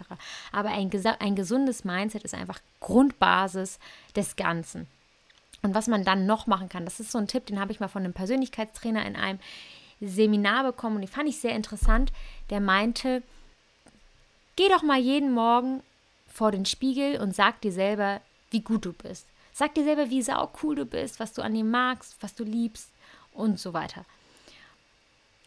Aber 0.53 0.70
ein, 0.70 0.90
ein 1.18 1.37
gesundes 1.37 1.85
Mindset 1.85 2.24
ist 2.24 2.35
einfach 2.35 2.61
Grundbasis 2.81 3.79
des 4.16 4.37
Ganzen. 4.37 4.87
Und 5.62 5.74
was 5.74 5.88
man 5.88 6.05
dann 6.05 6.27
noch 6.27 6.46
machen 6.46 6.68
kann, 6.68 6.85
das 6.85 7.01
ist 7.01 7.11
so 7.11 7.18
ein 7.18 7.29
Tipp, 7.29 7.46
den 7.46 7.61
habe 7.61 7.72
ich 7.72 7.81
mal 7.81 7.88
von 7.88 8.05
einem 8.05 8.12
Persönlichkeitstrainer 8.12 9.05
in 9.05 9.16
einem 9.16 9.40
Seminar 10.01 10.64
bekommen 10.64 10.96
und 10.96 11.03
die 11.03 11.09
fand 11.09 11.29
ich 11.29 11.40
sehr 11.40 11.57
interessant. 11.57 12.12
Der 12.51 12.61
meinte, 12.61 13.22
geh 14.57 14.68
doch 14.68 14.83
mal 14.83 14.98
jeden 14.98 15.33
Morgen 15.33 15.83
vor 16.38 16.53
den 16.53 16.64
Spiegel 16.64 17.20
und 17.20 17.35
sag 17.35 17.61
dir 17.62 17.72
selber, 17.72 18.20
wie 18.53 18.61
gut 18.61 18.85
du 18.85 18.92
bist. 18.92 19.27
Sag 19.53 19.74
dir 19.74 19.83
selber, 19.83 20.09
wie 20.09 20.22
sau 20.22 20.48
cool 20.62 20.77
du 20.77 20.87
bist, 20.87 21.18
was 21.18 21.33
du 21.33 21.42
an 21.42 21.53
dir 21.53 21.64
magst, 21.64 22.14
was 22.20 22.37
du 22.37 22.44
liebst 22.44 22.90
und 23.33 23.59
so 23.59 23.72
weiter. 23.72 24.05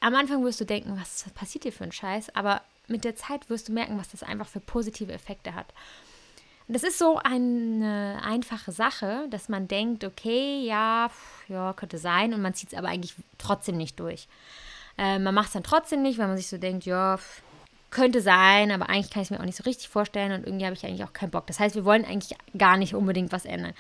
Am 0.02 0.14
Anfang 0.16 0.44
wirst 0.44 0.60
du 0.60 0.66
denken, 0.66 1.00
was 1.00 1.24
passiert 1.34 1.64
dir 1.64 1.72
für 1.72 1.86
ein 1.86 1.94
Scheiß, 1.94 2.36
aber 2.36 2.62
mit 2.88 3.06
der 3.06 3.16
Zeit 3.16 3.50
wirst 3.50 3.70
du 3.70 3.72
merken, 3.72 3.98
was 3.98 4.10
das 4.10 4.22
einfach 4.22 4.48
für 4.48 4.60
positive 4.60 5.14
Effekte 5.14 5.56
hat. 5.56 5.68
Das 6.68 6.84
ist 6.84 6.98
so 6.98 7.18
eine 7.18 8.20
einfache 8.22 8.74
Sache, 8.74 9.28
dass 9.30 9.48
man 9.48 9.70
denkt, 9.70 10.04
okay, 10.04 10.66
ja, 10.66 11.10
ja, 11.48 11.72
könnte 11.72 12.00
sein, 12.00 12.34
und 12.34 12.42
man 12.42 12.54
zieht 12.54 12.74
es 12.74 12.78
aber 12.78 12.90
eigentlich 12.90 13.16
trotzdem 13.38 13.78
nicht 13.78 13.98
durch. 13.98 14.28
Äh, 14.98 15.20
man 15.20 15.34
macht 15.34 15.48
es 15.48 15.54
dann 15.54 15.64
trotzdem 15.64 16.02
nicht, 16.02 16.18
weil 16.18 16.28
man 16.28 16.38
sich 16.38 16.50
so 16.50 16.58
denkt, 16.58 16.86
ja, 16.86 17.18
könnte 17.92 18.22
sein, 18.22 18.72
aber 18.72 18.90
eigentlich 18.90 19.10
kann 19.12 19.22
ich 19.22 19.28
es 19.28 19.32
mir 19.32 19.40
auch 19.40 19.46
nicht 19.46 19.58
so 19.58 19.64
richtig 19.64 19.90
vorstellen 19.90 20.32
und 20.32 20.46
irgendwie 20.46 20.66
habe 20.66 20.76
ich 20.76 20.86
eigentlich 20.86 21.04
auch 21.04 21.14
keinen 21.14 21.32
Bock. 21.32 21.46
Das 21.48 21.60
heißt, 21.60 21.76
wir 21.76 21.86
wollen 21.86 22.06
eigentlich 22.06 22.38
gar 22.58 22.78
nicht 22.78 22.96
unbedingt 22.96 23.32
was 23.32 23.46
ändern. 23.46 23.74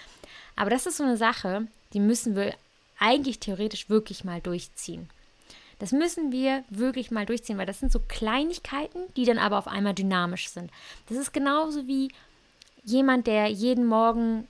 Aber 0.55 0.69
das 0.69 0.85
ist 0.85 0.97
so 0.97 1.03
eine 1.03 1.17
Sache, 1.17 1.65
die 1.93 1.99
müssen 1.99 2.35
wir 2.35 2.53
eigentlich 2.99 3.39
theoretisch 3.39 3.89
wirklich 3.89 4.23
mal 4.23 4.41
durchziehen. 4.41 5.09
Das 5.79 5.91
müssen 5.91 6.31
wir 6.31 6.63
wirklich 6.69 7.09
mal 7.09 7.25
durchziehen, 7.25 7.57
weil 7.57 7.65
das 7.65 7.79
sind 7.79 7.91
so 7.91 7.99
Kleinigkeiten, 8.07 8.99
die 9.15 9.25
dann 9.25 9.39
aber 9.39 9.57
auf 9.57 9.67
einmal 9.67 9.95
dynamisch 9.95 10.49
sind. 10.49 10.69
Das 11.09 11.17
ist 11.17 11.33
genauso 11.33 11.87
wie 11.87 12.09
jemand, 12.83 13.25
der 13.25 13.47
jeden 13.47 13.87
Morgen 13.87 14.47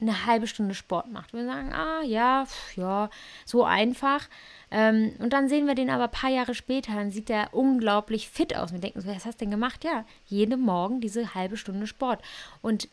eine 0.00 0.26
halbe 0.26 0.46
Stunde 0.46 0.74
Sport 0.74 1.10
macht. 1.10 1.32
Wir 1.32 1.44
sagen, 1.44 1.72
ah 1.72 2.02
ja, 2.02 2.46
ja, 2.76 3.10
so 3.44 3.64
einfach. 3.64 4.28
Ähm, 4.70 5.12
und 5.18 5.32
dann 5.32 5.48
sehen 5.48 5.66
wir 5.66 5.74
den 5.74 5.90
aber 5.90 6.04
ein 6.04 6.10
paar 6.10 6.30
Jahre 6.30 6.54
später, 6.54 6.94
dann 6.94 7.10
sieht 7.10 7.28
der 7.28 7.52
unglaublich 7.52 8.28
fit 8.28 8.54
aus. 8.56 8.72
Wir 8.72 8.78
denken 8.78 9.00
so, 9.00 9.08
was 9.08 9.24
hast 9.24 9.40
du 9.40 9.44
denn 9.44 9.50
gemacht? 9.50 9.84
Ja, 9.84 10.04
jeden 10.26 10.60
Morgen 10.60 11.00
diese 11.00 11.34
halbe 11.34 11.56
Stunde 11.56 11.86
Sport. 11.86 12.22
Und 12.62 12.88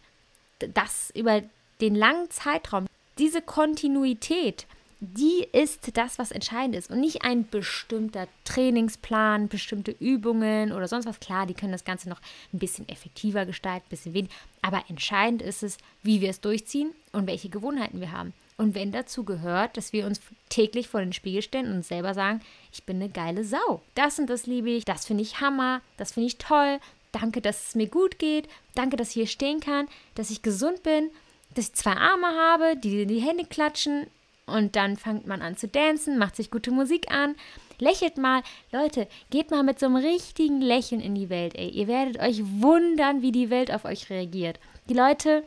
das 0.59 1.11
über 1.13 1.43
den 1.81 1.95
langen 1.95 2.29
Zeitraum, 2.31 2.87
diese 3.17 3.41
Kontinuität, 3.41 4.65
die 4.99 5.45
ist 5.51 5.97
das, 5.97 6.17
was 6.17 6.31
entscheidend 6.31 6.75
ist 6.75 6.89
und 6.89 6.99
nicht 6.99 7.23
ein 7.23 7.47
bestimmter 7.47 8.27
Trainingsplan, 8.43 9.47
bestimmte 9.47 9.91
Übungen 9.99 10.71
oder 10.71 10.87
sonst 10.87 11.05
was. 11.05 11.19
Klar, 11.19 11.45
die 11.45 11.53
können 11.53 11.71
das 11.71 11.85
Ganze 11.85 12.09
noch 12.09 12.21
ein 12.53 12.59
bisschen 12.59 12.87
effektiver 12.87 13.45
gestalten, 13.45 13.85
ein 13.85 13.89
bisschen 13.89 14.13
weniger, 14.13 14.33
aber 14.61 14.83
entscheidend 14.87 15.41
ist 15.41 15.63
es, 15.63 15.77
wie 16.03 16.21
wir 16.21 16.29
es 16.29 16.41
durchziehen 16.41 16.91
und 17.11 17.27
welche 17.27 17.49
Gewohnheiten 17.49 17.99
wir 17.99 18.11
haben. 18.11 18.33
Und 18.57 18.73
wenn 18.73 18.91
dazu 18.91 19.25
gehört, 19.25 19.75
dass 19.75 19.91
wir 19.91 20.05
uns 20.05 20.21
täglich 20.47 20.87
vor 20.87 21.01
den 21.01 21.11
Spiegel 21.11 21.41
stellen 21.41 21.67
und 21.67 21.77
uns 21.77 21.89
selber 21.89 22.13
sagen, 22.13 22.41
ich 22.71 22.83
bin 22.85 22.97
eine 22.97 23.09
geile 23.09 23.43
Sau. 23.43 23.81
Das 23.95 24.17
und 24.17 24.27
das 24.27 24.45
liebe 24.47 24.69
ich, 24.69 24.85
das 24.85 25.05
finde 25.05 25.23
ich 25.23 25.41
Hammer, 25.41 25.81
das 25.97 26.13
finde 26.13 26.27
ich 26.27 26.37
toll. 26.37 26.79
Danke, 27.11 27.41
dass 27.41 27.69
es 27.69 27.75
mir 27.75 27.87
gut 27.87 28.17
geht. 28.17 28.47
Danke, 28.73 28.95
dass 28.95 29.09
ich 29.09 29.13
hier 29.15 29.27
stehen 29.27 29.59
kann, 29.59 29.87
dass 30.15 30.29
ich 30.29 30.41
gesund 30.41 30.83
bin, 30.83 31.09
dass 31.53 31.67
ich 31.67 31.73
zwei 31.73 31.93
Arme 31.93 32.27
habe, 32.27 32.77
die 32.77 33.05
die 33.05 33.19
Hände 33.19 33.45
klatschen. 33.45 34.07
Und 34.45 34.75
dann 34.75 34.95
fängt 34.95 35.25
man 35.25 35.41
an 35.41 35.57
zu 35.57 35.71
tanzen, 35.71 36.17
macht 36.17 36.35
sich 36.35 36.51
gute 36.51 36.71
Musik 36.71 37.11
an, 37.11 37.35
lächelt 37.79 38.17
mal. 38.17 38.43
Leute, 38.71 39.07
geht 39.31 39.51
mal 39.51 39.63
mit 39.63 39.79
so 39.79 39.87
einem 39.87 39.95
richtigen 39.95 40.61
Lächeln 40.61 41.01
in 41.01 41.15
die 41.15 41.29
Welt, 41.29 41.55
ey. 41.55 41.69
Ihr 41.69 41.87
werdet 41.87 42.19
euch 42.19 42.41
wundern, 42.43 43.21
wie 43.21 43.31
die 43.31 43.49
Welt 43.49 43.71
auf 43.71 43.85
euch 43.85 44.09
reagiert. 44.09 44.59
Die 44.87 44.93
Leute 44.93 45.43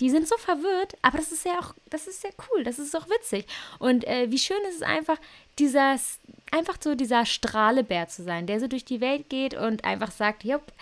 die 0.00 0.08
sind 0.08 0.26
so 0.26 0.36
verwirrt, 0.38 0.96
aber 1.02 1.18
das 1.18 1.30
ist 1.30 1.44
ja 1.44 1.58
auch, 1.60 1.74
das 1.90 2.06
ist 2.06 2.24
ja 2.24 2.30
cool, 2.50 2.64
das 2.64 2.78
ist 2.78 2.96
auch 2.96 3.08
witzig. 3.10 3.44
Und 3.78 4.06
äh, 4.06 4.30
wie 4.30 4.38
schön 4.38 4.60
ist 4.68 4.76
es 4.76 4.82
einfach, 4.82 5.18
dieses, 5.58 6.18
einfach 6.50 6.78
so 6.82 6.94
dieser 6.94 7.26
Strahlebär 7.26 8.08
zu 8.08 8.22
sein, 8.22 8.46
der 8.46 8.60
so 8.60 8.66
durch 8.66 8.86
die 8.86 9.02
Welt 9.02 9.28
geht 9.28 9.54
und 9.54 9.84
einfach 9.84 10.10
sagt, 10.10 10.42
jupp, 10.42 10.72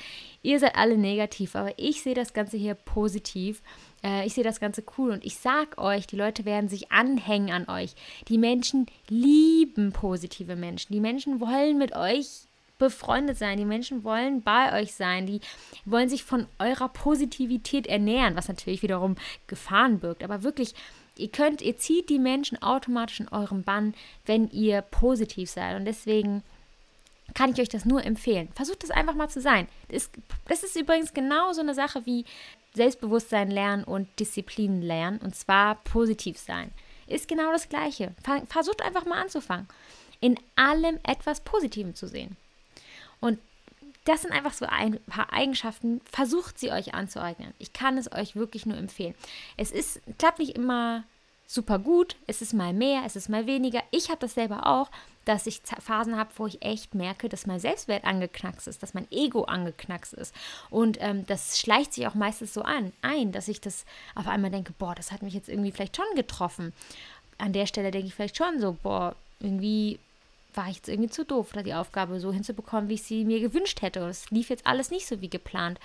ihr 0.43 0.61
seid 0.61 0.77
alle 0.77 0.97
negativ, 0.97 1.57
aber 1.57 1.73
ich 1.77 2.03
sehe 2.03 2.15
das 2.15 2.33
Ganze 2.33 2.57
hier 2.57 2.75
positiv. 2.75 3.61
Äh, 4.03 4.27
ich 4.27 4.35
sehe 4.35 4.45
das 4.45 4.61
Ganze 4.61 4.83
cool 4.97 5.11
und 5.11 5.25
ich 5.25 5.37
sag 5.37 5.79
euch, 5.79 6.07
die 6.07 6.17
Leute 6.17 6.45
werden 6.45 6.69
sich 6.69 6.91
anhängen 6.93 7.51
an 7.51 7.69
euch. 7.69 7.95
Die 8.29 8.39
Menschen 8.39 8.87
lieben 9.09 9.93
positive 9.93 10.57
Menschen. 10.57 10.93
Die 10.93 11.01
Menschen 11.01 11.41
wollen 11.41 11.79
mit 11.79 11.95
euch 11.95 12.49
befreundet 12.79 13.39
sein. 13.39 13.59
Die 13.59 13.65
Menschen 13.65 14.05
wollen 14.05 14.43
bei 14.43 14.81
euch 14.81 14.95
sein. 14.95 15.27
Die 15.27 15.41
wollen 15.85 16.09
sich 16.09 16.25
von 16.25 16.47
eurer 16.59 16.89
Positivität 16.89 17.87
ernähren, 17.87 18.37
was 18.37 18.49
natürlich 18.49 18.83
wiederum 18.83 19.17
Gefahren 19.47 19.99
birgt. 19.99 20.23
Aber 20.23 20.43
wirklich, 20.43 20.75
ihr 21.17 21.29
könnt, 21.29 21.61
ihr 21.61 21.77
zieht 21.77 22.09
die 22.09 22.21
Menschen 22.21 22.63
automatisch 22.63 23.21
in 23.21 23.29
eurem 23.29 23.65
Bann, 23.65 23.95
wenn 24.25 24.49
ihr 24.51 24.83
positiv 24.83 25.51
seid. 25.51 25.77
Und 25.77 25.85
deswegen 25.85 26.43
kann 27.35 27.53
ich 27.53 27.61
euch 27.61 27.69
das 27.69 27.85
nur 27.85 28.05
empfehlen. 28.05 28.49
Versucht 28.55 28.83
das 28.83 28.91
einfach 28.91 29.15
mal 29.15 29.29
zu 29.29 29.41
sein. 29.41 29.69
Das, 29.89 30.11
das 30.47 30.63
ist 30.63 30.77
übrigens 30.77 31.13
genau 31.13 31.53
so 31.53 31.61
eine 31.61 31.75
Sache 31.75 32.07
wie 32.07 32.25
Selbstbewusstsein 32.79 33.51
lernen 33.51 33.85
und 33.85 34.09
Disziplin 34.19 34.81
lernen. 34.81 35.19
Und 35.19 35.37
zwar 35.37 35.75
positiv 35.85 36.39
sein. 36.39 36.71
Ist 37.07 37.29
genau 37.29 37.53
das 37.53 37.69
Gleiche. 37.69 38.15
Versucht 38.49 38.83
einfach 38.83 39.05
mal 39.05 39.21
anzufangen. 39.21 39.69
In 40.21 40.39
allem 40.57 40.99
etwas 41.07 41.41
Positives 41.41 41.97
zu 41.97 42.09
sehen. 42.09 42.37
Und 43.21 43.39
das 44.05 44.23
sind 44.23 44.33
einfach 44.33 44.55
so 44.55 44.65
ein 44.67 44.99
paar 45.05 45.33
Eigenschaften. 45.33 46.01
Versucht 46.11 46.59
sie 46.59 46.73
euch 46.73 46.95
anzueignen. 46.95 47.53
Ich 47.59 47.73
kann 47.75 47.99
es 47.99 48.11
euch 48.11 48.37
wirklich 48.37 48.65
nur 48.65 48.79
empfehlen. 48.79 49.15
Es 49.57 49.71
ist, 49.71 50.01
klappt 50.19 50.39
nicht 50.39 50.57
immer 50.57 51.05
super 51.49 51.79
gut. 51.79 52.15
Es 52.27 52.43
ist 52.43 52.53
mal 52.53 52.75
mehr, 52.75 53.03
es 53.07 53.17
ist 53.17 53.31
mal 53.31 53.47
weniger. 53.47 53.83
Ich 53.91 54.11
habe 54.11 54.21
das 54.21 54.35
selber 54.35 54.67
auch, 54.67 54.91
dass 55.25 55.47
ich 55.47 55.63
Phasen 55.81 56.17
habe, 56.17 56.31
wo 56.37 56.47
ich 56.47 56.63
echt 56.63 56.95
merke, 56.95 57.29
dass 57.29 57.47
mein 57.47 57.59
Selbstwert 57.59 58.05
angeknackst 58.05 58.69
ist, 58.69 58.83
dass 58.83 58.95
mein 58.95 59.11
Ego 59.11 59.45
angeknackst 59.45 60.13
ist. 60.13 60.35
Und 60.71 60.99
ähm, 61.01 61.27
das 61.27 61.59
schleicht 61.59 61.95
sich 61.95 62.07
auch 62.07 62.15
meistens 62.15 62.53
so 62.53 62.63
an, 62.63 62.93
ein, 63.01 63.33
dass 63.33 63.49
ich 63.49 63.61
das 63.61 63.87
auf 64.15 64.29
einmal 64.29 64.51
denke, 64.51 64.75
boah, 64.79 64.95
das 64.95 65.11
hat 65.11 65.23
mich 65.23 65.35
jetzt 65.35 65.49
irgendwie 65.49 65.73
vielleicht 65.73 65.97
schon 65.97 66.15
getroffen. 66.15 66.73
An 67.39 67.55
der 67.55 67.67
Stelle 67.67 67.91
denke 67.91 68.09
ich 68.09 68.15
vielleicht 68.15 68.37
schon 68.37 68.61
so, 68.61 68.77
boah, 68.83 69.17
irgendwie 69.41 69.99
war 70.55 70.69
ich 70.69 70.77
jetzt 70.77 70.89
irgendwie 70.89 71.11
zu 71.11 71.25
doof, 71.25 71.51
da 71.53 71.63
die 71.63 71.75
Aufgabe 71.75 72.21
so 72.21 72.33
hinzubekommen, 72.33 72.91
wie 72.91 72.95
ich 72.95 73.03
sie 73.03 73.25
mir 73.25 73.41
gewünscht 73.41 73.81
hätte. 73.81 74.05
Und 74.05 74.11
es 74.11 74.31
lief 74.31 74.51
jetzt 74.51 74.67
alles 74.67 74.91
nicht 74.91 75.07
so 75.07 75.21
wie 75.23 75.31
geplant. 75.31 75.81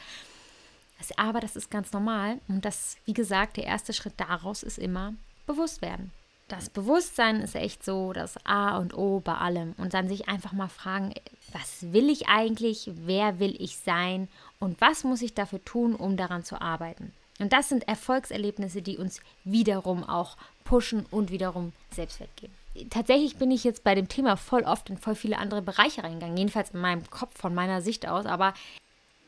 Aber 1.18 1.42
das 1.42 1.56
ist 1.56 1.70
ganz 1.70 1.92
normal. 1.92 2.40
Und 2.48 2.64
das, 2.64 2.98
wie 3.06 3.14
gesagt, 3.14 3.58
der 3.58 3.66
erste 3.66 3.94
Schritt 3.94 4.14
daraus 4.18 4.64
ist 4.64 4.78
immer 4.78 5.14
bewusst 5.46 5.82
werden. 5.82 6.12
Das 6.48 6.70
Bewusstsein 6.70 7.42
ist 7.42 7.56
echt 7.56 7.84
so 7.84 8.14
das 8.14 8.36
A 8.46 8.78
und 8.78 8.96
O 8.96 9.22
bei 9.22 9.36
allem. 9.36 9.74
Und 9.78 9.94
dann 9.94 10.08
sich 10.08 10.28
einfach 10.28 10.52
mal 10.52 10.68
fragen, 10.68 11.14
was 11.52 11.94
will 11.94 12.10
ich 12.10 12.28
eigentlich, 12.28 12.92
wer 12.94 13.40
will 13.40 13.56
ich 13.60 13.78
sein 13.78 14.28
und 14.60 14.80
was 14.82 15.04
muss 15.04 15.22
ich 15.22 15.34
dafür 15.34 15.64
tun, 15.64 15.96
um 15.96 16.18
daran 16.18 16.44
zu 16.44 16.62
arbeiten. 16.62 17.14
Und 17.40 17.54
das 17.54 17.70
sind 17.70 17.88
Erfolgserlebnisse, 17.88 18.82
die 18.82 18.98
uns 18.98 19.22
wiederum 19.44 20.04
auch 20.04 20.38
pushen 20.64 21.06
und 21.10 21.32
wiederum 21.32 21.74
Selbstwert 21.92 22.36
geben 22.36 22.54
tatsächlich 22.90 23.38
bin 23.38 23.52
ich 23.52 23.64
jetzt 23.64 23.84
bei 23.84 23.96
dem 23.96 24.08
Thema 24.08 24.38
voll 24.38 24.64
oft 24.64 24.90
in 24.90 24.98
voll 24.98 25.16
viele 25.16 25.38
andere 25.38 25.62
Bereiche 25.62 26.04
reingegangen, 26.04 26.38
jedenfalls 26.38 26.72
in 26.72 26.82
meinem 26.82 27.10
Kopf 27.10 27.38
von 27.38 27.54
meiner 27.54 27.82
Sicht 27.82 28.08
aus, 28.08 28.26
aber 28.26 28.54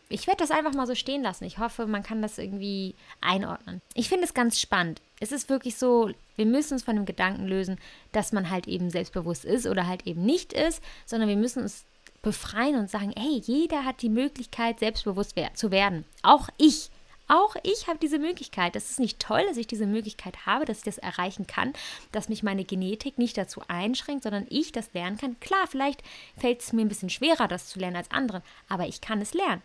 ich 0.09 0.27
werde 0.27 0.39
das 0.39 0.51
einfach 0.51 0.73
mal 0.73 0.87
so 0.87 0.95
stehen 0.95 1.23
lassen. 1.23 1.45
Ich 1.45 1.57
hoffe, 1.57 1.87
man 1.87 2.03
kann 2.03 2.21
das 2.21 2.37
irgendwie 2.37 2.95
einordnen. 3.21 3.81
Ich 3.93 4.09
finde 4.09 4.25
es 4.25 4.33
ganz 4.33 4.59
spannend. 4.59 5.01
Es 5.19 5.31
ist 5.31 5.49
wirklich 5.49 5.77
so, 5.77 6.11
wir 6.35 6.45
müssen 6.45 6.73
uns 6.73 6.83
von 6.83 6.95
dem 6.95 7.05
Gedanken 7.05 7.47
lösen, 7.47 7.79
dass 8.11 8.31
man 8.31 8.49
halt 8.49 8.67
eben 8.67 8.89
selbstbewusst 8.89 9.45
ist 9.45 9.65
oder 9.65 9.87
halt 9.87 10.05
eben 10.05 10.23
nicht 10.23 10.53
ist, 10.53 10.83
sondern 11.05 11.29
wir 11.29 11.37
müssen 11.37 11.63
uns 11.63 11.85
befreien 12.21 12.75
und 12.75 12.89
sagen, 12.89 13.13
hey, 13.17 13.41
jeder 13.45 13.85
hat 13.85 14.01
die 14.01 14.09
Möglichkeit, 14.09 14.79
selbstbewusst 14.79 15.35
zu 15.53 15.71
werden. 15.71 16.05
Auch 16.23 16.49
ich. 16.57 16.89
Auch 17.27 17.55
ich 17.63 17.87
habe 17.87 17.97
diese 17.97 18.19
Möglichkeit. 18.19 18.75
Das 18.75 18.91
ist 18.91 18.99
nicht 18.99 19.19
toll, 19.19 19.43
dass 19.47 19.57
ich 19.57 19.65
diese 19.65 19.87
Möglichkeit 19.87 20.45
habe, 20.45 20.65
dass 20.65 20.79
ich 20.79 20.83
das 20.83 20.99
erreichen 20.99 21.47
kann, 21.47 21.73
dass 22.11 22.29
mich 22.29 22.43
meine 22.43 22.63
Genetik 22.63 23.17
nicht 23.17 23.37
dazu 23.37 23.61
einschränkt, 23.67 24.23
sondern 24.23 24.45
ich 24.49 24.71
das 24.71 24.93
lernen 24.93 25.17
kann. 25.17 25.39
Klar, 25.39 25.65
vielleicht 25.67 26.03
fällt 26.37 26.61
es 26.61 26.73
mir 26.73 26.81
ein 26.81 26.89
bisschen 26.89 27.09
schwerer, 27.09 27.47
das 27.47 27.67
zu 27.67 27.79
lernen 27.79 27.95
als 27.95 28.11
andere, 28.11 28.43
aber 28.69 28.87
ich 28.87 29.01
kann 29.01 29.21
es 29.21 29.33
lernen. 29.33 29.63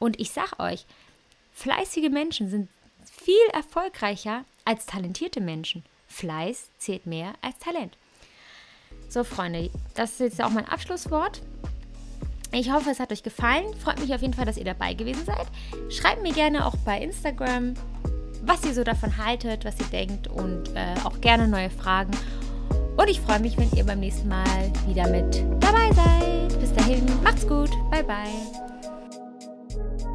Und 0.00 0.18
ich 0.18 0.32
sage 0.32 0.58
euch, 0.58 0.86
fleißige 1.52 2.10
Menschen 2.10 2.50
sind 2.50 2.68
viel 3.04 3.34
erfolgreicher 3.52 4.44
als 4.64 4.86
talentierte 4.86 5.40
Menschen. 5.40 5.84
Fleiß 6.08 6.70
zählt 6.78 7.06
mehr 7.06 7.34
als 7.42 7.58
Talent. 7.58 7.96
So, 9.08 9.22
Freunde, 9.22 9.70
das 9.94 10.12
ist 10.12 10.20
jetzt 10.20 10.42
auch 10.42 10.50
mein 10.50 10.66
Abschlusswort. 10.66 11.42
Ich 12.52 12.72
hoffe, 12.72 12.90
es 12.90 12.98
hat 12.98 13.12
euch 13.12 13.22
gefallen. 13.22 13.72
Freut 13.78 14.00
mich 14.00 14.12
auf 14.12 14.22
jeden 14.22 14.34
Fall, 14.34 14.46
dass 14.46 14.56
ihr 14.56 14.64
dabei 14.64 14.94
gewesen 14.94 15.24
seid. 15.24 15.46
Schreibt 15.88 16.22
mir 16.22 16.32
gerne 16.32 16.66
auch 16.66 16.76
bei 16.84 17.00
Instagram, 17.00 17.74
was 18.42 18.64
ihr 18.64 18.74
so 18.74 18.82
davon 18.82 19.16
haltet, 19.16 19.64
was 19.64 19.78
ihr 19.78 19.86
denkt 19.86 20.26
und 20.26 20.74
äh, 20.74 20.94
auch 21.04 21.20
gerne 21.20 21.46
neue 21.46 21.70
Fragen. 21.70 22.12
Und 22.96 23.08
ich 23.08 23.20
freue 23.20 23.40
mich, 23.40 23.56
wenn 23.56 23.70
ihr 23.72 23.84
beim 23.84 24.00
nächsten 24.00 24.28
Mal 24.28 24.72
wieder 24.86 25.08
mit 25.08 25.44
dabei 25.62 25.92
seid. 25.92 26.58
Bis 26.60 26.72
dahin, 26.74 27.06
macht's 27.22 27.46
gut. 27.46 27.70
Bye, 27.90 28.04
bye. 28.04 28.69
thank 29.70 30.02
you 30.02 30.09